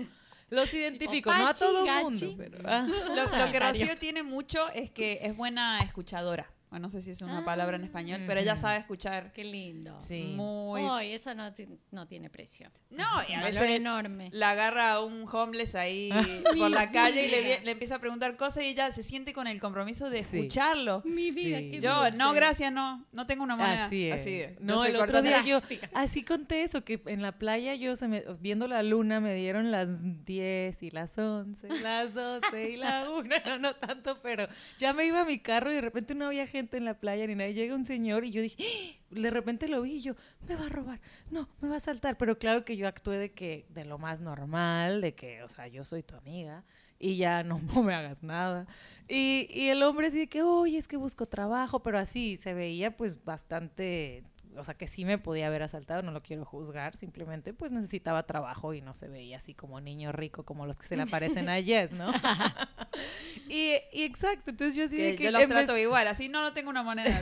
Los 0.49 0.73
identifico, 0.73 1.29
no 1.37 1.47
a 1.47 1.53
todo 1.53 1.83
gachi. 1.85 2.03
mundo, 2.25 2.35
pero... 2.37 2.57
ah. 2.69 2.87
Lo, 2.87 3.45
lo 3.45 3.51
que. 3.51 3.59
Rocío 3.59 3.97
tiene 3.97 4.23
mucho 4.23 4.69
es 4.71 4.89
que 4.91 5.19
es 5.23 5.35
buena 5.35 5.81
escuchadora. 5.81 6.49
Bueno, 6.69 6.87
no 6.87 6.89
sé 6.89 7.01
si 7.01 7.11
es 7.11 7.21
una 7.21 7.39
Ah. 7.39 7.45
palabra 7.45 7.77
en 7.77 7.85
español, 7.85 8.21
pero 8.27 8.39
ella 8.41 8.57
sabe 8.57 8.77
escuchar 8.77 9.31
Qué 9.31 9.45
lindo. 9.45 9.97
Sí. 9.99 10.33
muy... 10.35 10.81
Uy, 10.83 11.13
eso 11.13 11.33
no, 11.33 11.49
no 11.91 12.07
tiene 12.07 12.29
precio. 12.29 12.69
No, 12.89 13.05
y 13.29 13.33
Un 13.33 13.39
a 13.39 13.43
veces 13.45 13.69
enorme. 13.69 14.29
la 14.33 14.51
agarra 14.51 14.91
a 14.93 15.01
un 15.03 15.25
homeless 15.31 15.75
ahí 15.75 16.09
por 16.57 16.69
la 16.69 16.91
calle 16.91 17.25
y 17.25 17.29
le, 17.31 17.61
le 17.61 17.71
empieza 17.71 17.95
a 17.95 17.99
preguntar 17.99 18.35
cosas 18.35 18.63
y 18.63 18.67
ella 18.67 18.91
se 18.91 19.01
siente 19.03 19.31
con 19.31 19.47
el 19.47 19.61
compromiso 19.61 20.09
de 20.09 20.23
Sí. 20.25 20.39
escucharlo. 20.39 21.01
Mi 21.05 21.31
vida, 21.31 21.59
Sí. 21.59 21.69
qué 21.69 21.79
Yo, 21.79 22.01
dulce. 22.03 22.17
no, 22.17 22.33
gracias, 22.33 22.71
no. 22.73 23.05
No 23.13 23.25
tengo 23.27 23.43
una 23.45 23.55
moneda. 23.55 23.85
Así 23.85 24.09
es. 24.09 24.19
Así 24.21 24.41
es. 24.41 24.59
No, 24.59 24.79
soy 24.79 24.89
el 24.89 24.97
otro 24.97 25.21
día 25.21 25.41
yo 25.45 25.59
Drástica. 25.59 25.89
así 25.93 26.23
conté 26.23 26.63
eso, 26.63 26.83
que 26.83 27.01
en 27.05 27.21
la 27.21 27.31
playa 27.33 27.75
yo 27.75 27.95
se 27.95 28.09
me, 28.09 28.23
viendo 28.41 28.67
la 28.67 28.83
luna 28.83 29.21
me 29.21 29.33
dieron 29.35 29.71
las 29.71 29.87
10 30.25 30.83
y 30.83 30.91
las 30.91 31.17
11, 31.17 31.69
las 31.81 32.13
12 32.13 32.71
y 32.71 32.75
la 32.77 33.09
1, 33.09 33.35
no, 33.45 33.57
no 33.59 33.73
tanto, 33.75 34.19
pero 34.21 34.47
ya 34.79 34.91
me 34.93 35.05
iba 35.05 35.21
a 35.21 35.25
mi 35.25 35.39
carro 35.39 35.71
y 35.71 35.75
de 35.75 35.81
repente 35.81 36.13
no 36.13 36.25
había 36.27 36.45
en 36.59 36.85
la 36.85 36.99
playa 36.99 37.27
ni 37.27 37.35
nada, 37.35 37.49
llega 37.49 37.75
un 37.75 37.85
señor 37.85 38.25
y 38.25 38.31
yo 38.31 38.41
dije, 38.41 38.63
¡Ah! 38.63 38.97
de 39.11 39.29
repente 39.29 39.67
lo 39.67 39.81
vi 39.81 39.95
y 39.95 40.01
yo, 40.01 40.15
me 40.47 40.55
va 40.55 40.65
a 40.65 40.69
robar, 40.69 40.99
no, 41.31 41.49
me 41.61 41.69
va 41.69 41.77
a 41.77 41.79
saltar, 41.79 42.17
pero 42.17 42.37
claro 42.37 42.65
que 42.65 42.77
yo 42.77 42.87
actué 42.87 43.17
de 43.17 43.31
que, 43.31 43.65
de 43.69 43.85
lo 43.85 43.97
más 43.97 44.21
normal, 44.21 45.01
de 45.01 45.15
que, 45.15 45.43
o 45.43 45.47
sea, 45.47 45.67
yo 45.67 45.83
soy 45.83 46.03
tu 46.03 46.15
amiga 46.15 46.63
y 46.99 47.17
ya 47.17 47.43
no, 47.43 47.59
me 47.83 47.93
hagas 47.93 48.23
nada. 48.23 48.67
Y, 49.07 49.47
y 49.51 49.69
el 49.69 49.83
hombre 49.83 50.09
de 50.09 50.27
que, 50.27 50.43
oye, 50.43 50.77
es 50.77 50.87
que 50.87 50.97
busco 50.97 51.27
trabajo, 51.27 51.81
pero 51.81 51.97
así 51.97 52.37
se 52.37 52.53
veía 52.53 52.95
pues 52.97 53.23
bastante, 53.23 54.23
o 54.57 54.63
sea, 54.63 54.73
que 54.75 54.87
sí 54.87 55.05
me 55.05 55.17
podía 55.17 55.47
haber 55.47 55.63
asaltado, 55.63 56.01
no 56.01 56.11
lo 56.11 56.21
quiero 56.21 56.43
juzgar, 56.45 56.95
simplemente 56.95 57.53
pues 57.53 57.71
necesitaba 57.71 58.23
trabajo 58.23 58.73
y 58.73 58.81
no 58.81 58.93
se 58.93 59.07
veía 59.07 59.37
así 59.37 59.53
como 59.53 59.79
niño 59.81 60.11
rico 60.11 60.43
como 60.43 60.65
los 60.65 60.77
que 60.77 60.87
se 60.87 60.95
le 60.97 61.03
aparecen 61.03 61.49
a 61.49 61.59
Yes, 61.67 61.91
¿no? 61.91 62.11
y, 63.49 63.75
y 63.93 64.03
exacto, 64.03 64.51
entonces 64.51 64.75
yo 64.75 64.85
así 64.85 64.97
Que 64.97 65.03
de 65.03 65.15
que 65.15 65.23
yo 65.25 65.31
los 65.31 65.41
en 65.41 65.49
vez- 65.49 65.65
trato 65.65 65.77
igual, 65.77 66.07
así 66.07 66.29
no, 66.29 66.41
no 66.41 66.53
tengo 66.53 66.69
una 66.69 66.83
moneda. 66.83 67.19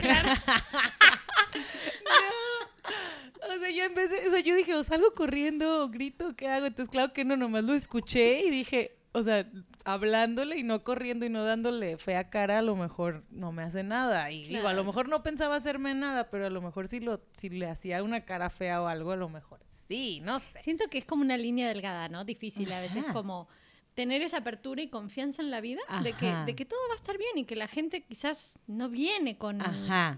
O 3.48 3.58
sea, 3.58 3.70
yo 3.70 3.88
de, 3.88 4.04
o 4.28 4.30
sea, 4.30 4.40
yo 4.40 4.54
dije, 4.56 4.74
o 4.74 4.82
salgo 4.84 5.14
corriendo 5.14 5.84
o 5.84 5.88
grito, 5.88 6.34
¿qué 6.36 6.48
hago? 6.48 6.66
Entonces, 6.66 6.90
claro 6.90 7.12
que 7.12 7.24
no, 7.24 7.36
nomás 7.36 7.64
lo 7.64 7.74
escuché 7.74 8.40
y 8.44 8.50
dije, 8.50 8.96
o 9.12 9.22
sea, 9.22 9.46
hablándole 9.86 10.58
y 10.58 10.64
no 10.64 10.82
corriendo 10.82 11.24
y 11.24 11.30
no 11.30 11.44
dándole 11.44 11.96
fea 11.96 12.28
cara, 12.28 12.58
a 12.58 12.62
lo 12.62 12.74
mejor 12.74 13.22
no 13.30 13.52
me 13.52 13.62
hace 13.62 13.84
nada. 13.84 14.30
Y 14.32 14.44
digo, 14.44 14.66
a 14.66 14.74
lo 14.74 14.84
mejor 14.84 15.08
no 15.08 15.22
pensaba 15.22 15.54
hacerme 15.54 15.94
nada, 15.94 16.28
pero 16.28 16.46
a 16.46 16.50
lo 16.50 16.60
mejor 16.60 16.88
si, 16.88 16.98
lo, 16.98 17.22
si 17.32 17.48
le 17.48 17.68
hacía 17.68 18.02
una 18.02 18.24
cara 18.24 18.50
fea 18.50 18.82
o 18.82 18.88
algo, 18.88 19.12
a 19.12 19.16
lo 19.16 19.28
mejor 19.28 19.60
sí, 19.86 20.20
no 20.24 20.40
sé. 20.40 20.60
Siento 20.62 20.86
que 20.90 20.98
es 20.98 21.04
como 21.04 21.22
una 21.22 21.36
línea 21.36 21.68
delgada, 21.68 22.08
¿no? 22.08 22.24
Difícil 22.24 22.72
a 22.72 22.80
veces 22.80 23.04
como 23.12 23.48
tener 23.96 24.20
esa 24.20 24.36
apertura 24.36 24.82
y 24.82 24.88
confianza 24.88 25.40
en 25.40 25.50
la 25.50 25.62
vida 25.62 25.80
de 26.02 26.12
que, 26.12 26.30
de 26.44 26.54
que 26.54 26.66
todo 26.66 26.78
va 26.90 26.92
a 26.92 26.96
estar 26.96 27.16
bien 27.16 27.38
y 27.38 27.44
que 27.44 27.56
la 27.56 27.66
gente 27.66 28.04
quizás 28.04 28.58
no 28.66 28.90
viene 28.90 29.38
con, 29.38 29.58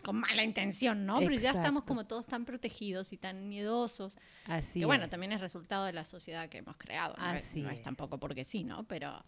con 0.03 0.17
mala 0.17 0.43
intención, 0.43 1.07
¿no? 1.07 1.21
Pero 1.21 1.35
ya 1.35 1.53
estamos 1.53 1.85
como 1.85 2.05
todos 2.05 2.27
tan 2.27 2.45
protegidos 2.45 3.13
y 3.13 3.17
tan 3.17 3.49
miedosos. 3.49 4.19
Así 4.47 4.81
que 4.81 4.87
bueno, 4.87 5.05
es. 5.05 5.11
también 5.11 5.31
es 5.31 5.41
resultado 5.41 5.85
de 5.85 5.93
la 5.93 6.05
sociedad 6.05 6.49
que 6.49 6.59
hemos 6.59 6.77
creado. 6.77 7.15
No, 7.19 7.25
Así 7.25 7.63
no 7.63 7.71
es 7.71 7.77
es. 7.77 7.83
tampoco 7.83 8.19
porque 8.19 8.45
sí, 8.45 8.65
¿no? 8.65 8.83
Pero. 8.83 9.25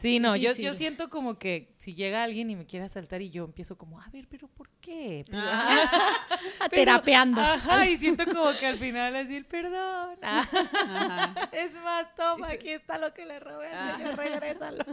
Sí, 0.00 0.18
no, 0.18 0.34
yo, 0.34 0.52
yo 0.54 0.74
siento 0.74 1.10
como 1.10 1.38
que 1.38 1.72
si 1.76 1.94
llega 1.94 2.22
alguien 2.24 2.50
y 2.50 2.56
me 2.56 2.64
quiere 2.66 2.86
asaltar 2.86 3.20
y 3.20 3.28
yo 3.30 3.44
empiezo 3.44 3.76
como, 3.76 4.00
a 4.00 4.08
ver, 4.08 4.26
pero 4.28 4.48
¿por 4.48 4.68
qué? 4.80 5.24
Pero- 5.26 5.38
Ah. 5.42 5.76
Pero- 6.58 6.70
terapeando. 6.70 7.40
Ajá, 7.40 7.86
y 7.86 7.98
siento 7.98 8.24
como 8.24 8.50
que 8.58 8.66
al 8.66 8.78
final 8.78 9.12
decir, 9.12 9.46
perdón. 9.46 10.18
Ajá. 10.22 11.34
Es 11.52 11.72
más, 11.84 12.14
toma, 12.14 12.48
aquí 12.48 12.70
está 12.70 12.96
lo 12.98 13.12
que 13.12 13.26
le 13.26 13.40
robé 13.40 13.68
Ah. 13.72 13.96
regrésalo. 14.16 14.84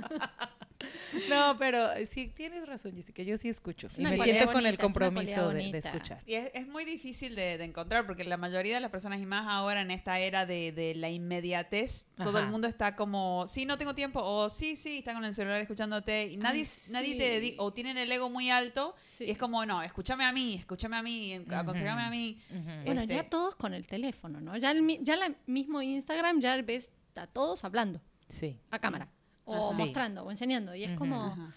No, 1.30 1.57
pero 1.57 1.88
sí, 2.09 2.28
tienes 2.34 2.65
razón, 2.67 2.93
Jessica, 2.95 3.23
yo 3.23 3.38
sí 3.38 3.49
escucho. 3.49 3.88
Es 3.88 3.97
Y 3.97 4.01
una 4.01 4.11
me 4.11 4.23
siento 4.23 4.51
con 4.51 4.65
el 4.65 4.78
compromiso 4.78 5.49
de, 5.49 5.69
escuchar. 5.78 6.21
Y 6.25 6.36
es, 6.36 6.51
es 6.53 6.67
muy 6.67 6.86
difícil 6.86 7.36
de, 7.36 7.57
de 7.57 7.63
encontrar 7.63 8.05
porque 8.05 8.23
la 8.23 8.38
mayoría 8.38 8.75
de 8.75 8.82
las 8.82 8.91
personas, 8.91 9.19
y 9.19 9.25
más 9.25 9.45
ahora 9.47 9.82
en 9.82 9.91
esta 9.91 10.19
era 10.19 10.45
de, 10.45 10.71
de 10.71 10.95
la 10.95 11.09
inmediatez, 11.09 12.07
todo 12.15 12.39
el 12.39 12.47
mundo 12.47 12.67
está 12.67 12.95
como, 12.95 13.45
sí, 13.47 13.65
no 13.65 13.78
tengo 13.78 13.95
tiempo, 13.95 14.21
o 14.21 14.49
sí, 14.49 14.75
sí, 14.75 14.97
está 14.99 15.13
con 15.13 15.25
el 15.25 15.34
celular 15.34 15.61
escuchándote, 15.61 16.28
y 16.32 16.38
nadie, 16.38 16.61
Ay, 16.63 16.91
nadie 16.91 17.15
te 17.17 17.30
dedica, 17.30 17.61
o 17.63 17.73
tienen 17.73 17.97
el 17.97 18.11
ego 18.11 18.30
muy 18.30 18.49
alto, 18.49 18.95
Sí. 19.03 19.25
y 19.25 19.32
es 19.32 19.38
como, 19.38 19.65
no, 19.65 19.82
escúchame 19.82 20.25
a 20.25 20.32
mí, 20.32 20.55
escúchame 20.55 20.97
a 20.97 21.03
mí, 21.03 21.34
aconsejame 21.49 22.03
a 22.03 22.09
mí. 22.09 22.38
Ujú. 22.51 22.63
Bueno, 22.86 23.01
Este- 23.01 23.15
ya 23.15 23.30
todos 23.30 23.55
con 23.55 23.73
el 23.73 23.88
teléfono, 23.88 24.39
¿no? 24.41 24.55
Ya 24.57 24.71
el, 24.71 24.99
ya 25.01 25.15
la 25.15 25.34
mismo 25.47 25.82
Instagram 25.82 26.39
ya 26.39 26.61
ves 26.61 26.91
a 27.15 27.25
todos 27.28 27.63
hablando 27.63 27.99
Sí. 28.30 28.59
a 28.71 28.80
cámara 28.80 29.09
o 29.47 29.69
Ah, 29.69 29.73
sí. 29.73 29.77
mostrando 29.79 30.23
o 30.23 30.31
enseñando 30.31 30.75
y 30.75 30.83
es 30.83 30.91
como 30.97 31.25
Ajá. 31.25 31.53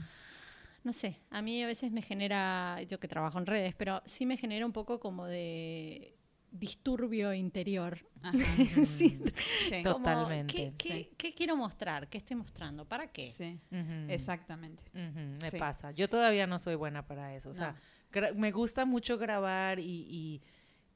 no 0.85 0.93
sé, 0.95 1.21
a 1.31 1.43
mí 1.43 1.63
a 1.63 1.67
veces 1.67 1.93
me 1.93 2.01
genera, 2.03 2.81
yo 2.89 2.99
que 2.99 3.07
trabajo 3.09 3.39
en 3.39 3.45
redes, 3.47 3.75
pero 3.77 4.01
sí 4.07 4.25
me 4.25 4.37
genera 4.39 4.65
un 4.65 4.73
poco 4.73 4.99
como 4.99 5.27
de, 5.27 6.17
disturbio 6.53 7.33
interior. 7.35 7.99
Ajá. 8.23 8.33
Sí. 8.87 9.21
Sí. 9.69 9.83
Como, 9.85 9.99
Totalmente, 9.99 10.53
¿qué, 10.55 10.73
qué- 10.77 10.89
sí. 10.95 11.11
qué 11.17 11.35
quiero 11.35 11.57
mostrar? 11.57 12.09
¿Qué 12.09 12.19
estoy 12.19 12.37
mostrando? 12.37 12.85
¿Para 12.85 13.07
qué? 13.07 13.31
Sí, 13.31 13.61
exactamente. 14.09 14.83
Me 14.95 15.51
Sí. 15.51 15.59
pasa. 15.59 15.93
Yo 15.93 16.09
todavía 16.09 16.47
no 16.47 16.59
soy 16.59 16.75
buena 16.75 17.07
para 17.07 17.35
eso. 17.35 17.51
O 17.51 17.55
sea, 17.55 17.75
No. 18.15 18.35
me 18.35 18.51
gusta 18.51 18.85
mucho 18.85 19.17
grabar 19.19 19.79
y, 19.79 19.85
y, 20.09 20.43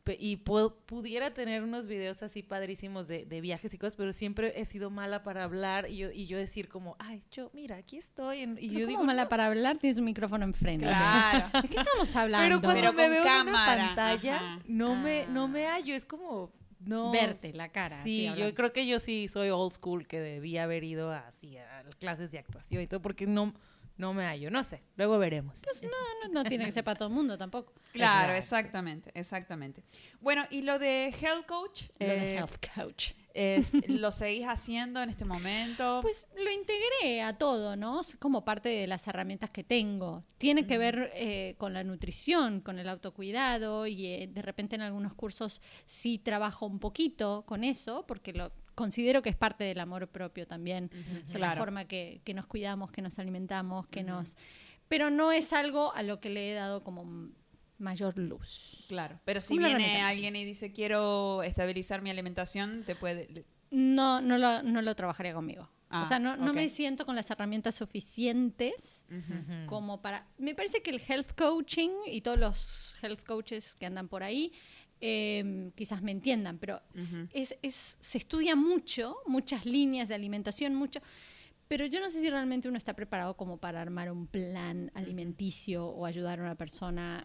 y 0.07 0.37
pu- 0.37 0.75
pudiera 0.87 1.33
tener 1.33 1.63
unos 1.63 1.87
videos 1.89 2.23
así 2.23 2.43
padrísimos 2.43 3.09
de, 3.09 3.25
de 3.25 3.41
viajes 3.41 3.73
y 3.73 3.79
cosas, 3.79 3.97
pero 3.97 4.13
siempre 4.13 4.53
he 4.61 4.65
sido 4.67 4.91
mala 4.91 5.23
para 5.23 5.45
hablar 5.45 5.89
y 5.89 5.97
yo, 5.97 6.11
y 6.11 6.27
yo 6.27 6.37
decir 6.37 6.69
como, 6.69 6.95
ay, 6.99 7.23
yo, 7.31 7.51
mira, 7.55 7.77
aquí 7.77 7.97
estoy. 7.97 8.41
en- 8.41 8.59
y 8.61 8.69
Pero 8.69 8.73
yo 8.73 8.79
¿cómo 8.81 8.87
digo, 8.89 9.05
mala 9.05 9.23
"No". 9.25 9.29
para 9.31 9.47
hablar? 9.47 9.79
Tienes 9.79 9.97
un 9.99 10.05
micrófono 10.05 10.45
enfrente. 10.45 10.85
Claro. 10.87 11.49
¿De 11.63 11.69
qué 11.69 11.79
estamos 11.79 12.15
hablando? 12.17 12.47
Pero 12.47 12.61
cuando 12.61 12.81
Pero 12.81 12.93
me 12.93 13.09
veo 13.09 13.25
en 13.25 13.49
una 13.49 13.65
pantalla, 13.67 14.37
ajá. 14.37 14.61
no, 14.67 14.95
me, 14.95 15.23
Ah. 15.23 15.27
no 15.31 15.49
me 15.49 15.67
hallo. 15.67 15.95
Es 15.95 16.05
como, 16.05 16.53
no. 16.81 17.11
Verte 17.11 17.55
la 17.55 17.71
cara. 17.71 18.03
Sí, 18.03 18.31
yo 18.37 18.55
creo 18.55 18.73
que 18.75 18.87
yo 18.87 18.99
sí 18.99 19.27
soy 19.29 19.49
old 19.49 19.73
school, 19.73 20.07
que 20.07 20.21
debía 20.21 20.65
haber 20.65 20.85
ido 20.85 21.13
así 21.13 21.57
a 21.57 21.83
clases 21.99 22.31
de 22.31 22.39
actuación 22.39 22.83
y 22.83 22.87
todo, 22.87 23.01
porque 23.01 23.27
no, 23.27 23.55
no 23.97 24.12
me 24.14 24.24
hallo. 24.24 24.51
No 24.51 24.64
sé, 24.64 24.82
luego 24.97 25.18
veremos. 25.18 25.61
Pues 25.64 25.82
no, 25.82 25.88
no, 26.28 26.42
no 26.42 26.45
tiene 26.49 26.64
que 26.64 26.72
ser 26.72 26.84
para 26.84 26.97
todo 26.99 27.09
el 27.09 27.14
mundo 27.14 27.36
tampoco. 27.38 27.72
Claro, 27.95 28.32
exactamente, 28.34 29.12
exactamente. 29.14 29.84
Bueno, 30.20 30.45
y 30.51 30.62
lo 30.62 30.80
de 30.80 31.14
Health 31.20 31.47
Coach, 31.47 31.82
Lo 32.01 32.07
de 32.09 32.34
eh, 32.34 32.36
health 32.38 32.57
coach. 32.74 33.12
es- 33.34 33.70
¿lo 33.88 34.11
seguís 34.11 34.47
haciendo 34.49 35.01
en 35.01 35.11
este 35.11 35.24
momento? 35.24 36.01
Pues 36.03 36.26
lo 36.36 36.51
integré 36.51 37.22
a 37.22 37.38
todo, 37.38 37.76
¿no? 37.76 38.01
Es 38.01 38.16
como 38.16 38.45
parte 38.45 38.68
de 38.68 38.88
las 38.88 39.07
herramientas 39.07 39.49
que 39.51 39.62
tengo. 39.62 40.24
Tiene 40.38 40.66
que 40.66 40.76
ver 40.76 41.12
eh, 41.14 41.55
con 41.57 41.72
la 41.72 41.84
nutrición, 41.84 42.61
con 42.61 42.80
el 42.80 42.88
autocuidado 42.88 43.86
y 43.86 44.07
eh, 44.07 44.28
de 44.28 44.42
repente 44.42 44.74
en 44.74 44.82
algunos 44.82 45.14
cursos 45.14 45.61
sí 45.84 46.18
trabajo 46.18 46.66
un 46.66 46.80
poquito 46.80 47.45
con 47.47 47.62
eso 47.62 48.05
porque 48.09 48.32
lo 48.32 48.51
considero 48.75 49.22
que 49.22 49.31
es 49.31 49.37
parte 49.37 49.64
del 49.64 49.81
amor 49.81 50.09
propio 50.09 50.47
también. 50.47 50.91
O 51.25 51.29
sea, 51.29 51.41
la 51.41 51.57
forma 51.57 51.87
que, 51.87 52.20
que 52.25 52.35
nos 52.35 52.47
cuidamos, 52.47 52.91
que 52.91 53.03
nos 53.03 53.18
alimentamos, 53.18 53.87
que 53.89 54.03
nos... 54.03 54.37
Pero 54.89 55.11
no 55.11 55.33
es 55.33 55.53
algo 55.53 55.95
a 55.95 56.03
lo 56.03 56.20
que 56.20 56.31
le 56.31 56.53
he 56.53 56.55
dado 56.55 56.85
como 56.85 57.31
mayor 57.79 58.18
luz. 58.18 58.85
Claro, 58.89 59.20
pero 59.25 59.41
si 59.41 59.57
¿Cómo 59.57 59.66
lo 59.66 59.77
viene 59.77 60.03
alguien 60.03 60.37
y 60.37 60.45
dice 60.45 60.72
quiero 60.72 61.43
estabilizar 61.43 62.03
mi 62.03 62.11
alimentación, 62.11 62.85
te 62.85 62.95
puede... 62.95 63.45
No, 63.70 64.20
no 64.20 64.39
lo, 64.39 64.62
no 64.62 64.83
lo 64.83 64.95
trabajaría 64.95 65.35
conmigo. 65.35 65.68
Ah, 65.91 66.03
o 66.03 66.07
sea, 66.07 66.18
no, 66.18 66.37
no 66.37 66.53
me 66.53 66.68
siento 66.68 67.07
con 67.07 67.14
las 67.14 67.31
herramientas 67.31 67.77
suficientes 67.77 69.05
como 69.66 70.03
para... 70.03 70.27
Me 70.39 70.55
parece 70.55 70.83
que 70.83 70.91
el 70.91 71.01
health 71.07 71.33
coaching 71.37 71.91
y 72.07 72.20
todos 72.20 72.39
los 72.39 72.95
health 73.03 73.22
coaches 73.25 73.75
que 73.75 73.87
andan 73.87 74.09
por 74.09 74.22
ahí 74.22 74.53
eh, 75.07 75.71
quizás 75.75 76.01
me 76.03 76.13
entiendan, 76.13 76.59
pero 76.59 76.81
es- 76.95 77.21
es, 77.33 77.59
es- 77.63 77.99
se 78.01 78.17
estudia 78.19 78.57
mucho, 78.57 79.17
muchas 79.27 79.67
líneas 79.67 80.09
de 80.09 80.15
alimentación, 80.15 80.75
mucho... 80.75 81.01
Pero 81.69 81.87
yo 81.87 81.99
no 82.01 82.11
sé 82.11 82.21
si 82.21 82.29
realmente 82.31 82.69
uno 82.69 82.77
está 82.79 82.95
preparado 82.95 83.37
como 83.37 83.57
para 83.59 83.81
armar 83.81 84.11
un 84.13 84.27
plan 84.27 84.91
alimenticio 84.95 85.87
o 85.87 86.05
ayudar 86.07 86.39
a 86.39 86.43
una 86.43 86.55
persona 86.57 87.23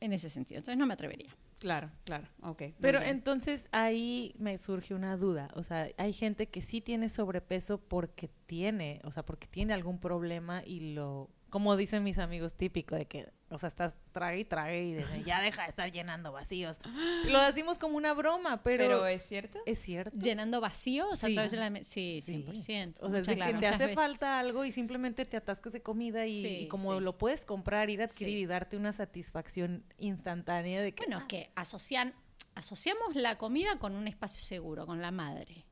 en 0.00 0.12
ese 0.12 0.28
sentido. 0.28 0.58
Entonces 0.58 0.78
no 0.78 0.86
me 0.86 0.92
atrevería. 0.94 1.34
Claro, 1.58 1.90
claro, 2.04 2.26
ok. 2.42 2.62
Pero 2.80 2.98
entonces 3.10 3.68
ahí 3.72 4.34
me 4.38 4.58
surge 4.58 4.94
una 4.94 5.16
duda. 5.16 5.48
O 5.54 5.62
sea, 5.62 5.88
hay 5.96 6.12
gente 6.12 6.46
que 6.48 6.60
sí 6.62 6.80
tiene 6.82 7.08
sobrepeso 7.08 7.78
porque 7.78 8.28
tiene, 8.46 9.00
o 9.04 9.12
sea, 9.12 9.24
porque 9.24 9.46
tiene 9.46 9.72
algún 9.74 9.98
problema 9.98 10.62
y 10.64 10.92
lo, 10.94 11.30
como 11.50 11.76
dicen 11.76 12.02
mis 12.04 12.18
amigos, 12.18 12.54
típico 12.54 12.94
de 12.94 13.06
que, 13.06 13.28
o 13.50 13.58
sea, 13.58 13.66
estás 13.66 13.98
trague 14.12 14.40
y 14.40 14.44
trague 14.44 14.82
y 14.84 14.94
dicen, 14.94 15.24
ya 15.24 15.40
deja 15.42 15.62
de 15.64 15.68
estar 15.68 15.90
llenando 15.92 16.32
vacíos. 16.32 16.78
Lo 17.26 17.40
decimos 17.42 17.78
como 17.78 17.96
una 17.96 18.14
broma, 18.14 18.62
pero, 18.62 18.84
¿Pero 18.84 19.06
es 19.06 19.22
cierto? 19.24 19.58
es 19.66 19.78
cierto. 19.78 20.16
Llenando 20.16 20.60
vacíos 20.60 21.18
Sí. 21.18 21.26
a 21.32 21.34
través 21.34 21.50
de 21.50 21.56
la... 21.58 21.84
Sí, 21.84 22.20
Sí. 22.22 22.44
100%. 22.46 23.00
O 23.02 23.10
sea, 23.10 23.18
es 23.20 23.26
de 23.26 23.34
claro, 23.36 23.52
que 23.54 23.58
te 23.60 23.66
hace 23.66 23.78
veces. 23.84 23.94
falta 23.96 24.38
algo 24.38 24.64
y 24.64 24.70
simplemente 24.72 25.24
te 25.26 25.36
atascas 25.36 25.72
de 25.72 25.82
comida 25.82 26.26
y, 26.26 26.40
Sí, 26.42 26.48
y 26.62 26.68
como 26.68 26.94
sí. 26.96 27.00
lo 27.04 27.18
puedes 27.18 27.44
comprar, 27.44 27.90
ir 27.90 28.00
a 28.02 28.04
adquirir 28.04 28.34
Sí. 28.36 28.42
y 28.42 28.46
darte 28.46 28.76
una 28.76 28.92
satisfacción 28.92 29.84
instantánea 29.98 30.80
de 30.82 30.92
que... 30.92 31.04
Bueno, 31.04 31.18
es 31.18 31.24
que 31.24 31.50
asocian, 31.56 32.14
asociamos 32.54 33.14
la 33.16 33.36
comida 33.38 33.78
con 33.78 33.94
un 33.96 34.06
espacio 34.08 34.42
seguro, 34.42 34.86
con 34.86 35.02
la 35.02 35.10
madre. 35.10 35.66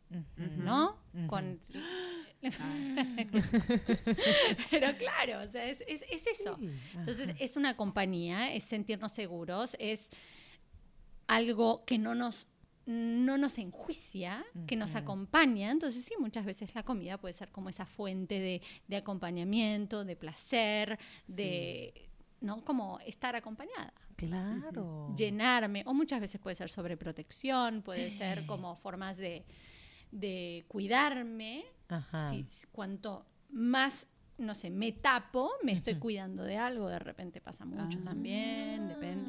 ¿no? 0.56 0.98
Ujú. 1.14 1.26
Con... 1.26 1.60
Pero 4.70 4.96
claro, 4.96 5.42
o 5.44 5.48
sea, 5.48 5.64
es, 5.66 5.82
es- 5.86 6.04
es 6.10 6.26
eso. 6.26 6.56
Sí, 6.58 6.70
Entonces, 6.94 7.34
es 7.38 7.56
una 7.56 7.76
compañía, 7.76 8.52
es 8.52 8.64
sentirnos 8.64 9.12
seguros, 9.12 9.76
es 9.80 10.10
algo 11.26 11.84
que 11.84 11.98
no 11.98 12.14
nos 12.14 12.48
no 12.90 13.36
nos 13.36 13.58
enjuicia, 13.58 14.46
que 14.66 14.74
nos 14.74 14.94
acompaña. 14.94 15.70
Entonces, 15.70 16.02
sí, 16.06 16.14
muchas 16.18 16.46
veces 16.46 16.74
la 16.74 16.82
comida 16.84 17.18
puede 17.18 17.34
ser 17.34 17.50
como 17.50 17.68
esa 17.68 17.84
fuente 17.84 18.40
de, 18.40 18.62
de 18.86 18.96
acompañamiento, 18.96 20.06
de 20.06 20.16
placer, 20.16 20.98
de, 21.26 22.08
¿no? 22.40 22.64
Como 22.64 22.98
estar 23.00 23.36
acompañada 23.36 23.92
Claro. 24.16 25.14
llenarme, 25.14 25.82
o 25.84 25.92
muchas 25.92 26.18
veces 26.22 26.40
puede 26.40 26.56
ser 26.56 26.70
sobreprotección, 26.70 27.82
puede 27.82 28.10
ser 28.10 28.46
como 28.46 28.74
formas 28.74 29.18
de, 29.18 29.44
de 30.10 30.64
cuidarme. 30.66 31.66
Ajá. 31.88 32.30
Si- 32.30 32.46
si- 32.48 32.66
cuanto 32.68 33.24
más, 33.50 34.06
no 34.38 34.54
sé, 34.54 34.70
me 34.70 34.92
tapo, 34.92 35.50
me 35.62 35.72
estoy 35.72 35.96
cuidando 35.96 36.44
de 36.44 36.56
algo, 36.58 36.88
de 36.88 36.98
repente 36.98 37.40
pasa 37.40 37.64
mucho 37.64 37.98
Ah. 38.02 38.04
también, 38.04 38.88
depende. 38.88 39.28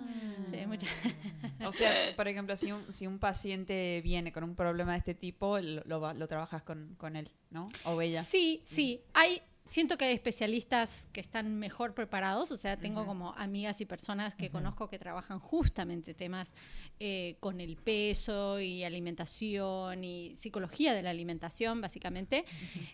Sí, 0.51 0.65
muchas- 0.67 0.89
O 1.67 1.71
sea, 1.71 2.15
por 2.15 2.27
ejemplo, 2.27 2.55
si 2.55 2.71
un, 2.71 2.91
si 2.91 3.07
un 3.07 3.17
paciente 3.19 4.01
viene 4.03 4.31
con 4.31 4.43
un 4.43 4.55
problema 4.55 4.91
de 4.93 4.99
este 4.99 5.13
tipo, 5.15 5.59
lo, 5.59 5.81
lo, 5.85 5.99
va- 6.01 6.13
lo 6.13 6.27
trabajas 6.27 6.63
con, 6.63 6.95
con 6.97 7.15
él, 7.15 7.31
¿no? 7.49 7.67
O 7.85 8.01
ella. 8.01 8.23
Sí, 8.23 8.61
sí. 8.65 9.01
Hay, 9.13 9.41
siento 9.69 9.97
que 9.99 10.05
hay 10.05 10.13
especialistas 10.15 11.07
que 11.13 11.21
están 11.21 11.55
mejor 11.59 11.93
preparados. 11.93 12.51
O 12.51 12.57
sea, 12.57 12.77
tengo 12.77 13.01
Ujú. 13.01 13.09
como 13.09 13.33
amigas 13.35 13.79
y 13.81 13.85
personas 13.85 14.33
que 14.35 14.45
Ujú. 14.45 14.53
conozco 14.53 14.89
que 14.89 14.97
trabajan 14.97 15.37
justamente 15.39 16.15
temas 16.15 16.55
eh, 16.99 17.35
con 17.39 17.61
el 17.61 17.77
peso 17.77 18.59
y 18.59 18.83
alimentación 18.83 20.03
y 20.03 20.35
psicología 20.37 20.93
de 20.93 21.03
la 21.03 21.11
alimentación, 21.11 21.81
básicamente, 21.81 22.45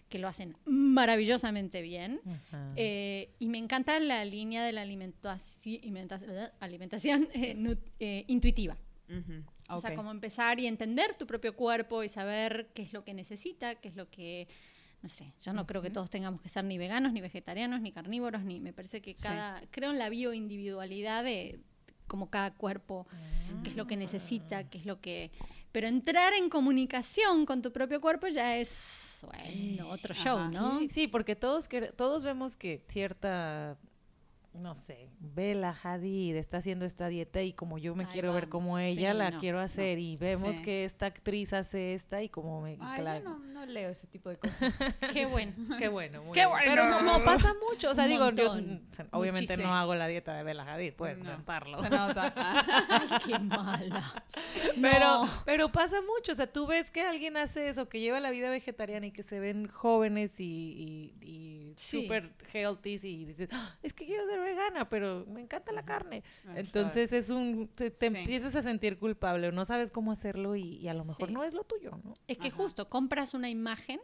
que 0.10 0.20
lo 0.20 0.28
hacen 0.28 0.58
maravillosamente 0.66 1.82
bien. 1.82 2.20
Eh, 2.76 3.30
y 3.40 3.48
me 3.48 3.58
encanta 3.58 3.98
la 4.02 4.26
línea 4.26 4.64
de 4.66 4.74
la 4.74 4.84
alimentaci- 4.86 5.80
alimenta- 5.82 6.52
alimentación 6.60 7.30
eh, 7.34 7.78
eh, 8.00 8.26
intuitiva. 8.28 8.78
Ujú, 9.08 9.44
O 9.70 9.80
sea, 9.80 9.96
como 9.96 10.12
empezar 10.12 10.60
y 10.60 10.68
entender 10.68 11.16
tu 11.18 11.26
propio 11.26 11.56
cuerpo 11.56 12.04
y 12.04 12.10
saber 12.10 12.70
qué 12.74 12.82
es 12.82 12.92
lo 12.92 13.04
que 13.06 13.14
necesita, 13.14 13.76
qué 13.76 13.88
es 13.90 13.96
lo 13.96 14.10
que... 14.10 14.48
No 15.02 15.10
sé, 15.10 15.34
yo 15.41 15.54
no 15.54 15.68
creo 15.68 15.82
que 15.82 15.89
todos 15.91 16.10
tengamos 16.10 16.41
que 16.41 16.50
ser 16.50 16.64
ni 16.66 16.78
veganos, 16.78 17.14
ni 17.14 17.22
vegetarianos, 17.22 17.82
ni 17.82 17.91
carnívoros, 17.91 18.43
ni... 18.43 18.60
Me 18.60 18.74
parece 18.74 19.02
que 19.02 19.16
Sí. 19.16 19.24
cada... 19.24 19.62
Creo 19.72 19.91
en 19.91 20.00
la 20.00 20.10
bioindividualidad 20.10 21.24
de 21.24 21.60
como 22.08 22.30
cada 22.30 22.54
cuerpo, 22.54 23.08
qué 23.64 23.72
es 23.72 23.76
lo 23.76 23.88
que 23.88 23.98
necesita, 23.98 24.64
qué 24.70 24.78
es 24.80 24.86
lo 24.86 25.00
que... 25.02 25.32
Pero 25.72 25.88
entrar 25.88 26.34
en 26.34 26.50
comunicación 26.50 27.46
con 27.46 27.62
tu 27.62 27.72
propio 27.74 28.00
cuerpo 28.00 28.28
ya 28.28 28.56
es, 28.58 29.26
bueno, 29.26 29.89
otro 29.89 30.14
show, 30.16 30.38
Ajá. 30.38 30.50
¿no? 30.50 30.80
Sí, 30.89 31.08
porque 31.08 31.36
todos, 31.36 31.68
todos 31.98 32.24
vemos 32.24 32.56
que 32.56 32.84
cierta, 32.88 33.78
no 34.56 34.76
sé, 34.76 35.10
Bella 35.20 35.76
Hadid 35.84 36.36
está 36.36 36.58
haciendo 36.58 36.86
esta 36.86 37.08
dieta 37.08 37.41
y 37.41 37.53
como 37.53 37.78
yo 37.78 37.95
me 37.95 38.06
quiero 38.06 38.34
ver 38.34 38.49
como 38.49 38.78
Sí, 38.78 38.86
ella, 38.86 39.14
la 39.14 39.32
no, 39.32 39.39
quiero 39.39 39.58
no. 39.60 39.64
hacer 39.64 39.99
y 39.99 40.18
vemos 40.18 40.56
Sí. 40.56 40.62
que 40.64 40.86
esta 40.86 41.06
actriz 41.08 41.53
hace 41.53 41.93
esta 41.93 42.22
y 42.24 42.30
como 42.30 42.62
me... 42.62 42.78
Ay, 42.80 42.99
claro. 43.01 43.24
yo 43.24 43.30
no, 43.30 43.39
no 43.39 43.66
leo 43.66 43.89
ese 43.89 44.08
tipo 44.08 44.30
de 44.30 44.38
cosas. 44.38 44.74
Qué 45.14 45.26
bueno. 45.26 45.53
Qué 45.78 45.88
bueno, 45.88 46.24
muy 46.24 46.34
Qué 46.34 46.45
bueno. 46.45 46.66
Pero 46.74 46.97
como 46.97 47.24
pasa 47.24 47.53
mucho, 47.70 47.91
o 47.91 47.95
sea, 47.95 48.06
Un 48.06 48.10
digo, 48.10 48.30
yo 48.32 48.53
montón. 48.53 48.82
obviamente 49.12 49.53
Muchísimo. 49.53 49.68
no 49.68 49.76
hago 49.76 49.95
la 49.95 50.08
dieta 50.08 50.34
de 50.36 50.43
Bella 50.43 50.64
Hadid, 50.74 50.93
puedes 50.93 51.18
No, 51.18 51.26
intentarlo. 51.26 51.78
Se 51.78 51.89
nota. 51.89 52.34
Ay, 52.89 53.08
qué 53.26 53.39
mala. 53.39 54.24
Pero, 54.82 55.26
No. 55.26 55.30
pero 55.45 55.70
pasa 55.72 55.97
mucho, 56.01 56.32
o 56.32 56.36
sea, 56.36 56.47
tú 56.51 56.68
ves 56.68 56.91
que 56.91 57.01
alguien 57.01 57.38
hace 57.38 57.68
eso, 57.70 57.88
que 57.89 57.99
lleva 57.99 58.20
la 58.20 58.30
vida 58.32 58.49
vegetariana 58.49 59.08
y 59.08 59.12
que 59.12 59.24
se 59.24 59.39
ven 59.39 59.68
jóvenes 59.68 60.39
y, 60.39 61.14
y, 61.22 61.26
y 61.26 61.74
Sí. 61.78 62.03
súper 62.03 62.32
healthy 62.53 62.99
y 63.03 63.26
dices, 63.26 63.49
"Ah, 63.51 63.76
es 63.84 63.93
que 63.93 64.06
quiero 64.06 64.26
ser 64.28 64.39
vegana, 64.46 64.88
pero 64.88 65.26
me 65.28 65.41
encanta 65.41 65.74
la 65.74 65.84
carne. 65.84 66.24
Entonces 66.56 67.12
es 67.12 67.30
un, 67.30 67.68
te, 67.76 67.91
te 67.91 68.10
Sí. 68.10 68.16
empiezas 68.18 68.56
a 68.56 68.62
sentir 68.62 68.98
culpable 68.98 69.50
o 69.50 69.52
no 69.52 69.66
sabes 69.66 69.91
cómo 69.91 70.14
hacerlo 70.14 70.56
y, 70.56 70.78
y 70.78 70.88
a 70.88 70.93
lo 70.93 71.04
mejor 71.04 71.28
Sí. 71.28 71.34
no 71.34 71.43
es 71.43 71.54
lo 71.54 71.66
tuyo, 71.66 71.91
¿no? 72.04 72.14
Es 72.28 72.38
que 72.38 72.48
Ajá. 72.48 72.56
justo 72.58 72.88
compras 72.89 73.34
una 73.34 73.50
imagen, 73.50 74.00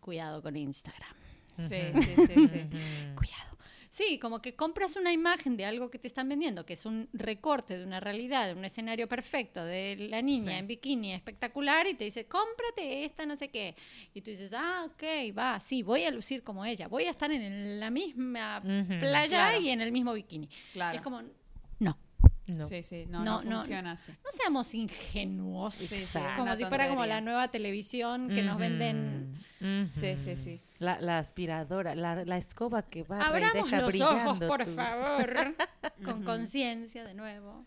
cuidado 0.00 0.42
con 0.42 0.56
Instagram. 0.56 1.14
Sí, 1.58 1.80
sí, 1.94 2.48
sí. 2.48 2.68
Cuidado. 3.16 3.58
Sí, 3.92 4.20
como 4.20 4.40
que 4.40 4.54
compras 4.54 4.94
una 4.94 5.12
imagen 5.12 5.56
de 5.56 5.64
algo 5.64 5.90
que 5.90 5.98
te 5.98 6.06
están 6.06 6.28
vendiendo, 6.28 6.64
que 6.64 6.74
es 6.74 6.86
un 6.86 7.08
recorte 7.12 7.76
de 7.76 7.84
una 7.84 7.98
realidad, 7.98 8.46
de 8.46 8.54
un 8.54 8.64
escenario 8.64 9.08
perfecto 9.08 9.64
de 9.64 9.96
la 10.08 10.22
niña 10.22 10.52
Sí. 10.52 10.58
en 10.58 10.66
bikini 10.68 11.12
espectacular 11.12 11.88
y 11.88 11.94
te 11.94 12.04
dice, 12.04 12.26
cómprate 12.26 13.04
esta, 13.04 13.26
no 13.26 13.34
sé 13.34 13.48
qué. 13.48 13.74
Y 14.14 14.20
tú 14.22 14.30
dices, 14.30 14.52
ah, 14.54 14.84
ok, 14.86 15.36
va, 15.36 15.58
sí, 15.58 15.82
voy 15.82 16.04
a 16.04 16.12
lucir 16.12 16.44
como 16.44 16.64
ella, 16.64 16.86
voy 16.86 17.04
a 17.06 17.10
estar 17.10 17.32
en 17.32 17.80
la 17.80 17.90
misma 17.90 18.62
playa 19.00 19.28
Claro. 19.50 19.60
y 19.60 19.70
en 19.70 19.80
el 19.80 19.90
mismo 19.90 20.12
bikini. 20.12 20.48
Claro. 20.72 20.96
Es 20.96 21.02
como, 21.02 21.22
no. 21.80 21.98
No. 22.46 22.66
Sí, 22.68 22.82
sí, 22.84 23.06
no, 23.08 23.24
no, 23.24 23.42
No, 23.42 23.50
no. 23.50 23.56
funciona 23.58 23.92
así. 23.92 24.12
No 24.24 24.30
seamos 24.32 24.72
ingenuos. 24.74 25.74
Sí, 25.74 25.86
sí, 25.86 25.94
Exacto. 25.96 26.42
Como 26.42 26.56
si 26.56 26.64
fuera 26.64 26.88
como 26.88 27.06
la 27.06 27.20
nueva 27.20 27.48
televisión 27.50 28.28
que 28.28 28.42
nos 28.42 28.56
venden. 28.58 29.34
Sí, 29.92 30.16
sí, 30.16 30.36
sí. 30.36 30.60
La, 30.80 31.00
la 31.00 31.18
aspiradora, 31.18 31.94
la, 31.94 32.24
la 32.24 32.36
escoba 32.38 32.82
que 32.82 33.04
va 33.04 33.18
y 33.18 33.22
Abramos 33.22 33.64
deja 33.70 33.80
los 33.82 33.88
brillando 33.90 34.30
ojos, 34.32 34.48
por 34.48 34.64
tu- 34.64 34.70
favor. 34.72 35.54
Con 36.04 36.24
conciencia, 36.24 37.04
de 37.04 37.14
nuevo. 37.14 37.64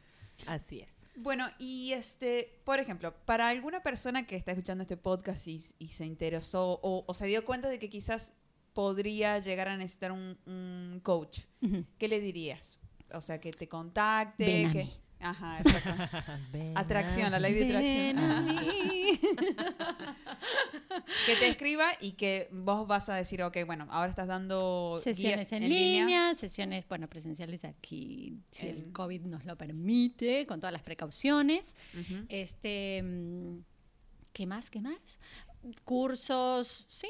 Así 0.48 0.82
es. 0.82 0.90
Bueno, 1.16 1.48
y 1.60 1.92
este, 1.94 2.60
por 2.66 2.80
ejemplo, 2.80 3.14
para 3.26 3.48
alguna 3.50 3.82
persona 3.84 4.26
que 4.26 4.36
está 4.36 4.52
escuchando 4.52 4.82
este 4.82 4.98
podcast 4.98 5.48
y, 5.48 5.62
y 5.78 5.88
se 5.90 6.06
interesó 6.06 6.80
o, 6.82 7.06
o 7.08 7.14
se 7.14 7.28
dio 7.28 7.46
cuenta 7.46 7.70
de 7.70 7.78
que 7.80 7.88
quizás 7.90 8.34
podría 8.74 9.38
llegar 9.38 9.68
a 9.68 9.78
necesitar 9.78 10.12
un, 10.12 10.38
un 10.48 11.00
coach. 11.04 11.42
¿qué 12.00 12.08
le 12.08 12.20
dirías? 12.20 12.80
O 13.14 13.22
sea, 13.22 13.40
que 13.40 13.52
te 13.52 13.68
contacte, 13.70 14.44
Ven 14.44 14.66
a 14.66 14.72
que... 14.74 14.84
mí. 14.86 14.94
Ajá, 15.24 15.60
exacto. 15.60 15.90
Atracción, 16.76 17.32
la 17.32 17.40
ley 17.40 17.54
de 17.54 17.66
atracción. 17.66 18.18
que 21.26 21.36
te 21.38 21.48
escriba 21.48 21.88
y 22.02 22.12
que 22.12 22.50
vos 22.52 22.86
vas 22.88 23.08
a 23.10 23.16
decir, 23.16 23.42
ok, 23.42 23.60
bueno, 23.66 23.88
ahora 23.90 24.10
estás 24.10 24.28
dando 24.28 25.00
Sesiones 25.02 25.54
en, 25.54 25.70
línea, 25.70 26.36
sesiones, 26.36 26.86
bueno, 26.90 27.08
presenciales 27.08 27.64
aquí, 27.64 28.38
si 28.52 28.68
el 28.68 28.92
COVID 28.92 29.22
nos 29.22 29.46
lo 29.46 29.58
permite, 29.58 30.46
con 30.46 30.60
todas 30.60 30.74
las 30.74 30.84
precauciones. 30.84 31.78
Este, 32.28 33.02
mm, 33.02 33.60
¿qué 34.34 34.46
más? 34.46 34.70
¿Qué 34.70 34.82
más? 34.82 35.20
Cursos, 35.86 36.86
sí. 36.90 37.08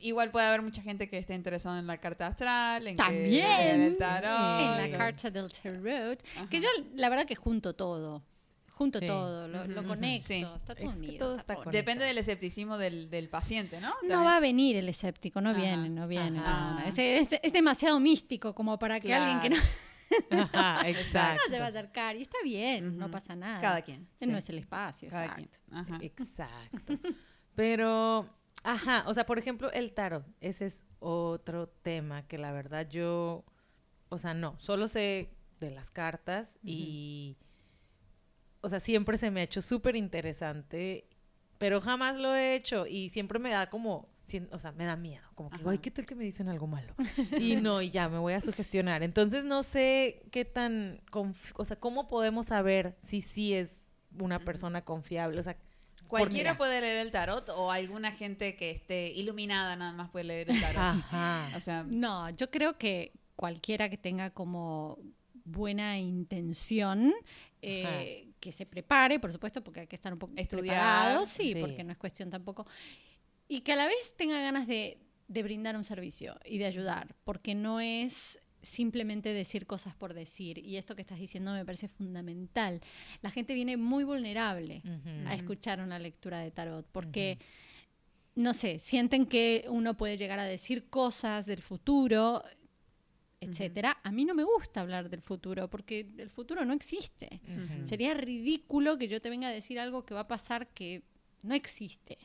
Igual 0.00 0.30
puede 0.30 0.46
haber 0.46 0.60
mucha 0.62 0.82
gente 0.82 1.08
que 1.08 1.16
esté 1.18 1.34
interesada 1.34 1.78
en 1.78 1.86
la 1.86 1.98
carta 1.98 2.26
astral, 2.26 2.86
en, 2.86 2.96
que- 2.96 3.02
También. 3.02 3.46
en 3.50 3.80
el 3.82 3.96
tarot. 3.96 4.60
en 4.82 4.90
la 4.92 4.98
carta 4.98 5.30
del 5.30 5.50
tarot, 5.50 6.22
Ajá. 6.36 6.48
que 6.48 6.60
yo 6.60 6.68
la 6.94 7.08
verdad 7.08 7.24
que 7.24 7.34
junto 7.36 7.74
todo, 7.74 8.22
junto 8.72 8.98
Sí. 8.98 9.06
todo, 9.06 9.48
lo, 9.48 9.82
conecto, 9.84 10.26
Sí. 10.26 10.44
está 10.56 10.74
todo 10.74 10.88
Es 10.88 10.96
unido. 10.96 11.18
todo 11.18 11.36
está 11.36 11.40
está 11.40 11.54
todo 11.54 11.64
conectado. 11.64 11.72
Depende 11.82 12.04
del 12.04 12.18
escepticismo 12.18 12.76
del, 12.76 13.08
del 13.08 13.28
paciente, 13.30 13.80
¿no? 13.80 13.94
No 14.06 14.24
va 14.24 14.36
a 14.36 14.40
venir 14.40 14.76
el 14.76 14.88
escéptico, 14.90 15.40
no 15.40 15.50
Ajá, 15.50 15.58
viene, 15.58 15.88
no 15.88 16.06
viene. 16.06 16.32
no, 16.38 16.74
no. 16.74 16.80
Es, 16.80 16.98
es- 16.98 17.40
es 17.42 17.52
demasiado 17.52 17.98
místico 17.98 18.54
como 18.54 18.78
para 18.78 19.00
que 19.00 19.14
alguien 19.14 19.40
que 19.40 19.50
no, 19.50 19.56
Ajá, 20.30 20.82
no 20.82 20.88
exacto. 20.88 21.42
se 21.48 21.58
va 21.58 21.66
a 21.66 21.68
acercar. 21.68 22.16
Y 22.16 22.22
está 22.22 22.36
bien, 22.44 22.98
no 22.98 23.10
pasa 23.10 23.34
nada. 23.34 23.58
Cada 23.62 23.80
quien. 23.80 24.06
No 24.20 24.36
es 24.36 24.48
el 24.50 24.58
espacio, 24.58 25.08
Cada 25.08 25.24
exacto. 25.24 25.48
quien. 25.70 25.78
Ajá. 25.78 25.98
Exacto. 26.02 26.94
Pero, 27.54 28.28
ajá, 28.62 29.04
o 29.06 29.14
sea, 29.14 29.26
por 29.26 29.38
ejemplo, 29.38 29.70
el 29.72 29.92
tarot, 29.92 30.24
ese 30.40 30.66
es 30.66 30.84
otro 30.98 31.68
tema 31.68 32.26
que 32.26 32.38
la 32.38 32.52
verdad 32.52 32.88
yo, 32.88 33.44
o 34.08 34.18
sea, 34.18 34.34
no, 34.34 34.58
solo 34.58 34.88
sé 34.88 35.30
de 35.58 35.70
las 35.70 35.90
cartas 35.90 36.58
y, 36.64 37.36
o 38.60 38.68
sea, 38.68 38.80
siempre 38.80 39.18
se 39.18 39.30
me 39.30 39.40
ha 39.40 39.44
hecho 39.44 39.62
súper 39.62 39.96
interesante, 39.96 41.08
pero 41.58 41.80
jamás 41.80 42.16
lo 42.16 42.34
he 42.34 42.54
hecho 42.54 42.86
y 42.86 43.08
siempre 43.08 43.38
me 43.38 43.50
da 43.50 43.70
como, 43.70 44.08
o 44.50 44.58
sea, 44.58 44.72
me 44.72 44.84
da 44.84 44.96
miedo, 44.96 45.24
como 45.34 45.50
que, 45.50 45.56
Ajá. 45.56 45.70
ay, 45.70 45.78
¿qué 45.78 45.90
tal 45.90 46.06
que 46.06 46.14
me 46.14 46.24
dicen 46.24 46.48
algo 46.48 46.66
malo? 46.66 46.94
Y 47.38 47.56
no, 47.56 47.82
y 47.82 47.90
ya, 47.90 48.08
me 48.08 48.18
voy 48.18 48.32
a 48.32 48.40
sugestionar. 48.40 49.02
Entonces, 49.02 49.44
no 49.44 49.62
sé 49.62 50.22
qué 50.30 50.44
tan, 50.44 51.02
o 51.54 51.64
sea, 51.64 51.78
¿cómo 51.78 52.08
podemos 52.08 52.46
saber 52.46 52.96
si 53.00 53.20
sí 53.20 53.54
es 53.54 53.86
una 54.18 54.38
persona 54.38 54.84
confiable? 54.84 55.40
O 55.40 55.42
sea, 55.42 55.56
Cualquiera 56.20 56.50
mira. 56.52 56.58
puede 56.58 56.80
leer 56.80 56.98
el 57.06 57.10
tarot 57.12 57.48
o 57.50 57.70
alguna 57.70 58.12
gente 58.12 58.54
que 58.56 58.70
esté 58.70 59.08
iluminada 59.10 59.74
nada 59.76 59.92
más 59.92 60.10
puede 60.10 60.24
leer 60.24 60.50
el 60.50 60.60
tarot. 60.60 60.76
Ajá. 60.78 61.50
O 61.56 61.60
sea, 61.60 61.82
No, 61.84 62.30
yo 62.30 62.50
creo 62.50 62.76
que 62.78 63.12
cualquiera 63.36 63.88
que 63.88 63.96
tenga 63.96 64.30
como 64.30 64.98
buena 65.44 65.98
intención, 65.98 67.12
eh, 67.62 68.28
que 68.40 68.52
se 68.52 68.66
prepare, 68.66 69.18
por 69.20 69.32
supuesto, 69.32 69.62
porque 69.62 69.80
hay 69.80 69.86
que 69.86 69.96
estar 69.96 70.12
un 70.12 70.18
poco 70.18 70.32
Estudiar. 70.36 70.64
preparado, 70.76 71.26
sí, 71.26 71.52
Sí. 71.52 71.60
porque 71.60 71.82
no 71.84 71.92
es 71.92 71.98
cuestión 71.98 72.30
tampoco. 72.30 72.66
Y 73.48 73.60
que 73.60 73.72
a 73.72 73.76
la 73.76 73.86
vez 73.86 74.14
tenga 74.16 74.40
ganas 74.40 74.66
de, 74.66 74.98
de 75.28 75.42
brindar 75.42 75.76
un 75.76 75.84
servicio 75.84 76.38
y 76.44 76.58
de 76.58 76.66
ayudar, 76.66 77.14
porque 77.24 77.54
no 77.54 77.80
es 77.80 78.38
simplemente 78.62 79.34
decir 79.34 79.66
cosas 79.66 79.94
por 79.94 80.14
decir. 80.14 80.58
Y 80.58 80.76
esto 80.76 80.94
que 80.94 81.02
estás 81.02 81.18
diciendo 81.18 81.52
me 81.52 81.64
parece 81.64 81.88
fundamental. 81.88 82.80
La 83.20 83.30
gente 83.30 83.54
viene 83.54 83.76
muy 83.76 84.04
vulnerable 84.04 84.82
a 85.26 85.34
escuchar 85.34 85.80
una 85.80 85.98
lectura 85.98 86.38
de 86.40 86.50
tarot, 86.50 86.86
porque, 86.92 87.38
no 88.34 88.54
sé, 88.54 88.78
sienten 88.78 89.26
que 89.26 89.66
uno 89.68 89.96
puede 89.96 90.16
llegar 90.16 90.38
a 90.38 90.44
decir 90.44 90.88
cosas 90.88 91.46
del 91.46 91.62
futuro, 91.62 92.42
etcétera. 93.40 93.98
A 94.04 94.12
mí 94.12 94.24
no 94.24 94.34
me 94.34 94.44
gusta 94.44 94.80
hablar 94.80 95.10
del 95.10 95.20
futuro, 95.20 95.68
porque 95.68 96.06
el 96.16 96.30
futuro 96.30 96.64
no 96.64 96.72
existe. 96.72 97.40
Sería 97.82 98.14
ridículo 98.14 98.96
que 98.98 99.08
yo 99.08 99.20
te 99.20 99.30
venga 99.30 99.48
a 99.48 99.52
decir 99.52 99.80
algo 99.80 100.04
que 100.04 100.14
va 100.14 100.20
a 100.20 100.28
pasar 100.28 100.68
que 100.68 101.02
no 101.42 101.54
existe. 101.54 102.16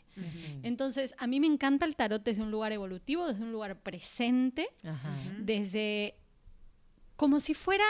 Entonces, 0.62 1.16
a 1.18 1.26
mí 1.26 1.40
me 1.40 1.48
encanta 1.48 1.86
el 1.86 1.96
tarot 1.96 2.24
desde 2.24 2.44
un 2.44 2.52
lugar 2.52 2.72
evolutivo, 2.72 3.28
desde 3.28 3.44
un 3.44 3.52
lugar 3.52 3.82
presente, 3.82 4.68
desde 5.40 6.16
como 7.18 7.40
si 7.42 7.54
fuera, 7.54 7.84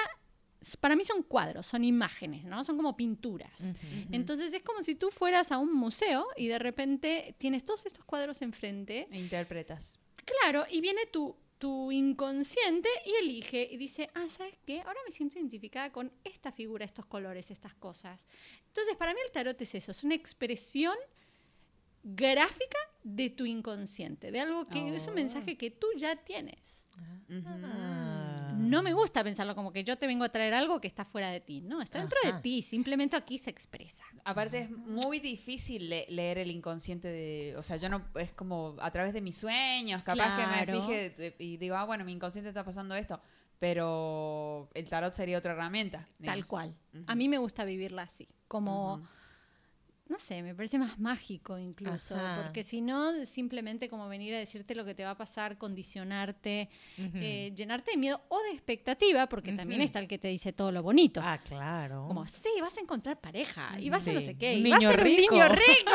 para 0.80 0.96
mí 0.96 1.04
son 1.04 1.22
cuadros, 1.22 1.68
son 1.68 1.84
imágenes, 1.84 2.44
¿no? 2.46 2.64
Son 2.64 2.76
como 2.78 2.98
pinturas. 2.98 3.62
Ujú. 3.62 3.76
Entonces 4.12 4.52
es 4.54 4.64
como 4.64 4.82
si 4.82 4.96
tú 4.96 5.12
fueras 5.12 5.52
a 5.52 5.60
un 5.60 5.74
museo 5.74 6.26
y 6.36 6.48
de 6.48 6.58
repente 6.58 7.36
tienes 7.38 7.64
todos 7.64 7.86
estos 7.86 8.04
cuadros 8.06 8.42
enfrente. 8.42 9.08
e 9.12 9.20
interpretas. 9.20 10.00
Claro, 10.26 10.66
y 10.70 10.82
viene 10.82 11.06
tu, 11.06 11.36
tu 11.58 11.92
inconsciente 11.92 12.90
y 13.06 13.12
elige 13.24 13.68
y 13.72 13.78
dice, 13.78 14.10
ah, 14.16 14.26
¿sabes 14.30 14.58
qué? 14.66 14.82
Ahora 14.82 15.00
me 15.06 15.12
siento 15.12 15.38
identificada 15.40 15.92
con 15.92 16.12
esta 16.24 16.52
figura, 16.52 16.84
estos 16.86 17.06
colores, 17.06 17.52
estas 17.52 17.74
cosas. 17.76 18.26
Entonces, 18.68 18.96
para 18.96 19.14
mí 19.14 19.20
el 19.26 19.32
tarot 19.32 19.62
es 19.62 19.76
eso, 19.76 19.92
es 19.92 20.04
una 20.04 20.16
expresión 20.16 20.96
gráfica 22.04 22.78
de 23.04 23.30
tu 23.30 23.46
inconsciente, 23.46 24.32
de 24.32 24.40
algo 24.40 24.68
que 24.68 24.96
es 24.96 25.06
un 25.08 25.14
Oh. 25.14 25.16
mensaje 25.16 25.58
que 25.58 25.72
tú 25.72 25.88
ya 25.98 26.16
tienes. 26.16 26.88
Ah. 27.46 28.17
No 28.70 28.84
me 28.84 28.94
gusta 28.94 29.24
pensarlo 29.24 29.56
como 29.56 29.72
que 29.72 29.84
yo 29.84 29.98
te 29.98 30.08
vengo 30.08 30.24
a 30.24 30.30
traer 30.30 30.54
algo 30.54 30.80
que 30.82 30.88
está 30.88 31.06
fuera 31.06 31.30
de 31.32 31.40
ti, 31.40 31.62
no, 31.62 31.82
está 31.82 32.00
dentro 32.00 32.18
Ajá. 32.24 32.36
de 32.38 32.42
ti, 32.42 32.62
simplemente 32.62 33.16
aquí 33.16 33.38
se 33.38 33.50
expresa. 33.50 34.04
Aparte 34.24 34.60
es 34.62 34.70
muy 34.72 35.20
difícil 35.20 35.90
le- 35.90 36.06
leer 36.10 36.38
el 36.38 36.52
inconsciente 36.52 37.08
de, 37.08 37.56
o 37.58 37.64
sea, 37.64 37.78
yo 37.78 37.90
no 37.90 38.06
es 38.16 38.34
como 38.34 38.76
a 38.80 38.92
través 38.92 39.14
de 39.14 39.22
mis 39.22 39.38
sueños, 39.38 40.04
capaz 40.04 40.38
que 40.38 40.48
me 40.48 40.80
fije 40.80 41.36
y 41.40 41.58
digo, 41.58 41.76
ah, 41.76 41.86
bueno, 41.86 42.04
mi 42.06 42.12
inconsciente 42.12 42.50
está 42.50 42.64
pasando 42.64 42.96
esto, 42.96 43.22
pero 43.60 44.70
el 44.74 44.88
tarot 44.90 45.14
sería 45.14 45.38
otra 45.38 45.54
herramienta. 45.54 46.08
Tal 46.24 46.46
cual. 46.46 46.76
A 47.08 47.16
mí 47.16 47.28
me 47.30 47.38
gusta 47.38 47.64
vivirla 47.66 48.04
así, 48.04 48.28
como. 48.48 49.08
No 50.10 50.20
sé, 50.20 50.42
me 50.44 50.56
parece 50.56 50.78
más 50.80 51.00
mágico 51.00 51.58
incluso, 51.58 52.16
Ajá. 52.16 52.42
porque 52.44 52.64
si 52.64 52.82
no, 52.82 53.26
simplemente 53.26 53.90
como 53.90 54.08
venir 54.08 54.34
a 54.36 54.38
decirte 54.40 54.74
lo 54.76 54.86
que 54.86 54.94
te 54.96 55.04
va 55.04 55.12
a 55.12 55.18
pasar, 55.18 55.58
condicionarte, 55.58 56.70
Ujú. 56.98 57.18
eh, 57.18 57.54
llenarte 57.56 57.92
de 57.92 57.98
miedo 57.98 58.22
o 58.30 58.42
de 58.44 58.52
expectativa, 58.52 59.28
porque 59.28 59.54
también 59.54 59.82
está 59.82 60.00
el 60.00 60.08
que 60.08 60.18
te 60.18 60.28
dice 60.30 60.54
todo 60.54 60.72
lo 60.72 60.84
bonito. 60.84 61.22
Ah, 61.24 61.40
claro. 61.44 62.06
Como, 62.08 62.26
sí, 62.28 62.50
vas 62.62 62.78
a 62.78 62.82
encontrar 62.82 63.20
pareja 63.20 63.80
y 63.80 63.90
vas 63.90 64.08
a 64.08 64.12
no 64.14 64.22
sé 64.22 64.38
qué, 64.38 64.54
y 64.56 64.70
vas 64.70 64.84
a 64.84 64.88
ser 64.88 65.00
un 65.00 65.06
rico. 65.06 65.34
niño 65.34 65.48
rico. 65.50 65.92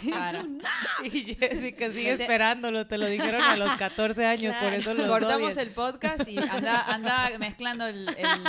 Y 0.02 0.10
tú, 0.10 0.48
no. 0.48 0.68
Y 1.04 1.20
Jessica 1.34 1.86
sigue 1.92 2.12
esperándolo, 2.12 2.86
te 2.86 2.98
lo 2.98 3.06
dijeron 3.06 3.42
a 3.42 3.56
los 3.56 3.70
14 3.76 4.26
años, 4.26 4.54
por 4.60 4.72
eso 4.72 4.94
los 4.94 5.08
Cortamos 5.08 5.56
el 5.56 5.70
podcast 5.70 6.28
y 6.28 6.38
anda, 6.38 6.82
anda 6.92 7.30
mezclando 7.38 7.86
el- 7.86 8.08
el- 8.08 8.44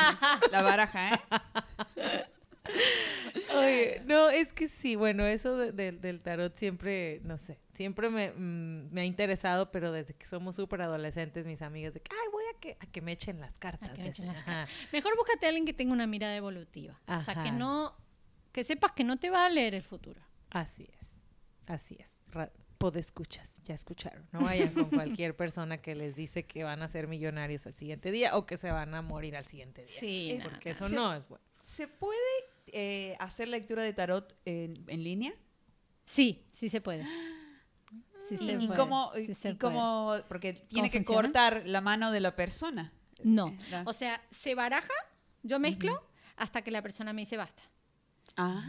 la 0.51 0.62
baraja, 0.62 1.16
¿eh? 1.16 2.26
Oye, 3.58 4.02
no, 4.06 4.30
es 4.30 4.54
que 4.54 4.68
sí, 4.68 4.95
bueno, 4.95 5.26
eso 5.26 5.56
de- 5.58 5.72
de- 5.72 5.91
del 5.91 6.22
tarot 6.22 6.56
siempre, 6.56 7.20
no 7.24 7.38
sé, 7.38 7.60
siempre 7.74 8.10
me, 8.10 8.32
mm, 8.32 8.91
me 8.91 9.02
ha 9.02 9.06
interesado, 9.06 9.72
pero 9.72 9.91
desde 9.91 10.14
que 10.14 10.26
somos 10.26 10.56
súper 10.56 10.82
adolescentes, 10.82 11.45
mis 11.47 11.62
amigas, 11.62 11.93
de 11.93 12.02
que, 12.02 12.12
ay, 12.14 12.28
voy 12.32 12.43
a 12.56 12.60
que, 12.60 12.78
a 12.80 12.86
que 12.88 13.02
me 13.02 13.12
echen 13.12 13.39
las 13.39 13.58
cartas. 13.58 13.89
A 13.89 13.93
que 13.93 14.02
me 14.04 14.10
echen 14.10 14.28
las 14.28 14.41
Ajá. 14.41 14.68
Mejor 14.93 15.16
búscate 15.18 15.45
a 15.45 15.49
alguien 15.49 15.66
que 15.66 15.74
tenga 15.74 15.93
una 15.93 16.08
mirada 16.08 16.36
evolutiva. 16.36 16.99
O 17.08 17.22
sea, 17.22 17.41
que 17.43 17.52
no, 17.52 17.95
que 18.52 18.64
sepas 18.64 18.91
que 18.93 19.04
no 19.04 19.18
te 19.18 19.30
va 19.30 19.45
a 19.45 19.49
leer 19.49 19.76
el 19.76 19.84
futuro. 19.84 20.22
Así 20.49 20.88
es, 20.99 21.26
así 21.68 21.97
es. 21.99 22.12
Ra- 22.32 22.52
Podescuchas, 22.78 23.47
ya 23.64 23.76
escucharon. 23.76 24.28
No 24.32 24.41
vayan 24.41 24.74
con 24.74 24.89
cualquier 24.89 25.36
persona 25.36 25.78
que 25.78 25.93
les 25.93 26.16
dice 26.16 26.43
que 26.47 26.64
van 26.64 26.82
a 26.82 26.88
ser 26.88 27.08
millonarios 27.08 27.68
al 27.68 27.76
siguiente 27.76 28.12
día 28.12 28.36
o 28.36 28.47
que 28.47 28.58
se 28.58 28.72
van 28.72 28.95
a 28.95 29.04
morir 29.04 29.36
al 29.38 29.45
siguiente 29.45 29.84
día. 29.84 29.99
Sí, 29.99 30.39
Porque 30.43 30.72
eso 30.72 30.89
no 30.89 31.14
es 31.14 31.28
bueno. 31.30 31.45
¿Se 31.62 31.88
puede 31.88 32.18
eh, 32.74 33.16
hacer 33.20 33.48
lectura 33.48 33.84
de 33.84 33.94
tarot 33.94 34.36
en, 34.46 34.84
en 34.88 35.04
línea? 35.04 35.34
Sí, 36.06 36.46
sí 36.52 36.70
se 36.70 36.82
puede. 36.82 37.06
Sí 38.28 38.36
¿Y, 38.40 38.46
se 38.46 38.52
y 38.54 38.68
puede, 38.68 38.76
cómo, 38.80 39.12
sí 39.16 39.32
y 39.32 39.34
se 39.34 39.58
cómo, 39.58 40.16
porque 40.30 40.54
tiene 40.54 40.90
que 40.90 41.00
funciona? 41.00 41.22
cortar 41.24 41.64
la 41.66 41.82
mano 41.82 42.12
de 42.12 42.20
la 42.22 42.36
persona? 42.36 42.94
No. 43.24 43.50
Eh, 43.72 43.84
O 43.86 43.94
sea, 43.94 44.22
se 44.32 44.56
baraja, 44.56 44.94
yo 45.44 45.60
mezclo 45.60 46.02
hasta 46.38 46.62
que 46.62 46.72
la 46.72 46.82
persona 46.82 47.14
me 47.14 47.22
dice 47.24 47.38
basta. 47.38 47.64
Ah. 48.38 48.64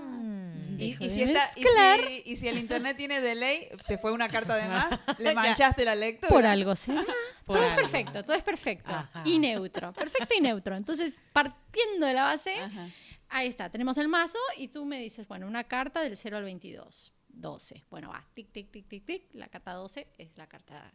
Mm. 0.00 0.80
Y, 0.80 0.84
y 1.04 1.10
si 1.10 1.22
está- 1.22 1.50
y 1.56 1.62
si- 1.62 2.22
y 2.32 2.36
si 2.36 2.48
el 2.48 2.58
internet 2.58 2.96
tiene 2.96 3.20
delay, 3.20 3.68
se 3.84 3.98
fue 3.98 4.12
una 4.12 4.28
carta 4.28 4.56
de 4.56 4.66
más, 4.68 4.90
le 5.18 5.34
manchaste 5.34 5.84
la 5.84 5.94
lectura. 5.94 6.28
Por 6.28 6.44
algo 6.46 6.74
será. 6.74 7.04
por 7.44 7.56
todo 7.56 7.66
es 7.68 7.74
perfecto, 7.74 8.24
todo 8.24 8.36
es 8.36 8.42
perfecto. 8.42 8.90
Ajá. 8.90 9.22
Y 9.24 9.38
neutro. 9.38 9.92
Perfecto 9.92 10.34
y 10.36 10.40
neutro. 10.40 10.76
Entonces, 10.76 11.20
partiendo 11.32 12.06
de 12.06 12.14
la 12.14 12.24
base, 12.24 12.54
Ajá. 12.58 12.88
Ahí 13.32 13.48
está, 13.48 13.68
tenemos 13.70 13.96
el 13.98 14.08
mazo 14.08 14.38
y 14.56 14.68
tú 14.68 14.84
me 14.84 15.00
dices, 15.00 15.26
bueno, 15.28 15.46
una 15.46 15.64
carta 15.64 16.00
del 16.02 16.16
0 16.16 16.36
al 16.38 16.44
22. 16.44 17.12
12. 17.34 17.84
Bueno, 17.90 18.10
va, 18.10 18.24
tic, 18.34 18.52
tic, 18.52 18.70
tic, 18.70 18.86
tic, 18.88 19.04
tic. 19.06 19.24
La 19.32 19.48
carta 19.48 19.72
12 19.72 20.06
es 20.18 20.36
la 20.36 20.46
carta 20.46 20.92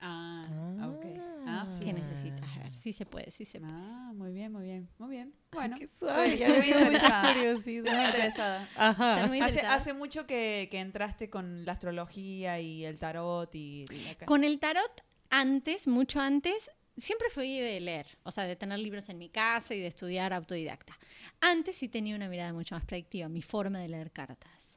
Ah, 0.00 0.46
ok. 0.86 1.06
Ah, 1.46 1.66
sí, 1.68 1.84
sí. 1.84 1.92
necesitas. 1.92 2.48
A 2.56 2.58
ver, 2.60 2.76
sí 2.76 2.92
se 2.92 3.04
puede, 3.04 3.30
sí 3.32 3.44
se 3.44 3.58
puede. 3.58 3.72
Ah, 3.74 4.12
muy 4.14 4.32
bien, 4.32 4.52
muy 4.52 4.62
bien, 4.64 4.88
muy 4.98 5.10
bien. 5.10 5.34
Bueno, 5.50 5.76
Qué 5.76 5.88
suave, 5.88 6.36
ya 6.38 6.48
muy 6.50 6.66
interesada. 6.70 7.32
curiosidad. 7.34 7.92
Muy 7.96 8.04
interesada. 8.04 8.68
Ajá. 8.76 9.14
¿Estás 9.16 9.28
muy 9.28 9.40
Hace, 9.40 9.48
interesada? 9.50 9.74
hace 9.74 9.92
mucho 9.94 10.26
que, 10.26 10.68
que 10.70 10.78
entraste 10.78 11.30
con 11.30 11.64
la 11.64 11.72
astrología 11.72 12.60
y 12.60 12.84
el 12.84 12.98
tarot 13.00 13.52
y... 13.54 13.86
y 13.90 13.98
la 14.04 14.14
ca- 14.14 14.26
Con 14.26 14.44
el 14.44 14.60
tarot, 14.60 15.02
antes, 15.30 15.88
mucho 15.88 16.20
antes, 16.20 16.70
siempre 16.98 17.28
fui 17.30 17.58
de 17.58 17.80
leer, 17.80 18.06
o 18.22 18.30
sea, 18.30 18.44
de 18.44 18.56
tener 18.56 18.78
libros 18.78 19.08
en 19.08 19.18
mi 19.18 19.28
casa 19.28 19.74
y 19.74 19.80
de 19.80 19.86
estudiar 19.86 20.32
autodidacta. 20.32 20.98
Antes 21.40 21.76
sí 21.76 21.88
tenía 21.88 22.14
una 22.16 22.28
mirada 22.28 22.52
mucho 22.52 22.74
más 22.74 22.84
predictiva, 22.84 23.28
mi 23.28 23.42
forma 23.42 23.78
de 23.80 23.88
leer 23.88 24.10
cartas. 24.12 24.76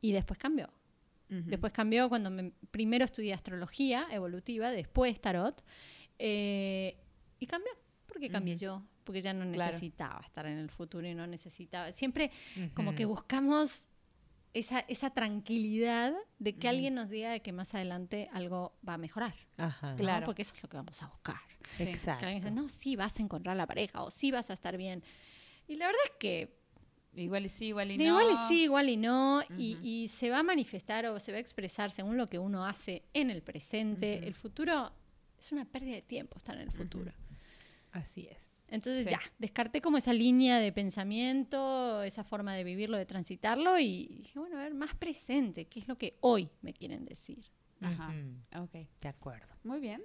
Y 0.00 0.12
después 0.12 0.38
cambió. 0.38 0.68
Después 1.28 1.72
cambió 1.72 2.08
cuando 2.08 2.28
me- 2.30 2.52
primero 2.72 3.04
estudié 3.04 3.32
astrología 3.34 4.06
evolutiva, 4.10 4.70
después 4.70 5.20
tarot. 5.20 5.62
eh, 6.18 6.96
y 7.38 7.46
cambió. 7.46 7.72
¿Por 8.06 8.20
qué 8.20 8.28
cambié 8.28 8.56
yo? 8.56 8.82
Porque 9.04 9.22
ya 9.22 9.32
no 9.32 9.50
Claro. 9.52 9.70
necesitaba 9.72 10.20
estar 10.26 10.44
en 10.46 10.58
el 10.58 10.68
futuro 10.68 11.06
y 11.08 11.14
no 11.14 11.26
necesitaba. 11.26 11.90
Siempre 11.92 12.30
como 12.74 12.94
que 12.94 13.04
buscamos 13.06 13.86
esa, 14.54 14.80
esa 14.80 15.10
tranquilidad 15.10 16.14
de 16.38 16.56
que 16.56 16.68
alguien 16.68 16.94
nos 16.94 17.08
diga 17.08 17.30
de 17.30 17.40
que 17.40 17.52
más 17.52 17.74
adelante 17.74 18.28
algo 18.32 18.74
va 18.86 18.94
a 18.94 18.98
mejorar. 18.98 19.34
Ajá. 19.56 19.92
¿no? 19.92 19.96
Claro. 19.96 20.26
Porque 20.26 20.42
eso 20.42 20.54
es 20.54 20.62
lo 20.62 20.68
que 20.68 20.76
vamos 20.76 21.02
a 21.02 21.06
buscar. 21.06 21.40
Sí. 21.70 21.84
Que 21.84 21.90
Exacto. 21.90 22.26
alguien 22.26 22.42
dice, 22.42 22.54
no, 22.54 22.68
sí 22.68 22.96
vas 22.96 23.18
a 23.18 23.22
encontrar 23.22 23.56
la 23.56 23.66
pareja 23.66 24.02
o 24.02 24.10
sí 24.10 24.30
vas 24.30 24.50
a 24.50 24.54
estar 24.54 24.76
bien. 24.76 25.02
Y 25.68 25.76
la 25.76 25.86
verdad 25.86 26.02
es 26.04 26.12
que 26.18 26.60
Igual 27.14 27.46
y 27.46 27.48
sí, 27.48 27.66
igual 27.66 27.90
y 27.90 27.98
no. 27.98 28.04
Igual 28.04 28.26
y 28.32 28.48
sí, 28.48 28.62
igual 28.62 28.88
y 28.88 28.96
no, 28.96 29.42
y, 29.58 30.08
se 30.08 30.30
va 30.30 30.40
a 30.40 30.42
manifestar 30.42 31.06
o 31.06 31.18
se 31.18 31.32
va 31.32 31.38
a 31.38 31.40
expresar 31.40 31.90
según 31.90 32.16
lo 32.16 32.28
que 32.28 32.38
uno 32.38 32.64
hace 32.64 33.04
en 33.14 33.30
el 33.30 33.42
presente. 33.42 34.26
El 34.26 34.34
futuro 34.34 34.92
es 35.38 35.50
una 35.52 35.64
pérdida 35.64 35.96
de 35.96 36.02
tiempo 36.02 36.36
estar 36.36 36.54
en 36.54 36.62
el 36.62 36.70
futuro. 36.70 37.12
Así 37.92 38.28
es. 38.30 38.49
Entonces 38.70 39.04
Sí. 39.04 39.10
ya, 39.10 39.20
descarté 39.38 39.80
como 39.80 39.98
esa 39.98 40.12
línea 40.12 40.58
de 40.58 40.72
pensamiento, 40.72 42.02
esa 42.02 42.24
forma 42.24 42.54
de 42.54 42.64
vivirlo, 42.64 42.96
de 42.96 43.06
transitarlo 43.06 43.78
y 43.78 44.06
dije, 44.18 44.38
bueno, 44.38 44.58
a 44.58 44.62
ver, 44.62 44.74
más 44.74 44.94
presente, 44.94 45.66
¿qué 45.66 45.80
es 45.80 45.88
lo 45.88 45.98
que 45.98 46.16
hoy 46.20 46.48
me 46.62 46.72
quieren 46.72 47.04
decir? 47.04 47.44
Ajá. 47.80 48.14
Ok. 48.56 48.72
De 49.00 49.08
acuerdo. 49.08 49.48
Muy 49.64 49.80
bien. 49.80 50.02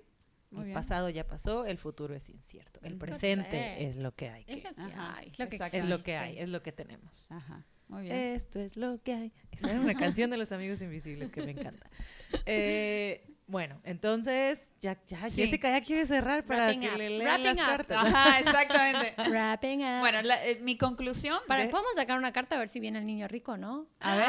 Muy 0.51 0.61
el 0.61 0.65
bien. 0.67 0.73
pasado 0.75 1.09
ya 1.09 1.27
pasó, 1.27 1.65
el 1.65 1.77
futuro 1.77 2.15
es 2.15 2.29
incierto. 2.29 2.79
El 2.83 2.97
presente 2.97 3.85
es 3.85 3.97
lo 3.97 4.13
que 4.15 4.29
hay. 4.29 4.45
Es 4.47 4.61
que- 4.63 4.69
lo 4.69 4.75
que 4.75 4.81
Ajá, 4.81 5.17
hay, 5.17 5.27
es 5.29 5.39
lo 5.39 5.49
que 5.49 5.55
exacto. 5.57 5.77
es 5.77 5.85
lo 5.89 6.03
que 6.03 6.15
hay, 6.15 6.37
es 6.39 6.49
lo 6.49 6.61
que 6.63 6.71
tenemos. 6.71 7.31
Ajá. 7.31 7.65
Muy 7.87 8.03
bien. 8.03 8.15
Esto 8.15 8.59
es 8.59 8.77
lo 8.77 9.01
que 9.03 9.13
hay. 9.13 9.33
Esa 9.51 9.71
era 9.71 9.79
una 9.81 9.93
canción 9.95 10.29
de 10.31 10.37
los 10.37 10.51
amigos 10.51 10.81
invisibles 10.81 11.31
que 11.31 11.41
me 11.43 11.51
encanta. 11.51 11.89
Eh, 12.45 13.34
bueno, 13.47 13.79
entonces, 13.83 14.59
ya, 14.81 14.97
ya 15.07 15.27
Sí. 15.29 15.43
Jessica 15.43 15.69
ya 15.69 15.81
quiere 15.85 16.05
cerrar 16.05 16.43
para 16.45 16.65
Wrapping 16.65 16.79
que 16.81 16.87
up, 16.89 16.97
le 16.97 17.09
lean 17.11 17.21
wrapping 17.27 17.45
las 17.45 17.57
up. 17.57 17.65
cartas. 17.65 18.03
Ajá, 18.05 18.39
exactamente. 18.39 19.13
Wrapping 19.29 19.81
up. 19.83 19.99
bueno, 19.99 20.21
la- 20.23 20.45
eh, 20.45 20.59
mi 20.61 20.77
conclusión... 20.77 21.37
Para, 21.47 21.63
de- 21.63 21.69
¿Podemos 21.69 21.91
sacar 21.95 22.17
una 22.17 22.31
carta 22.33 22.55
a 22.55 22.59
ver 22.59 22.69
si 22.69 22.79
viene 22.79 22.99
el 22.99 23.05
niño 23.05 23.27
rico, 23.27 23.55
no? 23.57 23.87
A 23.99 24.15
ver. 24.15 24.25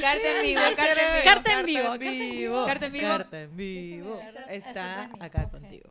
Carta 0.00 0.30
en 0.36 0.42
vivo, 0.42 0.60
carta 0.76 0.92
en 0.92 0.96
vivo. 0.96 1.24
Carta 1.24 1.52
en 1.60 1.66
vivo, 1.66 1.82
Carta 1.88 2.04
en 2.06 2.30
vivo. 2.32 2.66
Carta 2.66 2.86
en 2.86 2.92
vivo. 2.92 3.08
Carta 3.08 3.40
en 3.42 3.56
vivo. 3.56 4.22
Está 4.48 5.10
acá 5.20 5.48
contigo. 5.50 5.90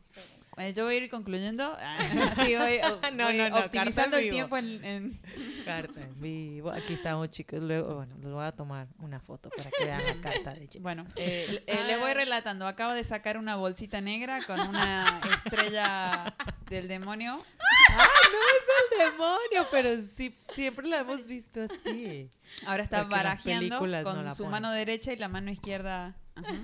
Yo 0.74 0.84
voy 0.84 0.94
a 0.94 0.98
ir 0.98 1.10
concluyendo. 1.10 1.76
Ah, 1.80 1.96
Así 2.36 2.54
voy, 2.56 2.78
No, 3.14 3.24
voy 3.24 3.38
no, 3.38 3.48
no, 3.48 3.56
optimizando 3.60 4.18
el 4.18 4.24
vivo. 4.24 4.34
tiempo 4.34 4.56
en, 4.58 4.84
en- 4.84 5.20
Carta 5.64 6.00
en 6.00 6.20
vivo. 6.20 6.70
Aquí 6.70 6.92
estamos, 6.92 7.30
chicos. 7.30 7.60
Luego, 7.60 7.94
bueno, 7.96 8.14
les 8.20 8.30
voy 8.30 8.44
a 8.44 8.52
tomar 8.52 8.86
una 8.98 9.18
foto 9.18 9.48
para 9.48 9.70
que 9.70 9.84
vean 9.84 10.04
la 10.04 10.14
carta 10.20 10.52
de 10.52 10.60
Jessica. 10.66 10.82
Bueno, 10.82 11.06
eh, 11.16 11.62
eh, 11.66 11.84
le 11.86 11.96
voy 11.96 12.12
relatando. 12.12 12.66
Acabo 12.66 12.92
de 12.92 13.02
sacar 13.02 13.38
una 13.38 13.56
bolsita 13.56 14.00
negra 14.02 14.40
con 14.46 14.60
una 14.60 15.20
estrella 15.34 16.34
del 16.68 16.86
demonio. 16.86 17.36
el 17.36 19.10
demonio, 19.12 19.68
pero 19.70 19.90
sí, 20.16 20.36
siempre 20.50 20.86
la 20.86 20.98
hemos 21.00 21.26
visto 21.26 21.62
así. 21.62 22.28
Ahora 22.66 22.82
está 22.82 22.98
Porque 23.00 23.14
barajeando 23.16 23.78
con 23.78 23.90
no 24.24 24.34
su 24.34 24.44
ponen. 24.44 24.50
mano 24.50 24.70
derecha 24.72 25.12
y 25.12 25.16
la 25.16 25.28
mano 25.28 25.50
izquierda. 25.50 26.14
Ajá, 26.34 26.54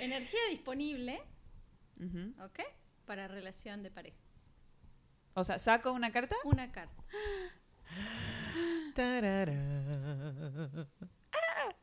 Energía 0.00 0.40
disponible, 0.50 1.20
ujú. 2.00 2.32
¿ok? 2.44 2.60
Para 3.06 3.28
relación 3.28 3.82
de 3.82 3.90
pareja. 3.90 4.16
O 5.34 5.44
sea, 5.44 5.58
saco 5.58 5.92
una 5.92 6.12
carta. 6.12 6.36
Una 6.44 6.70
carta. 6.70 7.02
Tarara. 8.94 9.54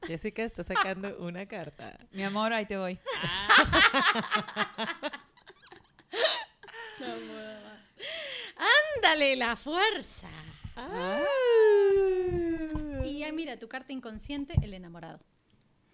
Jessica 0.05 0.43
está 0.43 0.63
sacando 0.63 1.17
una 1.25 1.45
carta. 1.45 1.97
Mi 2.11 2.23
amor, 2.23 2.53
ahí 2.53 2.65
te 2.65 2.77
voy. 2.77 2.99
¡Ándale, 8.95 9.35
la 9.35 9.55
fuerza! 9.55 10.27
Ah. 10.75 11.21
Y 13.05 13.23
ah, 13.23 13.31
mira, 13.31 13.57
tu 13.57 13.67
carta 13.67 13.93
inconsciente, 13.93 14.53
el 14.61 14.73
enamorado. 14.73 15.19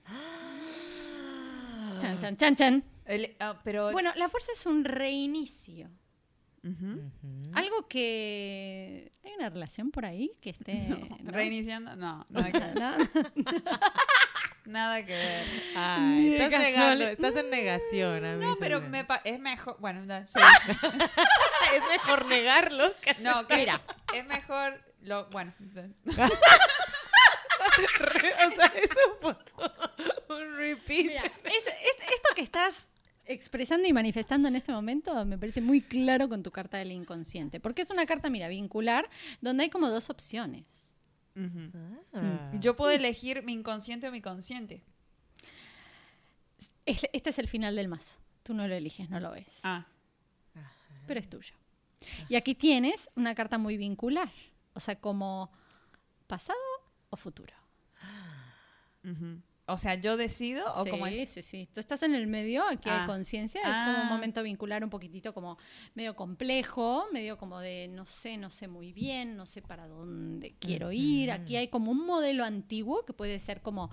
Chan, 2.02 2.20
chan, 2.20 2.38
chan, 2.38 2.56
chan. 2.56 2.95
El- 3.06 3.36
ah, 3.40 3.60
pero. 3.64 3.92
Bueno, 3.92 4.12
la 4.16 4.30
fuerza 4.30 4.52
es 4.52 4.66
un 4.66 4.84
reinicio. 4.86 5.90
Algo 7.54 7.88
que... 7.88 9.12
¿Hay 9.24 9.34
una 9.38 9.50
relación 9.52 9.92
por 9.92 10.04
ahí 10.04 10.32
que 10.42 10.50
esté... 10.50 10.74
¿no? 11.22 11.32
Reiniciando. 11.32 11.96
No, 11.96 12.26
nada 12.30 12.52
que 12.52 12.60
ver. 12.60 12.80
¿No? 12.80 12.98
Nada 14.66 15.06
que 15.06 15.14
ver. 15.14 15.46
Ay, 15.76 16.34
estás 16.38 16.60
negando, 16.60 17.06
estás 17.06 17.36
en 17.36 17.50
negación. 17.52 18.26
A 18.26 18.36
mí 18.36 18.44
No, 18.44 18.56
pero 18.60 18.82
me 18.82 19.06
es 19.24 19.40
mejor. 19.40 19.78
Bueno, 19.80 20.02
sí. 20.26 20.40
es 21.76 21.84
mejor 21.92 22.26
negarlo. 22.26 22.92
que 23.00 23.14
No, 23.22 23.46
que 23.46 23.58
Mira. 23.58 23.80
es 24.12 24.26
mejor. 24.26 24.82
Lo, 25.02 25.30
bueno, 25.30 25.54
o 26.10 26.12
sea, 28.56 28.74
eso 28.76 29.18
fue 29.22 29.36
un 30.36 30.58
repeat. 30.58 31.06
Mira, 31.06 31.24
es- 31.44 31.68
es- 31.68 32.10
esto 32.16 32.30
que 32.36 32.42
estás 32.42 32.90
expresando 33.26 33.88
y 33.88 33.94
manifestando 33.94 34.48
en 34.48 34.56
este 34.56 34.72
momento 34.72 35.26
me 35.26 35.38
parece 35.38 35.62
muy 35.62 35.82
claro 35.82 36.30
con 36.30 36.44
tu 36.44 36.52
carta 36.52 36.78
del 36.78 36.92
inconsciente, 36.92 37.60
porque 37.60 37.82
es 37.82 37.90
una 37.90 38.06
carta, 38.06 38.30
mira, 38.30 38.48
vincular, 38.48 39.10
donde 39.42 39.64
hay 39.64 39.70
como 39.70 39.90
dos 39.90 40.10
opciones. 40.10 40.66
Ujú. 41.36 41.70
Ah. 42.14 42.52
Yo 42.62 42.76
puedo 42.76 42.92
elegir 42.92 43.44
mi 43.44 43.54
inconsciente 43.54 44.08
o 44.08 44.12
mi 44.12 44.22
consciente. 44.22 44.84
Es- 46.86 47.08
Este 47.14 47.30
es 47.32 47.40
el 47.40 47.48
final 47.48 47.76
del 47.76 47.88
mazo. 47.88 48.16
Tú 48.44 48.54
no 48.54 48.68
lo 48.68 48.76
eliges, 48.76 49.10
no 49.10 49.20
lo 49.20 49.32
ves, 49.32 49.60
Ah, 49.64 49.86
pero 51.08 51.20
es 51.20 51.30
tuyo. 51.30 51.54
Y 52.30 52.36
aquí 52.36 52.54
tienes 52.56 53.10
una 53.16 53.34
carta 53.34 53.58
muy 53.58 53.76
vincular, 53.78 54.32
o 54.74 54.80
sea, 54.80 54.96
como 55.00 55.52
pasado 56.28 56.60
o 57.10 57.18
futuro. 57.18 57.54
O 59.68 59.78
sea, 59.78 59.96
yo 59.96 60.16
decido 60.16 60.72
o 60.76 60.84
sí, 60.84 60.90
como 60.92 61.08
es. 61.08 61.28
sí, 61.30 61.42
sí. 61.42 61.68
Tú 61.74 61.80
estás 61.80 62.04
en 62.04 62.14
el 62.14 62.28
medio, 62.28 62.64
aquí 62.68 62.88
Ah. 62.90 63.02
hay 63.02 63.08
conciencia, 63.08 63.62
es 63.62 63.68
como 63.68 63.98
Ah. 63.98 64.02
un 64.04 64.10
momento 64.10 64.44
vincular 64.44 64.84
un 64.84 64.92
poquitito 64.92 65.34
como 65.34 65.58
medio 65.96 66.16
complejo, 66.16 67.06
medio 67.12 67.38
como 67.40 67.60
de 67.60 67.88
no 67.88 68.06
sé, 68.06 68.38
no 68.38 68.52
sé 68.52 68.68
muy 68.68 68.94
bien, 68.94 69.36
no 69.36 69.46
sé 69.48 69.62
para 69.64 69.88
dónde 69.88 70.56
quiero 70.60 70.92
ir. 70.92 71.32
Aquí 71.32 71.56
hay 71.56 71.70
como 71.70 71.92
un 71.92 72.06
modelo 72.06 72.44
antiguo 72.44 73.06
que 73.06 73.14
puede 73.14 73.40
ser 73.40 73.62
como 73.62 73.90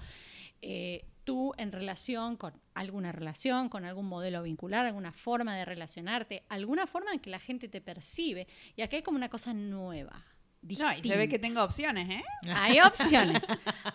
eh, 0.61 1.07
tú 1.25 1.53
en 1.57 1.73
relación 1.73 2.37
con 2.37 2.53
alguna 2.75 3.11
relación, 3.13 3.69
con 3.69 3.85
algún 3.85 4.07
modelo 4.09 4.43
vincular, 4.43 4.85
alguna 4.87 5.13
forma 5.13 5.57
de 5.57 5.65
relacionarte, 5.65 6.43
alguna 6.49 6.87
forma 6.87 7.13
en 7.13 7.19
que 7.21 7.31
la 7.31 7.39
gente 7.39 7.69
te 7.69 7.81
percibe. 7.81 8.47
Y 8.77 8.83
aquí 8.83 8.97
hay 8.97 9.03
como 9.03 9.17
una 9.17 9.29
cosa 9.29 9.55
nueva. 9.55 10.23
No, 10.63 10.93
y 10.97 11.03
se 11.03 11.17
ve 11.17 11.29
que 11.29 11.39
tengo 11.41 11.63
opciones, 11.63 12.09
¿eh? 12.09 12.23
Hay 12.55 12.79
opciones, 12.81 13.43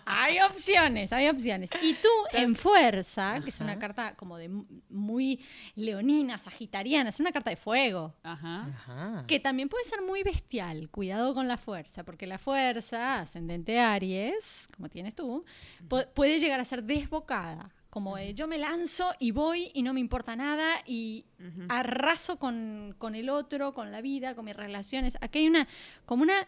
hay 0.04 0.38
opciones, 0.40 1.12
hay 1.14 1.28
opciones. 1.28 1.70
Y 1.82 1.94
tú 1.94 2.08
en 2.32 2.54
fuerza, 2.56 3.40
que 3.42 3.48
es 3.48 3.60
una 3.60 3.78
carta 3.78 4.14
como 4.16 4.36
de 4.36 4.48
mu- 4.50 4.66
muy 4.90 5.40
leonina, 5.76 6.36
sagitariana, 6.38 7.08
es 7.10 7.20
una 7.20 7.32
carta 7.32 7.48
de 7.50 7.56
fuego, 7.56 8.14
Ajá. 8.22 8.66
Ajá. 8.68 9.24
que 9.26 9.40
también 9.40 9.68
puede 9.70 9.84
ser 9.84 10.02
muy 10.02 10.22
bestial. 10.22 10.90
Cuidado 10.90 11.32
con 11.34 11.48
la 11.48 11.56
fuerza, 11.56 12.04
porque 12.04 12.26
la 12.26 12.38
fuerza, 12.38 13.20
ascendente 13.20 13.80
Aries, 13.80 14.68
como 14.76 14.88
tienes 14.90 15.14
tú, 15.14 15.44
pu- 15.88 16.06
puede 16.12 16.38
llegar 16.38 16.60
a 16.60 16.64
ser 16.64 16.82
desbocada. 16.84 17.72
Como 17.90 18.16
de, 18.16 18.34
yo 18.34 18.46
me 18.46 18.58
lanzo 18.58 19.10
y 19.18 19.30
voy 19.30 19.70
y 19.72 19.82
no 19.82 19.94
me 19.94 20.00
importa 20.00 20.36
nada 20.36 20.82
y 20.84 21.24
Ujú. 21.40 21.62
arraso 21.70 22.38
con, 22.38 22.94
con 22.98 23.14
el 23.14 23.30
otro, 23.30 23.72
con 23.72 23.90
la 23.90 24.02
vida, 24.02 24.34
con 24.34 24.44
mis 24.44 24.54
relaciones. 24.54 25.16
Aquí 25.22 25.38
hay 25.38 25.48
una, 25.48 25.66
como 26.04 26.22
una 26.22 26.46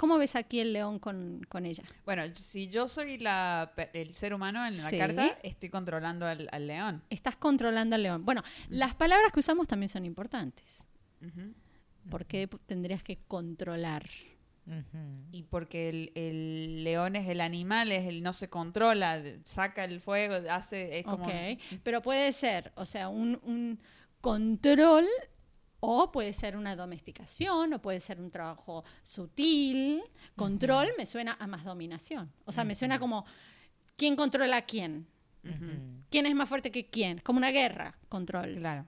¿Cómo 0.00 0.16
ves 0.16 0.34
aquí 0.34 0.60
el 0.60 0.72
león 0.72 0.98
con, 0.98 1.44
con 1.50 1.66
ella? 1.66 1.84
Bueno, 2.06 2.22
si 2.34 2.68
yo 2.68 2.88
soy 2.88 3.18
la, 3.18 3.70
el 3.92 4.14
ser 4.16 4.32
humano 4.32 4.66
en 4.66 4.78
la 4.78 4.88
Sí. 4.88 4.96
carta, 4.96 5.36
estoy 5.42 5.68
controlando 5.68 6.24
al, 6.26 6.48
al 6.52 6.66
león. 6.66 7.02
Estás 7.10 7.36
controlando 7.36 7.96
al 7.96 8.02
león. 8.02 8.24
Bueno, 8.24 8.42
las 8.70 8.94
palabras 8.94 9.30
que 9.30 9.40
usamos 9.40 9.68
también 9.68 9.90
son 9.90 10.06
importantes. 10.06 10.64
Ujú. 11.20 11.52
¿Por 12.08 12.24
qué 12.24 12.48
tendrías 12.64 13.02
que 13.02 13.18
controlar? 13.28 14.08
Y 15.32 15.42
porque 15.42 15.88
el, 15.90 16.12
el 16.14 16.84
león 16.84 17.16
es 17.16 17.28
el 17.28 17.40
animal, 17.42 17.92
es 17.92 18.06
el 18.06 18.22
no 18.22 18.32
se 18.32 18.48
controla, 18.48 19.20
saca 19.44 19.84
el 19.84 20.00
fuego, 20.00 20.36
hace... 20.50 21.00
Es 21.00 21.04
como, 21.04 21.24
Ok, 21.24 21.30
pero 21.82 22.00
puede 22.00 22.30
ser, 22.32 22.72
o 22.76 22.86
sea, 22.86 23.08
un, 23.10 23.38
un 23.42 23.78
control 24.20 25.06
o 25.80 26.12
puede 26.12 26.32
ser 26.32 26.56
una 26.56 26.76
domesticación 26.76 27.72
o 27.72 27.80
puede 27.82 28.00
ser 28.00 28.20
un 28.20 28.30
trabajo 28.30 28.84
sutil. 29.02 30.02
Control 30.36 30.88
me 30.98 31.06
suena 31.06 31.36
a 31.40 31.46
más 31.46 31.64
dominación. 31.64 32.30
O 32.44 32.52
sea, 32.52 32.64
me 32.64 32.74
suena 32.74 32.98
como 32.98 33.24
quién 33.96 34.14
controla 34.16 34.58
a 34.58 34.62
quién. 34.62 35.06
¿Quién 36.10 36.26
es 36.26 36.34
más 36.34 36.48
fuerte 36.48 36.70
que 36.70 36.86
quién? 36.88 37.18
Como 37.20 37.38
una 37.38 37.50
guerra, 37.50 37.96
control. 38.08 38.56
Claro. 38.56 38.86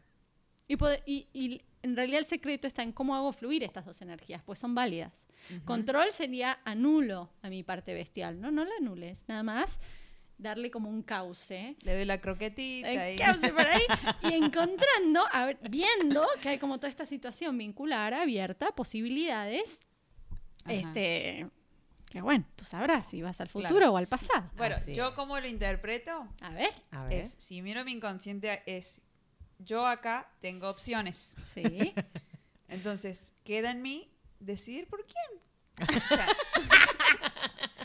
Y- 1.06 1.26
y 1.32 1.62
en 1.82 1.96
realidad 1.96 2.20
el 2.20 2.26
secreto 2.26 2.66
está 2.66 2.82
en 2.82 2.92
cómo 2.92 3.14
hago 3.16 3.32
fluir 3.32 3.64
estas 3.64 3.84
dos 3.86 4.00
energías, 4.02 4.42
pues 4.44 4.58
son 4.58 4.74
válidas. 4.74 5.26
Control 5.64 6.12
sería 6.12 6.60
anulo 6.64 7.30
a 7.42 7.48
mi 7.48 7.62
parte 7.62 7.94
bestial. 7.94 8.40
No, 8.40 8.50
no 8.50 8.64
la 8.64 8.70
anules, 8.80 9.24
nada 9.28 9.42
más 9.42 9.80
darle 10.42 10.70
como 10.70 10.88
un 10.90 11.02
cauce. 11.02 11.76
Le 11.82 11.94
doy 11.94 12.04
la 12.04 12.20
croquetita 12.20 12.90
El 12.90 13.14
y... 13.14 13.18
cauce 13.18 13.52
por 13.52 13.66
ahí 13.66 13.82
y 14.22 14.34
encontrando, 14.34 15.24
a 15.32 15.46
ver, 15.46 15.58
viendo 15.70 16.26
que 16.40 16.50
hay 16.50 16.58
como 16.58 16.78
toda 16.78 16.88
esta 16.90 17.06
situación 17.06 17.56
vincular, 17.56 18.12
abierta, 18.14 18.72
posibilidades, 18.72 19.80
Ajá. 20.64 20.72
este, 20.74 21.48
que 22.10 22.20
bueno, 22.20 22.44
tú 22.56 22.64
sabrás 22.64 23.06
si 23.08 23.22
vas 23.22 23.40
al 23.40 23.48
futuro 23.48 23.76
Claro. 23.76 23.92
o 23.92 23.96
al 23.96 24.06
pasado. 24.08 24.50
Bueno, 24.56 24.76
Así 24.76 24.94
yo 24.94 25.14
como 25.14 25.38
lo 25.40 25.46
interpreto 25.46 26.28
A 26.42 26.50
ver, 26.50 26.72
A 26.90 27.04
ver. 27.04 27.22
es, 27.22 27.34
si 27.38 27.62
miro 27.62 27.84
mi 27.84 27.92
inconsciente, 27.92 28.62
es 28.66 29.00
yo 29.58 29.86
acá 29.86 30.30
tengo 30.40 30.68
opciones. 30.68 31.34
sí. 31.54 31.94
Entonces, 32.68 33.34
queda 33.44 33.70
en 33.70 33.82
mí 33.82 34.10
decidir 34.40 34.86
por 34.88 35.04
quién. 35.06 35.40
O 35.88 36.00
sea, 36.00 36.26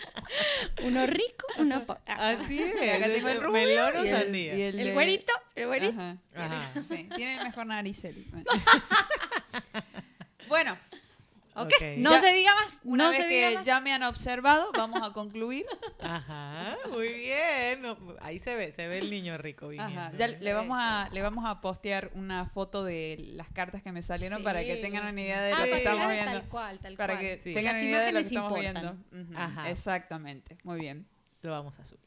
Uno 0.84 1.06
rico, 1.08 1.48
uno 1.58 1.86
pobre. 1.86 2.02
Así 2.08 2.62
es. 2.62 2.82
y 2.84 2.90
acá 2.90 3.08
tengo 3.08 3.30
el 3.30 3.42
rubio 3.42 3.52
melón 3.62 3.96
o 3.98 4.06
y 4.06 4.10
el, 4.10 4.20
sandía. 4.20 4.56
y 4.56 4.62
El 4.62 4.78
de- 4.78 4.94
güerito, 4.94 5.34
el 5.56 5.68
güerito. 5.68 6.00
Ajá. 6.00 6.18
Ajá. 6.36 6.82
Sí, 6.82 7.10
tiene 7.16 7.44
mejor 7.44 7.66
nariz 7.66 8.04
él. 8.06 8.26
Bueno, 10.48 10.78
Ok, 11.64 11.74
no 11.98 12.12
Ya- 12.12 12.22
se 12.22 12.34
diga 12.34 12.54
más. 12.56 12.80
una 12.84 13.06
no 13.06 13.10
vez 13.12 13.22
se 13.24 13.28
diga 13.28 13.50
que 13.50 13.56
más. 13.56 13.66
ya 13.66 13.80
me 13.82 13.94
han 13.94 14.04
observado, 14.04 14.72
vamos 14.74 15.02
a 15.02 15.12
concluir. 15.14 15.66
Ajá, 16.00 16.78
muy 16.92 17.12
bien. 17.14 17.82
No, 17.82 17.98
ahí 18.22 18.40
se 18.40 18.56
ve, 18.56 18.72
se 18.72 18.88
ve 18.88 19.00
el 19.00 19.10
niño 19.10 19.38
rico 19.38 19.68
viniendo. 19.68 20.00
Ajá, 20.00 20.12
Ya 20.18 20.28
le 20.28 20.54
vamos 20.54 20.78
a 20.80 21.10
le 21.12 21.22
vamos 21.22 21.46
a 21.46 21.60
postear 21.62 22.12
una 22.14 22.46
foto 22.46 22.84
de 22.84 23.18
las 23.34 23.50
cartas 23.50 23.82
que 23.82 23.92
me 23.92 24.02
salieron 24.02 24.40
Sí. 24.40 24.44
para 24.44 24.62
que 24.64 24.76
tengan 24.78 25.06
una 25.08 25.22
idea 25.22 25.42
de 25.42 25.54
Ah, 25.54 25.60
lo 25.60 25.64
que 25.66 25.70
para 25.72 25.78
estamos 25.84 26.08
viendo. 26.14 26.32
Tal 26.40 26.50
cual, 26.50 26.80
tal 26.80 26.96
Para 26.96 27.14
cual. 27.16 27.26
que 27.26 27.38
Sí. 27.40 27.54
tengan 27.54 27.74
Las 27.74 27.82
una 27.82 27.90
idea 27.92 28.02
de 28.02 28.12
lo 28.12 28.20
que 28.20 28.26
estamos 28.26 28.60
viendo. 28.60 28.98
Ajá. 29.36 29.70
Exactamente. 29.70 30.58
Muy 30.64 30.80
bien. 30.80 31.08
Lo 31.42 31.52
vamos 31.52 31.80
a 31.80 31.86
subir. 31.86 32.02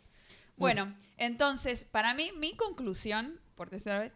Bueno, 0.57 0.95
entonces, 1.17 1.85
para 1.85 2.13
mí, 2.15 2.31
mi 2.37 2.55
conclusión, 2.55 3.41
por 3.55 3.71
tercera 3.71 3.99
vez, 3.99 4.13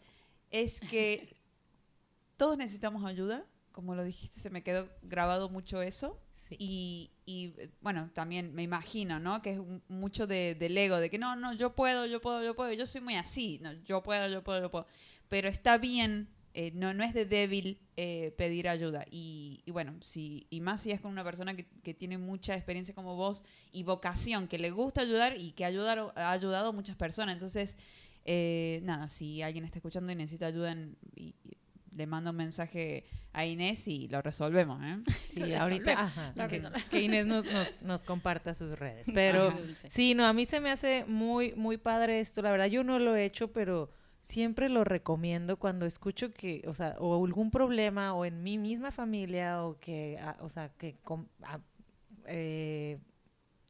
es 0.51 0.79
que 0.81 1.35
todos 2.37 2.59
necesitamos 2.59 3.05
ayuda. 3.05 3.45
Como 3.75 3.95
lo 3.97 4.05
dijiste, 4.05 4.41
se 4.41 4.51
me 4.51 4.63
quedó 4.63 4.89
grabado 5.03 5.51
mucho 5.51 5.83
eso. 5.83 6.19
Sí. 6.49 6.57
Y, 6.59 7.11
y, 7.27 7.55
bueno, 7.83 8.11
también 8.15 8.55
me 8.55 8.63
imagino, 8.63 9.19
¿no? 9.21 9.43
Que 9.43 9.51
es 9.51 9.59
un- 9.59 9.83
mucho 9.89 10.27
de, 10.27 10.55
del 10.55 10.79
ego, 10.79 10.99
de 10.99 11.11
que 11.11 11.19
no, 11.19 11.37
no, 11.37 11.53
yo 11.55 11.75
puedo, 11.75 12.07
yo 12.07 12.21
puedo, 12.21 12.45
yo 12.45 12.55
puedo. 12.55 12.73
Yo 12.73 12.87
soy 12.87 13.01
muy 13.03 13.17
así, 13.17 13.59
no, 13.63 13.73
yo 13.85 14.03
puedo, 14.03 14.29
yo 14.29 14.45
puedo, 14.45 14.61
yo 14.63 14.71
puedo. 14.71 14.87
Pero 15.29 15.49
está 15.49 15.79
bien, 15.79 16.29
eh, 16.55 16.71
no, 16.75 16.95
no 16.95 17.03
es 17.03 17.15
de 17.15 17.25
débil 17.27 17.81
eh, 17.97 18.33
pedir 18.39 18.69
ayuda. 18.69 19.07
Y, 19.11 19.63
y 19.67 19.71
bueno, 19.73 19.95
si, 20.03 20.47
y 20.51 20.61
más 20.61 20.83
si 20.83 20.93
es 20.93 21.01
con 21.01 21.11
una 21.13 21.25
persona 21.25 21.57
que, 21.57 21.67
que 21.83 21.95
tiene 21.95 22.19
mucha 22.19 22.55
experiencia 22.55 22.95
como 22.95 23.17
vos 23.17 23.43
y 23.73 23.83
vocación, 23.83 24.47
que 24.49 24.59
le 24.59 24.71
gusta 24.71 25.01
ayudar 25.03 25.37
y 25.41 25.53
que 25.53 25.65
ha 25.65 25.69
ayudado, 25.69 26.13
ha 26.17 26.31
ayudado 26.33 26.69
a 26.69 26.73
muchas 26.73 26.97
personas. 26.97 27.35
Entonces, 27.35 27.77
eh, 28.27 28.81
nada, 28.85 29.09
si 29.09 29.43
alguien 29.43 29.65
está 29.65 29.79
escuchando 29.79 30.13
y 30.13 30.17
necesita 30.17 30.47
ayuda, 30.47 30.73
en- 30.73 30.97
y 31.17 31.35
le 31.95 32.07
mando 32.07 32.31
un 32.31 32.37
mensaje 32.37 33.05
a 33.33 33.47
Inés 33.47 33.87
y 33.89 34.09
lo 34.09 34.21
resolvemos, 34.23 34.81
¿eh? 34.83 34.99
Sí, 35.31 35.41
Lo 35.41 35.59
ahorita 35.61 35.91
resolvemos, 35.95 36.19
ajá, 36.19 36.33
lo 36.37 36.49
que, 36.91 37.01
Inés 37.03 37.27
nos, 37.27 37.45
nos, 37.45 37.75
nos 37.83 38.05
comparta 38.05 38.55
sus 38.55 38.79
redes. 38.79 39.09
Pero 39.15 39.49
Ajá. 39.49 39.59
sí, 39.89 40.15
no, 40.15 40.27
a 40.27 40.33
mí 40.33 40.45
se 40.47 40.61
me 40.61 40.71
hace 40.71 41.05
muy, 41.07 41.53
muy 41.55 41.77
padre 41.77 42.21
esto. 42.21 42.43
La 42.43 42.51
verdad, 42.51 42.67
yo 42.67 42.85
no 42.85 42.99
lo 42.99 43.17
he 43.17 43.25
hecho, 43.25 43.53
pero 43.53 43.91
siempre 44.21 44.69
lo 44.69 44.85
recomiendo 44.85 45.59
cuando 45.59 45.85
escucho 45.87 46.33
que, 46.33 46.63
o 46.67 46.73
sea, 46.75 46.95
o 46.99 47.25
algún 47.25 47.51
problema 47.51 48.15
o 48.15 48.25
en 48.25 48.43
mi 48.43 48.57
misma 48.59 48.91
familia 48.91 49.63
o 49.65 49.79
que, 49.79 50.19
o 50.41 50.49
sea, 50.49 50.71
que, 50.71 50.97
com- 51.03 51.27
eh, 52.27 52.99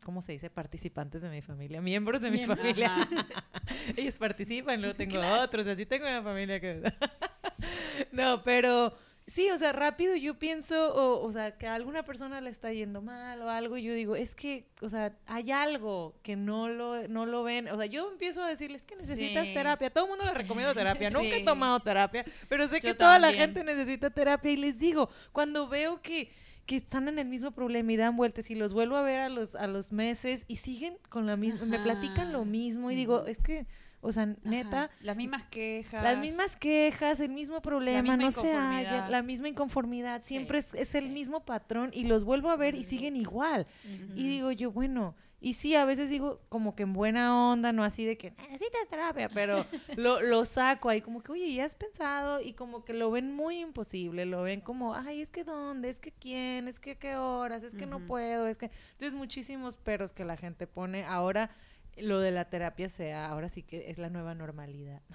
¿cómo 0.05 0.23
se 0.23 0.33
dice? 0.33 0.51
Participantes 0.51 1.23
de 1.23 1.31
mi 1.31 1.41
familia, 1.43 1.81
miembros 1.81 2.21
de 2.21 2.31
mi 2.31 2.45
familia. 2.47 2.95
Ellos 3.97 4.19
participan, 4.19 4.81
luego 4.81 4.95
tengo 4.97 5.19
otros, 5.43 5.67
así 5.67 5.87
tengo 5.87 6.07
una 6.07 6.23
familia 6.23 6.61
que... 6.61 6.83
no, 8.13 8.43
pero 8.43 8.95
sí, 9.27 9.51
o 9.51 9.57
sea, 9.59 9.73
rápido 9.73 10.15
yo 10.17 10.39
pienso, 10.39 10.95
o, 10.95 11.25
o 11.25 11.33
sea, 11.33 11.57
que 11.57 11.67
a 11.67 11.75
alguna 11.75 12.05
persona 12.05 12.41
le 12.41 12.51
está 12.51 12.73
yendo 12.73 13.01
mal 13.01 13.41
o 13.43 13.49
algo, 13.49 13.77
y 13.77 13.83
yo 13.83 13.95
digo, 13.95 14.17
es 14.17 14.35
que, 14.35 14.67
o 14.83 14.89
sea, 14.89 15.17
hay 15.27 15.51
algo 15.51 16.15
que 16.23 16.37
no 16.37 16.69
lo, 16.69 17.09
no 17.09 17.25
lo 17.25 17.43
ven, 17.43 17.69
o 17.69 17.77
sea, 17.77 17.87
yo 17.87 18.11
empiezo 18.11 18.43
a 18.43 18.49
decirles 18.49 18.85
que 18.85 18.97
necesitas 18.97 19.47
Sí. 19.47 19.55
terapia, 19.55 19.91
todo 19.91 20.05
el 20.05 20.11
mundo 20.11 20.25
le 20.27 20.35
recomiendo 20.35 20.75
terapia, 20.75 21.09
nunca 21.11 21.37
he 21.37 21.45
tomado 21.45 21.81
terapia, 21.81 22.25
pero 22.49 22.69
sé 22.69 22.81
que 22.81 22.95
toda 22.95 23.19
la 23.19 23.33
gente 23.33 23.65
necesita 23.65 24.11
terapia 24.11 24.51
y 24.51 24.57
les 24.57 24.79
digo, 24.79 25.09
cuando 25.33 25.69
veo 25.69 26.01
que 26.03 26.31
que 26.67 26.77
están 26.77 27.09
en 27.09 27.19
el 27.19 27.27
mismo 27.29 27.51
problema 27.51 27.93
y 27.93 27.99
dan 27.99 28.17
vueltas 28.17 28.51
y 28.51 28.55
los 28.55 28.73
vuelvo 28.73 28.97
a 28.97 29.03
ver 29.03 29.21
a 29.21 29.29
los 29.29 29.55
a 29.55 29.67
los 29.67 29.93
meses 29.93 30.47
y 30.49 30.57
siguen 30.57 30.97
con 31.11 31.27
la 31.27 31.37
misma, 31.37 31.67
me 31.67 31.79
platican 31.79 32.33
lo 32.33 32.47
mismo 32.47 32.91
y 32.91 32.95
digo, 32.95 33.27
es 33.27 33.39
que, 33.39 33.67
o 34.05 34.13
sea, 34.13 34.27
neta, 34.45 34.85
Ajá. 34.85 34.95
Las 35.01 35.17
mismas 35.17 35.45
quejas. 35.45 36.03
las 36.03 36.19
mismas 36.19 36.57
quejas, 36.57 37.21
el 37.21 37.31
mismo 37.31 37.63
problema, 37.63 38.17
no 38.17 38.31
se 38.31 38.53
halla, 38.53 39.09
la 39.09 39.23
misma 39.23 39.49
inconformidad, 39.49 40.23
siempre 40.25 40.59
es, 40.59 40.75
es 40.75 40.95
el 40.95 41.05
sí. 41.05 41.11
mismo 41.11 41.45
patrón 41.45 41.91
y 41.93 42.05
los 42.05 42.25
vuelvo 42.25 42.51
a 42.51 42.57
ver 42.57 42.75
y 42.75 42.85
siguen 42.85 43.17
igual. 43.17 43.67
Y 44.15 44.29
digo 44.29 44.53
yo, 44.53 44.71
bueno, 44.71 45.15
y 45.45 45.53
sí, 45.53 45.75
a 45.75 45.85
veces 45.85 46.09
digo 46.09 46.41
como 46.49 46.75
que 46.75 46.85
en 46.85 46.95
buena 46.95 47.51
onda, 47.51 47.71
no 47.71 47.85
así 47.85 48.07
de 48.07 48.17
que 48.17 48.31
necesitas 48.31 48.89
terapia, 48.89 49.29
pero 49.29 49.67
lo, 49.97 50.23
lo 50.23 50.47
saco 50.47 50.89
ahí 50.89 51.03
como 51.03 51.23
que, 51.23 51.33
oye, 51.33 51.53
¿ya 51.53 51.67
has 51.67 51.75
pensado? 51.75 52.41
Y 52.41 52.55
como 52.55 52.83
que 52.87 52.95
lo 52.95 53.11
ven 53.11 53.31
muy 53.31 53.61
imposible, 53.61 54.25
lo 54.25 54.41
ven 54.41 54.63
como, 54.63 54.95
ay, 54.95 55.21
es 55.21 55.29
que 55.29 55.45
dónde, 55.45 55.91
es 55.91 56.01
que 56.01 56.13
quién, 56.13 56.67
es 56.67 56.81
que 56.81 56.97
qué 56.97 57.17
horas, 57.17 57.63
es 57.63 57.75
que 57.75 57.85
no 57.85 58.01
puedo, 58.07 58.47
es 58.47 58.57
que... 58.57 58.71
Entonces 58.93 59.13
muchísimos 59.13 59.77
peros 59.77 60.13
que 60.13 60.25
la 60.25 60.39
gente 60.39 60.67
pone. 60.67 61.05
Ahora 61.05 61.51
lo 61.99 62.21
de 62.21 62.31
la 62.31 62.47
terapia 62.47 62.89
sea, 62.89 63.27
ahora 63.27 63.49
sí 63.49 63.63
que 63.63 63.91
es 63.91 63.99
la 63.99 64.11
nueva 64.11 64.35
normalidad. 64.35 65.01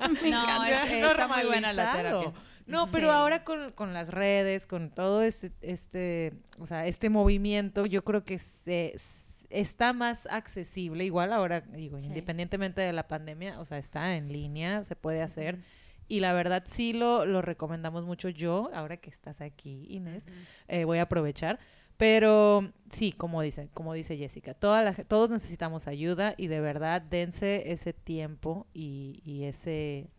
No, 0.00 0.64
es- 0.64 0.90
está 0.92 1.28
muy 1.28 1.44
buena 1.46 1.72
la 1.72 1.92
terapia. 1.92 2.32
No, 2.66 2.86
pero 2.90 3.08
Sí. 3.08 3.12
ahora 3.14 3.44
con, 3.44 3.72
con 3.72 3.92
las 3.92 4.08
redes, 4.08 4.66
con 4.66 4.90
todo 4.90 5.22
este, 5.22 5.52
este, 5.62 6.32
o 6.58 6.66
sea, 6.66 6.86
este 6.86 7.08
movimiento, 7.10 7.86
yo 7.86 8.04
creo 8.04 8.24
que 8.24 8.38
se, 8.38 8.94
está 9.50 9.92
más 9.92 10.26
accesible. 10.26 11.04
Igual 11.04 11.32
ahora, 11.32 11.60
digo, 11.60 11.98
Sí. 11.98 12.06
independientemente 12.06 12.80
de 12.80 12.92
la 12.92 13.06
pandemia, 13.08 13.58
o 13.60 13.64
sea, 13.64 13.78
está 13.78 14.16
en 14.16 14.32
línea, 14.32 14.84
se 14.84 14.96
puede 14.96 15.22
hacer. 15.22 15.58
Y 16.08 16.20
la 16.20 16.32
verdad 16.32 16.64
sí 16.66 16.92
lo, 16.92 17.24
lo 17.26 17.42
recomendamos 17.42 18.04
mucho 18.04 18.28
yo, 18.28 18.70
ahora 18.74 18.96
que 18.96 19.10
estás 19.10 19.40
aquí, 19.40 19.86
Inés, 19.88 20.26
eh, 20.68 20.84
voy 20.84 20.98
a 20.98 21.02
aprovechar. 21.02 21.58
Pero 22.02 22.68
sí, 22.90 23.12
como 23.12 23.42
dice, 23.42 23.68
como 23.74 23.94
dice 23.94 24.16
Jessica, 24.16 24.54
toda 24.54 24.82
la 24.82 24.92
todos 24.92 25.30
necesitamos 25.30 25.86
ayuda 25.86 26.34
y 26.36 26.48
de 26.48 26.60
verdad 26.60 27.00
dense 27.00 27.70
ese 27.70 27.92
tiempo 27.92 28.66
y, 28.74 29.22
y 29.24 29.44
ese 29.44 30.10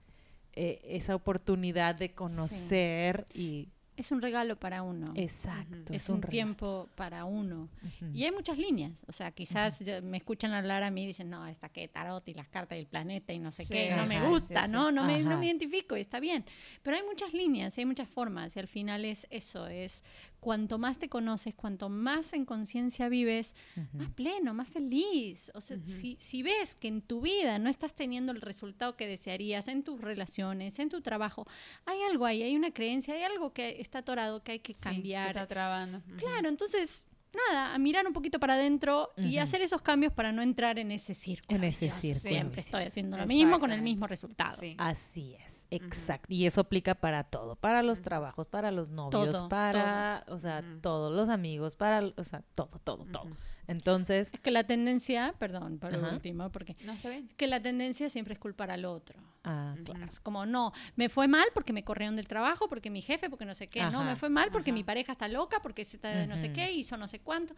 eh, 0.54 0.80
esa 0.86 1.14
oportunidad 1.14 1.96
de 1.96 2.14
conocer 2.14 3.26
y 3.34 3.68
Es 3.98 4.12
un 4.12 4.22
regalo 4.22 4.56
para 4.56 4.82
uno. 4.82 5.06
exacto, 5.16 5.94
es 5.94 6.08
un, 6.10 6.22
regalo. 6.22 6.30
tiempo 6.32 6.90
para 6.96 7.26
uno. 7.26 7.68
Y 8.14 8.24
hay 8.24 8.32
muchas 8.32 8.58
líneas. 8.58 9.04
O 9.08 9.12
sea, 9.12 9.32
quizás 9.32 9.82
yo- 9.86 10.02
me 10.02 10.18
escuchan 10.18 10.52
hablar 10.54 10.84
a 10.84 10.90
mí 10.90 11.04
y 11.04 11.08
dicen, 11.08 11.30
no, 11.30 11.46
esta 11.48 11.68
que 11.70 11.88
tarot 11.90 12.26
y 12.30 12.34
las 12.34 12.48
cartas 12.48 12.78
y 12.78 12.80
el 12.82 12.88
planeta 12.88 13.34
y 13.34 13.40
no 13.40 13.52
sé 13.52 13.66
Sí, 13.66 13.74
qué, 13.74 13.96
no 13.96 14.06
me 14.08 14.22
gusta, 14.30 14.66
sí. 14.66 14.72
¿no? 14.72 14.90
No 14.92 15.04
me, 15.04 15.22
no 15.22 15.38
me 15.38 15.46
identifico 15.48 15.98
y 15.98 16.02
está 16.02 16.20
bien. 16.20 16.46
Pero 16.82 16.96
hay 16.98 17.04
muchas 17.04 17.34
líneas 17.34 17.78
y 17.78 17.82
hay 17.82 17.86
muchas 17.86 18.08
formas 18.08 18.56
y 18.56 18.60
al 18.60 18.68
final 18.68 19.04
es 19.06 19.28
eso, 19.30 19.68
es 19.68 20.04
cuanto 20.44 20.78
más 20.78 20.98
te 21.00 21.08
conoces, 21.08 21.56
cuanto 21.56 21.88
más 21.88 22.34
en 22.34 22.44
conciencia 22.44 23.08
vives, 23.08 23.56
más 23.94 24.10
pleno, 24.12 24.54
más 24.54 24.68
feliz. 24.68 25.52
O 25.56 25.62
sea, 25.62 25.78
si, 25.86 26.18
si 26.20 26.44
ves 26.44 26.76
que 26.76 26.90
en 26.90 27.02
tu 27.02 27.22
vida 27.22 27.60
no 27.60 27.70
estás 27.70 27.94
teniendo 27.94 28.34
el 28.34 28.42
resultado 28.42 28.98
que 28.98 29.08
desearías 29.08 29.70
en 29.70 29.84
tus 29.84 30.02
relaciones, 30.02 30.78
en 30.80 30.90
tu 30.90 31.00
trabajo, 31.02 31.48
hay 31.86 31.98
algo 32.10 32.26
ahí, 32.26 32.44
hay 32.44 32.56
una 32.58 32.72
creencia, 32.72 33.14
hay 33.14 33.24
algo 33.24 33.54
que 33.54 33.80
está 33.80 34.00
atorado 34.00 34.44
que 34.44 34.52
hay 34.52 34.60
que 34.60 34.74
Sí, 34.74 34.82
cambiar. 34.82 35.30
está 35.30 35.48
trabando. 35.48 36.02
Claro, 36.18 36.50
entonces, 36.50 37.06
nada, 37.50 37.74
a 37.74 37.78
mirar 37.80 38.06
un 38.06 38.12
poquito 38.14 38.40
para 38.40 38.56
adentro 38.56 39.14
y 39.16 39.38
hacer 39.38 39.62
esos 39.62 39.82
cambios 39.82 40.12
para 40.12 40.32
no 40.34 40.42
entrar 40.42 40.78
en 40.78 40.92
ese 40.92 41.14
círculo. 41.14 41.58
En 41.58 41.64
ese 41.64 41.90
círculo 41.90 42.20
Siempre 42.30 42.60
estoy 42.60 42.84
haciendo 42.84 43.18
lo 43.18 43.26
mismo 43.26 43.60
con 43.60 43.72
el 43.72 43.82
mismo 43.82 44.08
resultado. 44.08 44.58
Sí. 44.60 44.76
Así 44.78 45.36
es, 45.46 45.53
exacto. 45.76 46.34
Y 46.34 46.46
eso 46.46 46.62
aplica 46.62 46.96
para 46.96 47.24
todo, 47.24 47.56
para 47.56 47.84
los 47.84 48.02
trabajos, 48.02 48.48
para 48.48 48.72
los 48.72 48.90
novios, 48.90 49.32
Todo, 49.32 49.50
para, 49.50 50.24
o 50.28 50.38
sea, 50.38 50.64
todos 50.82 51.14
los 51.14 51.30
amigos, 51.30 51.76
para, 51.76 52.04
o 52.16 52.24
sea, 52.24 52.44
todo, 52.56 52.80
todo, 52.84 53.06
todo. 53.06 53.30
Entonces, 53.68 54.34
Es 54.34 54.40
que 54.40 54.52
la 54.52 54.66
tendencia, 54.66 55.34
perdón, 55.40 55.80
por 55.80 55.96
último, 55.96 56.52
porque 56.52 56.76
¿No 56.84 56.94
está 56.94 57.10
bien? 57.10 57.28
es 57.30 57.36
que 57.36 57.48
la 57.48 57.62
tendencia 57.62 58.10
siempre 58.10 58.34
es 58.34 58.40
culpar 58.40 58.72
al 58.72 58.86
otro. 58.86 59.20
ah, 59.44 59.76
claro. 59.84 60.12
Como 60.22 60.46
no, 60.46 60.74
me 60.96 61.10
fue 61.10 61.28
mal 61.28 61.46
porque 61.54 61.72
me 61.72 61.84
corrieron 61.84 62.16
del 62.16 62.28
trabajo, 62.28 62.68
porque 62.68 62.90
mi 62.90 63.02
jefe, 63.02 63.30
porque 63.30 63.46
no 63.46 63.54
sé 63.54 63.68
qué. 63.68 63.84
No, 63.90 64.04
me 64.04 64.16
fue 64.16 64.30
mal 64.30 64.50
porque 64.52 64.72
ajá. 64.72 64.76
mi 64.76 64.84
pareja 64.84 65.14
está 65.14 65.28
loca, 65.28 65.62
porque 65.62 65.86
se 65.86 65.98
está 65.98 66.10
de 66.10 66.28
no 66.28 66.38
sé 66.38 66.52
qué, 66.52 66.72
hizo 66.72 66.98
no 66.98 67.08
sé 67.08 67.20
cuánto. 67.20 67.56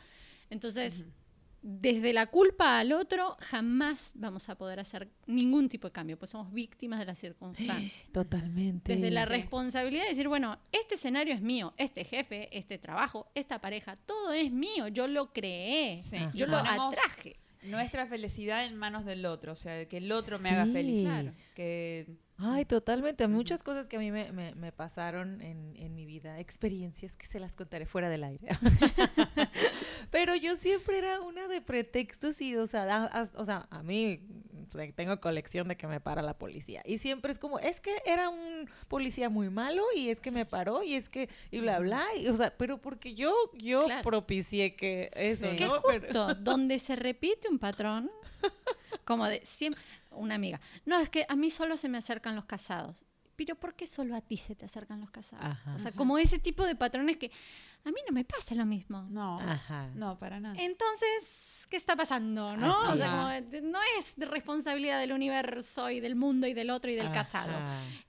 Entonces, 0.50 1.08
desde 1.68 2.14
la 2.14 2.28
culpa 2.28 2.78
al 2.78 2.92
otro, 2.92 3.38
jamás 3.40 4.12
vamos 4.14 4.50
a 4.50 4.56
poder 4.56 4.80
hacer 4.80 5.10
ningún 5.26 5.68
tipo 5.68 5.88
de 5.88 5.92
cambio, 5.94 6.16
pues 6.16 6.30
somos 6.30 6.54
víctimas 6.54 7.00
de 7.00 7.06
las 7.06 7.18
circunstancias. 7.18 8.04
Totalmente. 8.14 8.94
Desde 8.94 9.10
la 9.10 9.26
responsabilidad 9.26 10.04
de 10.04 10.10
decir, 10.10 10.28
bueno, 10.28 10.60
este 10.72 10.94
escenario 10.94 11.34
es 11.34 11.42
mío, 11.42 11.74
este 11.78 12.04
jefe, 12.06 12.56
este 12.56 12.78
trabajo, 12.78 13.32
esta 13.34 13.60
pareja, 13.62 13.96
todo 13.96 14.32
es 14.32 14.52
mío, 14.52 14.88
yo 14.90 15.08
lo 15.08 15.34
creé, 15.34 15.98
Sí. 16.04 16.18
Yo 16.36 16.46
lo 16.46 16.58
atraje. 16.58 17.36
Nuestra 17.64 18.06
felicidad 18.06 18.64
en 18.66 18.76
manos 18.76 19.04
del 19.06 19.26
otro, 19.26 19.54
o 19.54 19.56
sea, 19.56 19.88
que 19.88 19.98
el 19.98 20.12
otro 20.12 20.38
me 20.38 20.50
haga 20.50 20.68
feliz. 20.68 21.00
Sí. 21.00 21.06
Claro. 21.10 21.32
Que 21.56 22.06
Ay, 22.38 22.66
totalmente. 22.66 23.28
Muchas 23.28 23.64
cosas 23.64 23.88
que 23.88 23.96
a 23.96 24.00
mí 24.00 24.12
me, 24.12 24.32
me- 24.34 24.54
me 24.54 24.72
pasaron 24.72 25.42
en, 25.42 25.74
en 25.78 25.96
mi 25.96 26.06
vida, 26.06 26.38
experiencias 26.40 27.16
que 27.16 27.26
se 27.26 27.40
las 27.40 27.56
contaré 27.56 27.88
fuera 27.88 28.08
del 28.10 28.24
aire. 28.26 28.46
Pero 30.16 30.34
yo 30.34 30.56
siempre 30.56 30.98
era 31.00 31.20
una 31.20 31.50
de 31.50 31.60
pretextos 31.60 32.40
y, 32.40 32.56
o 32.56 32.68
sea, 32.68 33.30
o 33.36 33.44
sea, 33.44 33.68
a 33.70 33.84
mí 33.84 34.22
sea, 34.70 34.90
tengo 34.94 35.20
colección 35.20 35.68
de 35.68 35.76
que 35.76 35.88
me 35.88 36.00
para 36.00 36.22
la 36.22 36.38
policía. 36.38 36.82
Y 36.86 37.00
siempre 37.00 37.34
es 37.34 37.38
como, 37.38 37.60
es 37.60 37.82
que 37.82 38.02
era 38.06 38.30
un 38.30 38.70
policía 38.88 39.30
muy 39.30 39.50
malo 39.50 39.84
y 39.94 40.08
es 40.10 40.22
que 40.22 40.32
me 40.32 40.46
paró 40.46 40.84
y 40.84 40.96
es 40.96 41.10
que, 41.10 41.28
y 41.52 41.60
bla, 41.60 41.80
bla. 41.80 42.06
y, 42.16 42.30
o 42.30 42.34
sea, 42.34 42.56
pero 42.58 42.80
porque 42.82 43.14
yo, 43.14 43.34
yo 43.56 43.84
Claro. 43.84 44.04
propicié 44.04 44.78
que 44.78 45.12
eso, 45.14 45.50
Sí. 45.52 45.58
Que 45.58 45.66
¿no? 45.66 45.82
Pero- 45.82 46.02
justo 46.06 46.36
donde 46.36 46.80
se 46.80 46.96
repite 46.96 47.50
un 47.50 47.60
patrón, 47.60 48.10
como 49.04 49.26
de 49.28 49.42
siempre, 49.46 49.82
una 50.12 50.36
amiga, 50.36 50.62
no, 50.86 50.98
es 51.00 51.10
que 51.10 51.26
a 51.28 51.36
mí 51.36 51.50
solo 51.50 51.76
se 51.76 51.90
me 51.90 51.98
acercan 51.98 52.38
los 52.38 52.46
casados. 52.46 53.04
Pero 53.36 53.56
¿por 53.56 53.74
qué 53.76 53.86
solo 53.86 54.16
a 54.16 54.22
ti 54.22 54.38
se 54.38 54.56
te 54.56 54.64
acercan 54.64 55.02
los 55.02 55.12
casados? 55.12 55.44
Ajá. 55.46 55.76
O 55.76 55.80
sea, 55.80 55.92
como 55.92 56.18
ese 56.18 56.40
tipo 56.40 56.66
de 56.66 56.74
patrones 56.74 57.18
que 57.18 57.32
a 57.86 57.92
mí 57.92 57.98
no 58.08 58.14
me 58.14 58.26
pasa 58.26 58.54
lo 58.56 58.66
mismo. 58.66 59.08
no, 59.10 59.40
Ajá. 59.40 59.90
no, 59.96 60.18
para 60.20 60.40
nada. 60.40 60.56
Entonces, 60.60 61.68
¿qué 61.70 61.78
está 61.78 61.96
pasando? 61.96 62.56
¿no? 62.58 62.92
O 62.92 62.98
sea, 62.98 63.06
es. 63.06 63.12
como 63.12 63.28
de- 63.52 63.62
no 63.62 63.80
es 63.98 64.16
responsabilidad 64.18 65.00
del 65.00 65.14
universo 65.14 65.90
y 65.90 66.00
del 66.00 66.16
mundo 66.16 66.48
y 66.48 66.54
del 66.54 66.70
otro 66.72 66.92
y 66.92 66.96
del 66.96 67.12
casado. 67.12 67.54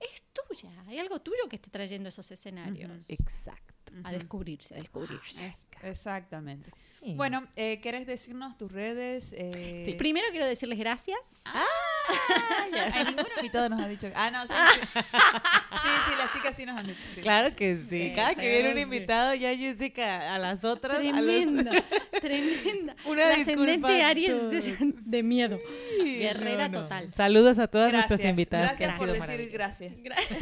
Es 0.00 0.24
tuya. 0.32 0.70
Hay 0.88 0.98
algo 0.98 1.20
tuyo 1.20 1.48
que 1.48 1.56
esté 1.56 1.70
trayendo 1.70 2.08
esos 2.08 2.30
escenarios. 2.30 3.08
Exacto. 3.08 3.92
A 4.04 4.12
descubrirse, 4.12 4.74
a 4.74 4.78
descubrirse. 4.78 5.46
Es- 5.46 5.66
exactamente. 5.82 6.70
Sí. 7.02 7.12
Bueno, 7.14 7.46
eh, 7.56 7.80
¿querés 7.80 8.06
decirnos 8.06 8.56
tus 8.58 8.72
redes? 8.72 9.32
Eh, 9.36 9.82
Sí, 9.84 9.92
primero 9.92 10.26
quiero 10.30 10.46
decirles 10.46 10.78
gracias. 10.78 11.18
Ay, 11.44 13.04
ningún 13.04 13.26
invitado 13.36 13.68
nos 13.68 13.80
ha 13.80 13.88
dicho. 13.88 14.10
Ah, 14.14 14.30
no, 14.30 14.42
sí. 14.42 14.52
Sí, 14.92 15.00
sí, 15.00 15.88
sí, 16.08 16.12
las 16.18 16.32
chicas 16.32 16.56
sí 16.56 16.66
nos 16.66 16.76
han 16.78 16.86
dicho. 16.86 17.00
sí. 17.14 17.20
Claro 17.20 17.54
que 17.54 17.76
sí. 17.76 17.86
Sí, 18.08 18.12
Cada 18.14 18.30
sí, 18.30 18.36
que 18.36 18.48
viene 18.48 18.68
un 18.70 18.74
sí. 18.76 18.80
invitado, 18.82 19.34
ya 19.34 19.54
Jessica 19.56 20.34
a 20.34 20.38
las 20.38 20.64
otras. 20.64 20.98
Tremenda, 20.98 21.70
tremenda. 22.20 22.96
Una 23.04 23.28
La 23.28 23.34
ascendente 23.36 24.02
Aries 24.02 24.50
de, 24.50 24.94
de 24.96 25.22
miedo. 25.22 25.58
Sí, 26.00 26.18
Guerrera 26.18 26.68
no, 26.68 26.78
no. 26.78 26.82
total. 26.84 27.12
Saludos 27.14 27.58
a 27.58 27.66
todas 27.68 27.92
Gracias, 27.92 28.10
nuestras 28.10 28.30
invitadas. 28.30 28.78
gracias 28.78 28.98
por 28.98 29.08
decir 29.12 29.20
maravillosas. 29.20 29.92
gracias. 30.02 30.38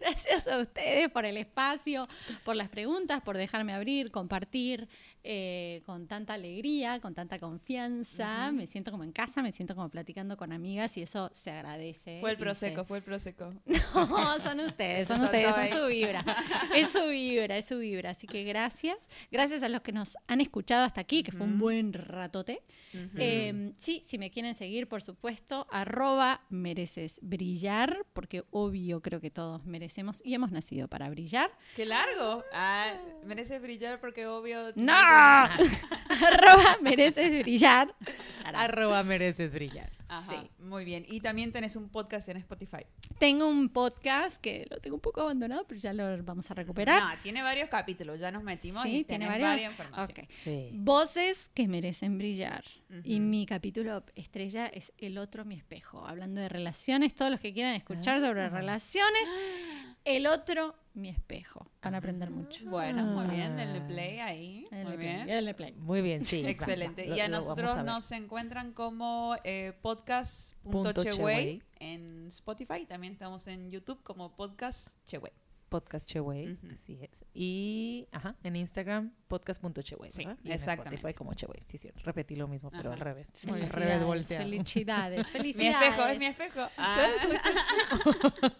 Gracias 0.00 0.48
a 0.48 0.58
ustedes 0.58 1.08
por 1.10 1.24
el 1.24 1.36
espacio, 1.36 2.08
por 2.44 2.56
las 2.56 2.68
preguntas, 2.68 3.22
por 3.22 3.36
dejarme 3.36 3.72
abrir, 3.72 4.10
compartir 4.10 4.88
eh, 5.24 5.82
con 5.86 6.06
tanta 6.08 6.34
alegría, 6.34 7.00
con 7.00 7.14
tanta 7.14 7.38
confianza. 7.38 8.50
Me 8.52 8.66
siento 8.66 8.90
como 8.90 9.04
en 9.04 9.12
casa, 9.12 9.42
me 9.42 9.52
siento 9.52 9.74
como 9.74 9.88
platicando 9.88 10.36
con 10.36 10.52
amigas 10.52 10.96
y 10.96 11.02
eso 11.02 11.30
se 11.32 11.50
agradece. 11.50 12.18
Fue 12.20 12.30
el 12.32 12.36
se- 12.36 12.42
proseco, 12.42 12.84
fue 12.84 12.98
el 12.98 13.04
proseco. 13.04 13.52
No, 13.94 14.38
son 14.40 14.60
ustedes, 14.60 15.06
son 15.08 15.20
Te 15.20 15.24
ustedes, 15.26 15.44
son 15.46 15.54
faltaba 15.54 15.82
su 15.82 15.86
vibra. 15.88 16.24
Es 16.74 16.90
su 16.90 17.06
vibra, 17.08 17.56
es 17.56 17.66
su 17.66 17.78
vibra. 17.78 18.10
Así 18.10 18.26
que 18.26 18.42
gracias. 18.44 19.08
Gracias 19.30 19.62
a 19.62 19.68
los 19.68 19.82
que 19.82 19.92
nos 19.92 20.16
han 20.26 20.40
escuchado 20.40 20.84
hasta 20.84 21.00
aquí, 21.00 21.22
que 21.22 21.30
fue 21.32 21.42
un 21.46 21.58
buen 21.58 21.92
ratote. 21.92 22.62
Eh, 23.16 23.72
sí, 23.78 24.02
si 24.06 24.18
me 24.18 24.30
quieren 24.30 24.54
seguir, 24.54 24.88
por 24.88 25.02
supuesto, 25.02 25.66
arroba 25.70 26.42
mereces 26.50 27.20
brillar, 27.22 28.04
porque 28.12 28.44
obvio 28.50 29.00
creo 29.02 29.20
que 29.20 29.30
todos 29.30 29.64
merecemos 29.66 30.22
y 30.24 30.34
hemos 30.34 30.50
nacido 30.52 30.88
para 30.88 31.08
brillar. 31.10 31.50
¡Qué 31.76 31.84
largo! 31.86 32.44
Ah, 32.52 32.94
mereces 33.24 33.60
brillar 33.62 34.00
porque 34.00 34.26
obvio. 34.26 34.72
¡No! 34.74 34.92
arroba 36.26 36.78
mereces 36.82 37.42
brillar. 37.42 37.94
Arroba 38.54 39.02
mereces 39.02 39.54
brillar. 39.54 39.90
Ajá, 40.08 40.30
Sí. 40.30 40.50
Muy 40.58 40.84
bien. 40.84 41.06
Y 41.08 41.20
también 41.20 41.52
tenés 41.52 41.74
un 41.74 41.88
podcast 41.88 42.28
en 42.28 42.36
Spotify. 42.36 42.84
Tengo 43.18 43.48
un 43.48 43.70
podcast 43.70 44.38
que 44.40 44.66
lo 44.70 44.78
tengo 44.78 44.96
un 44.96 45.00
poco 45.00 45.22
abandonado, 45.22 45.64
pero 45.66 45.80
ya 45.80 45.92
lo 45.94 46.22
vamos 46.22 46.50
a 46.50 46.54
recuperar. 46.54 47.02
No, 47.02 47.22
tiene 47.22 47.42
varios 47.42 47.70
capítulos, 47.70 48.20
ya 48.20 48.30
nos 48.30 48.42
metimos 48.42 48.82
Sí, 48.82 48.98
y 48.98 49.04
tiene 49.04 49.26
varias 49.26 49.62
información. 49.70 50.26
Ok. 50.26 50.30
Sí. 50.44 50.68
Voces 50.74 51.50
que 51.54 51.66
merecen 51.66 52.18
brillar. 52.18 52.62
Y 53.04 53.20
mi 53.20 53.46
capítulo 53.46 54.04
estrella 54.14 54.66
es 54.66 54.92
El 54.98 55.16
otro 55.16 55.46
mi 55.46 55.54
espejo. 55.54 56.06
Hablando 56.06 56.42
de 56.42 56.50
relaciones, 56.50 57.14
todos 57.14 57.30
los 57.30 57.40
que 57.40 57.54
quieran 57.54 57.74
escuchar 57.74 58.20
sobre 58.20 58.50
relaciones, 58.50 59.28
El 60.04 60.26
otro 60.26 60.74
mi 60.94 61.08
espejo. 61.08 61.66
Van 61.82 61.94
a 61.94 61.98
aprender 61.98 62.30
mucho. 62.30 62.68
Bueno, 62.68 63.02
muy 63.04 63.26
bien, 63.34 63.56
denle 63.56 63.78
Ah. 63.80 63.86
play 63.86 64.18
ahí. 64.20 64.64
Denle 64.70 64.84
muy 64.84 64.96
play, 64.96 65.14
bien. 65.14 65.26
denle 65.26 65.54
play. 65.54 65.72
Muy 65.74 66.02
bien, 66.02 66.24
sí. 66.24 66.44
Excelente. 66.46 67.06
y 67.06 67.20
a 67.20 67.28
lo 67.28 67.36
nosotros 67.38 67.76
ver. 67.76 67.84
nos 67.84 68.10
encuentran 68.12 68.72
como 68.72 69.36
eh, 69.44 69.72
podcast.cheway 69.82 71.04
Cheway. 71.16 71.62
en 71.80 72.26
Spotify. 72.28 72.86
También 72.86 73.12
estamos 73.12 73.46
en 73.46 73.70
YouTube 73.70 74.02
como 74.02 74.36
podcast 74.36 74.96
Cheway. 75.06 75.32
Podcast 75.72 76.06
Cheway, 76.08 76.52
Ujú. 76.52 76.66
así 76.74 76.98
es. 77.02 77.24
Y, 77.32 78.06
ajá, 78.12 78.36
en 78.44 78.56
Instagram, 78.56 79.10
podcast.cheway, 79.26 80.12
Sí, 80.12 80.24
¿verdad? 80.26 80.38
Y 80.44 80.48
en 80.48 80.52
exactamente. 80.52 80.96
Spotify 80.96 81.14
como 81.16 81.32
Cheway. 81.34 81.60
Sí, 81.64 81.78
sí, 81.78 81.90
repetí 82.04 82.36
lo 82.36 82.46
mismo, 82.46 82.70
pero 82.70 82.90
Ajá. 82.90 82.94
al 82.94 83.00
revés. 83.00 83.32
Al 83.48 83.66
revés 83.68 84.04
volteado. 84.04 84.44
Felicidades, 84.44 85.18
Mi 85.26 85.32
felicidades. 85.32 85.88
espejo, 85.90 86.08
es 86.08 86.18
mi 86.18 86.26
espejo. 86.26 86.60
Ah. 86.76 87.06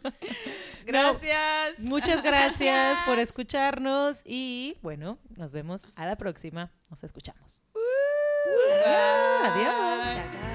Gracias. 0.87 1.79
Muchas 1.81 2.23
gracias 2.23 3.05
por 3.05 3.19
escucharnos 3.21 4.21
y, 4.25 4.77
bueno, 4.83 5.19
nos 5.37 5.53
vemos 5.53 5.83
a 5.95 6.07
la 6.07 6.17
próxima. 6.17 6.73
Nos 6.91 7.05
escuchamos. 7.05 7.61
Bye. 7.75 9.45
Adiós. 9.45 10.52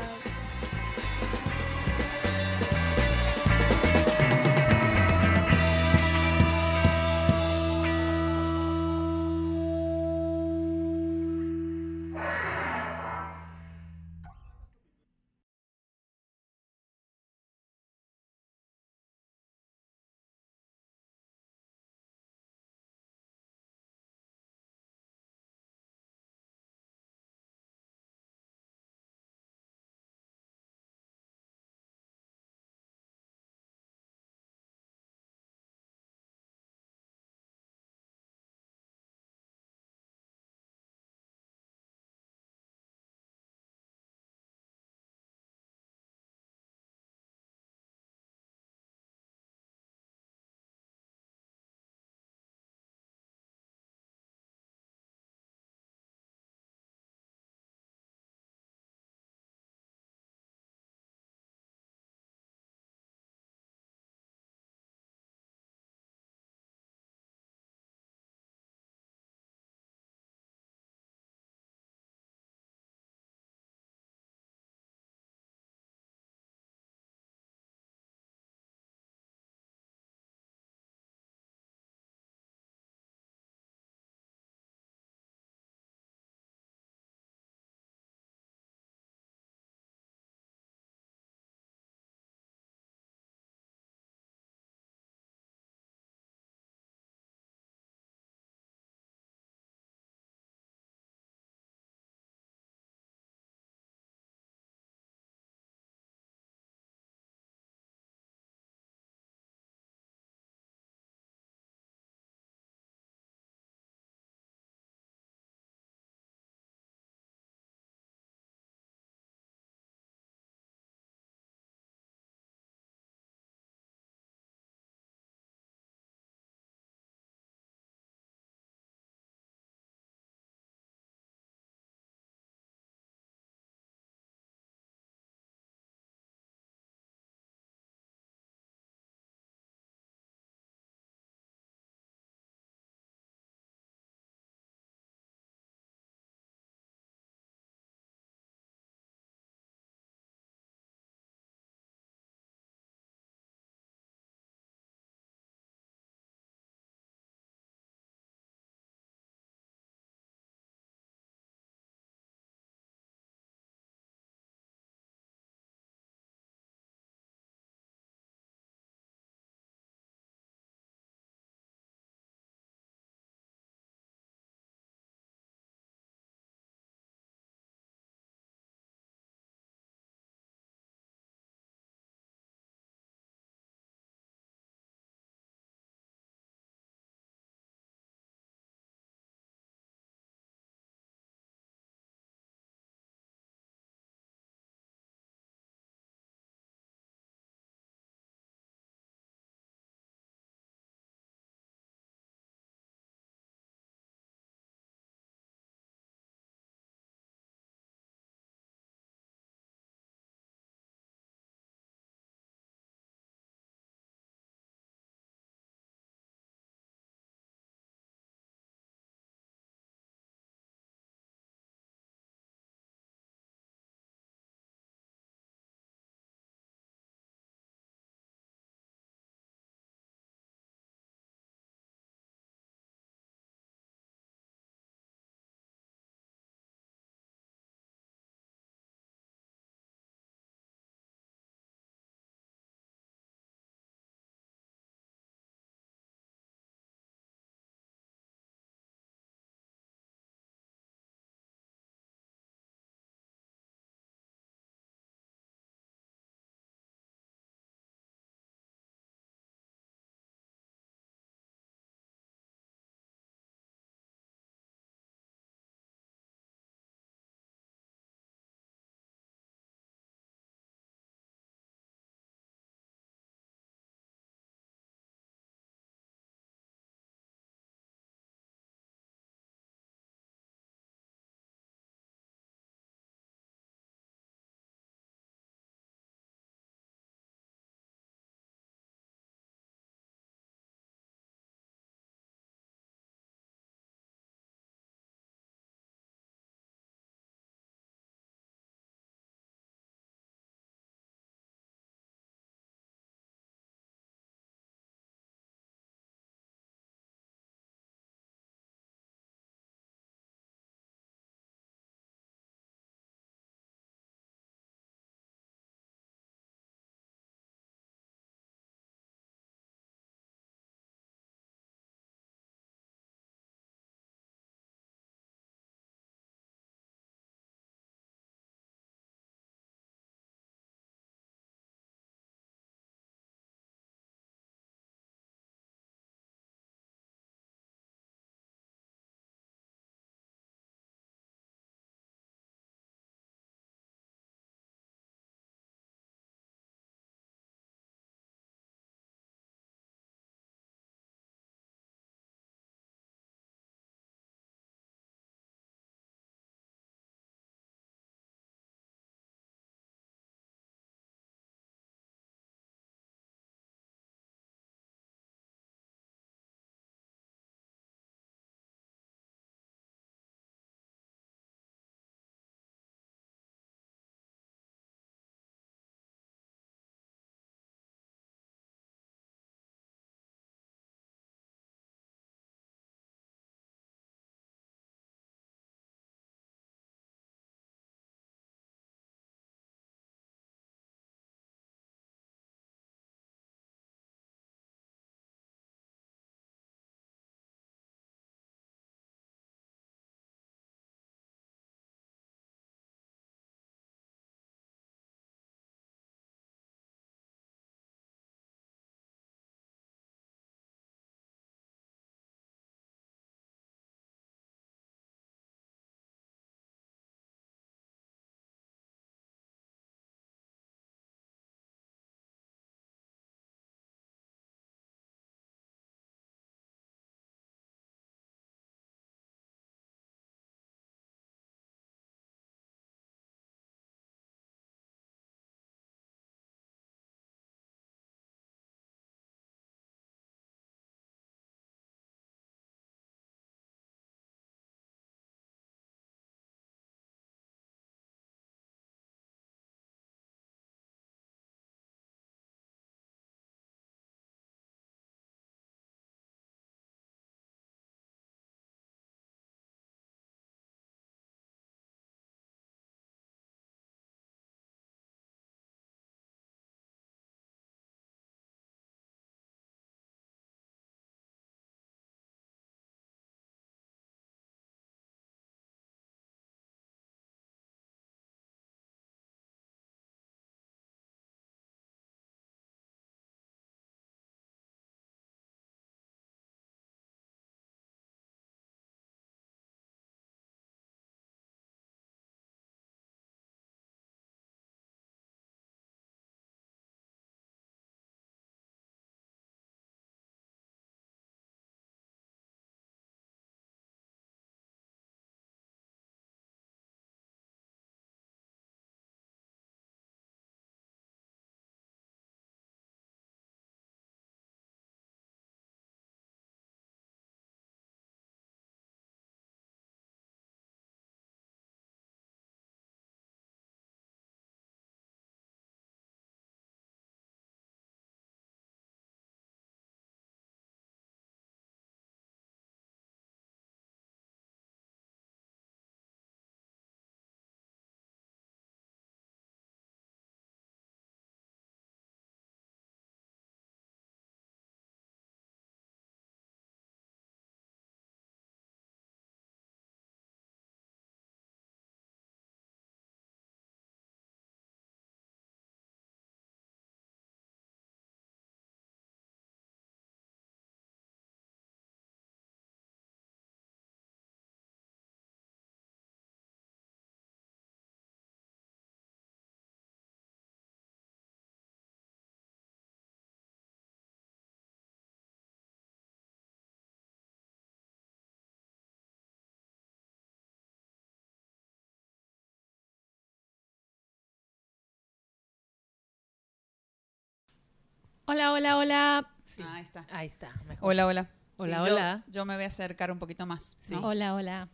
Hola, 588.30 588.52
hola, 588.52 588.78
hola. 588.78 589.30
Sí. 589.46 589.62
Ah, 589.66 589.76
ahí 589.76 589.84
está. 589.84 590.06
Ahí 590.12 590.26
está, 590.28 590.54
mejor. 590.68 590.90
Hola, 590.90 591.08
hola. 591.08 591.30
Hola, 591.60 591.82
hola. 591.82 592.24
Yo, 592.28 592.46
me 592.46 592.56
voy 592.56 592.66
a 592.66 592.68
acercar 592.68 593.10
un 593.10 593.18
poquito 593.20 593.46
más. 593.48 593.78
Sí. 593.80 593.94
¿no? 593.96 594.02
Hola, 594.06 594.36
hola. 594.36 594.70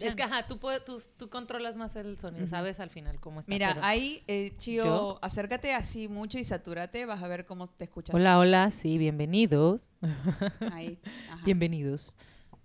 Es 0.00 0.14
que, 0.14 0.22
ajá, 0.22 0.46
tú, 0.46 0.58
puedes, 0.58 0.84
tú, 0.84 1.00
tú 1.16 1.28
controlas 1.30 1.76
más 1.76 1.96
el 1.96 2.18
sonido, 2.18 2.46
sabes 2.46 2.78
al 2.78 2.90
final 2.90 3.18
cómo 3.18 3.40
está. 3.40 3.50
Mira, 3.50 3.70
pero- 3.74 3.84
ahí, 3.86 4.22
eh, 4.28 4.52
Chío, 4.58 4.84
¿Yo? 4.84 5.18
acércate 5.22 5.72
así 5.74 6.08
mucho 6.08 6.38
y 6.38 6.44
satúrate, 6.44 7.04
vas 7.06 7.22
a 7.22 7.28
ver 7.28 7.46
cómo 7.46 7.66
te 7.66 7.84
escuchas. 7.84 8.14
Hola, 8.14 8.38
hola, 8.38 8.70
sí, 8.70 8.96
bienvenidos. 8.98 9.90
Ahí. 10.72 11.00
ajá. 11.30 11.42
Bienvenidos. 11.44 12.16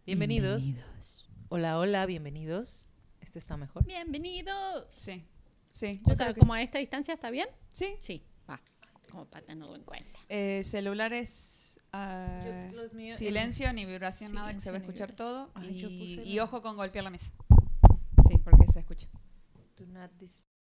Bienvenidos. 0.06 0.64
Hola, 1.50 1.80
hola, 1.80 2.06
bienvenidos. 2.06 2.88
Este 3.22 3.40
está 3.40 3.56
mejor. 3.58 3.84
Bienvenidos. 3.86 4.86
Sí. 4.90 5.26
Sí. 5.72 6.02
O 6.06 6.14
sea, 6.14 6.34
que- 6.34 6.40
como 6.42 6.54
a 6.54 6.62
esta 6.62 6.78
distancia 6.80 7.14
está 7.16 7.30
bien? 7.32 7.48
Sí. 7.70 7.96
Sí. 8.00 8.24
Como 9.16 9.30
para 9.30 9.46
tenerlo 9.46 9.76
en 9.76 9.84
cuenta. 9.84 10.20
Eh, 10.28 10.62
celulares. 10.66 11.80
ah, 11.94 12.68
Yo- 12.74 12.76
los 12.84 12.94
míos- 12.94 13.18
silencio, 13.18 13.72
ni 13.72 13.86
vibración, 13.86 14.34
nada, 14.34 14.54
que 14.54 14.60
se 14.60 14.72
va 14.72 14.76
a 14.78 14.80
escuchar 14.82 15.14
todo. 15.14 15.52
Ay, 15.54 16.22
y, 16.26 16.40
ojo 16.40 16.62
con 16.62 16.76
golpear 16.76 17.06
la 17.06 17.12
mesa. 17.12 17.32
Sí, 18.28 18.38
porque 18.44 18.68
se 18.68 18.80
escucha. 18.80 19.08
Do 19.78 19.86
not 19.88 20.12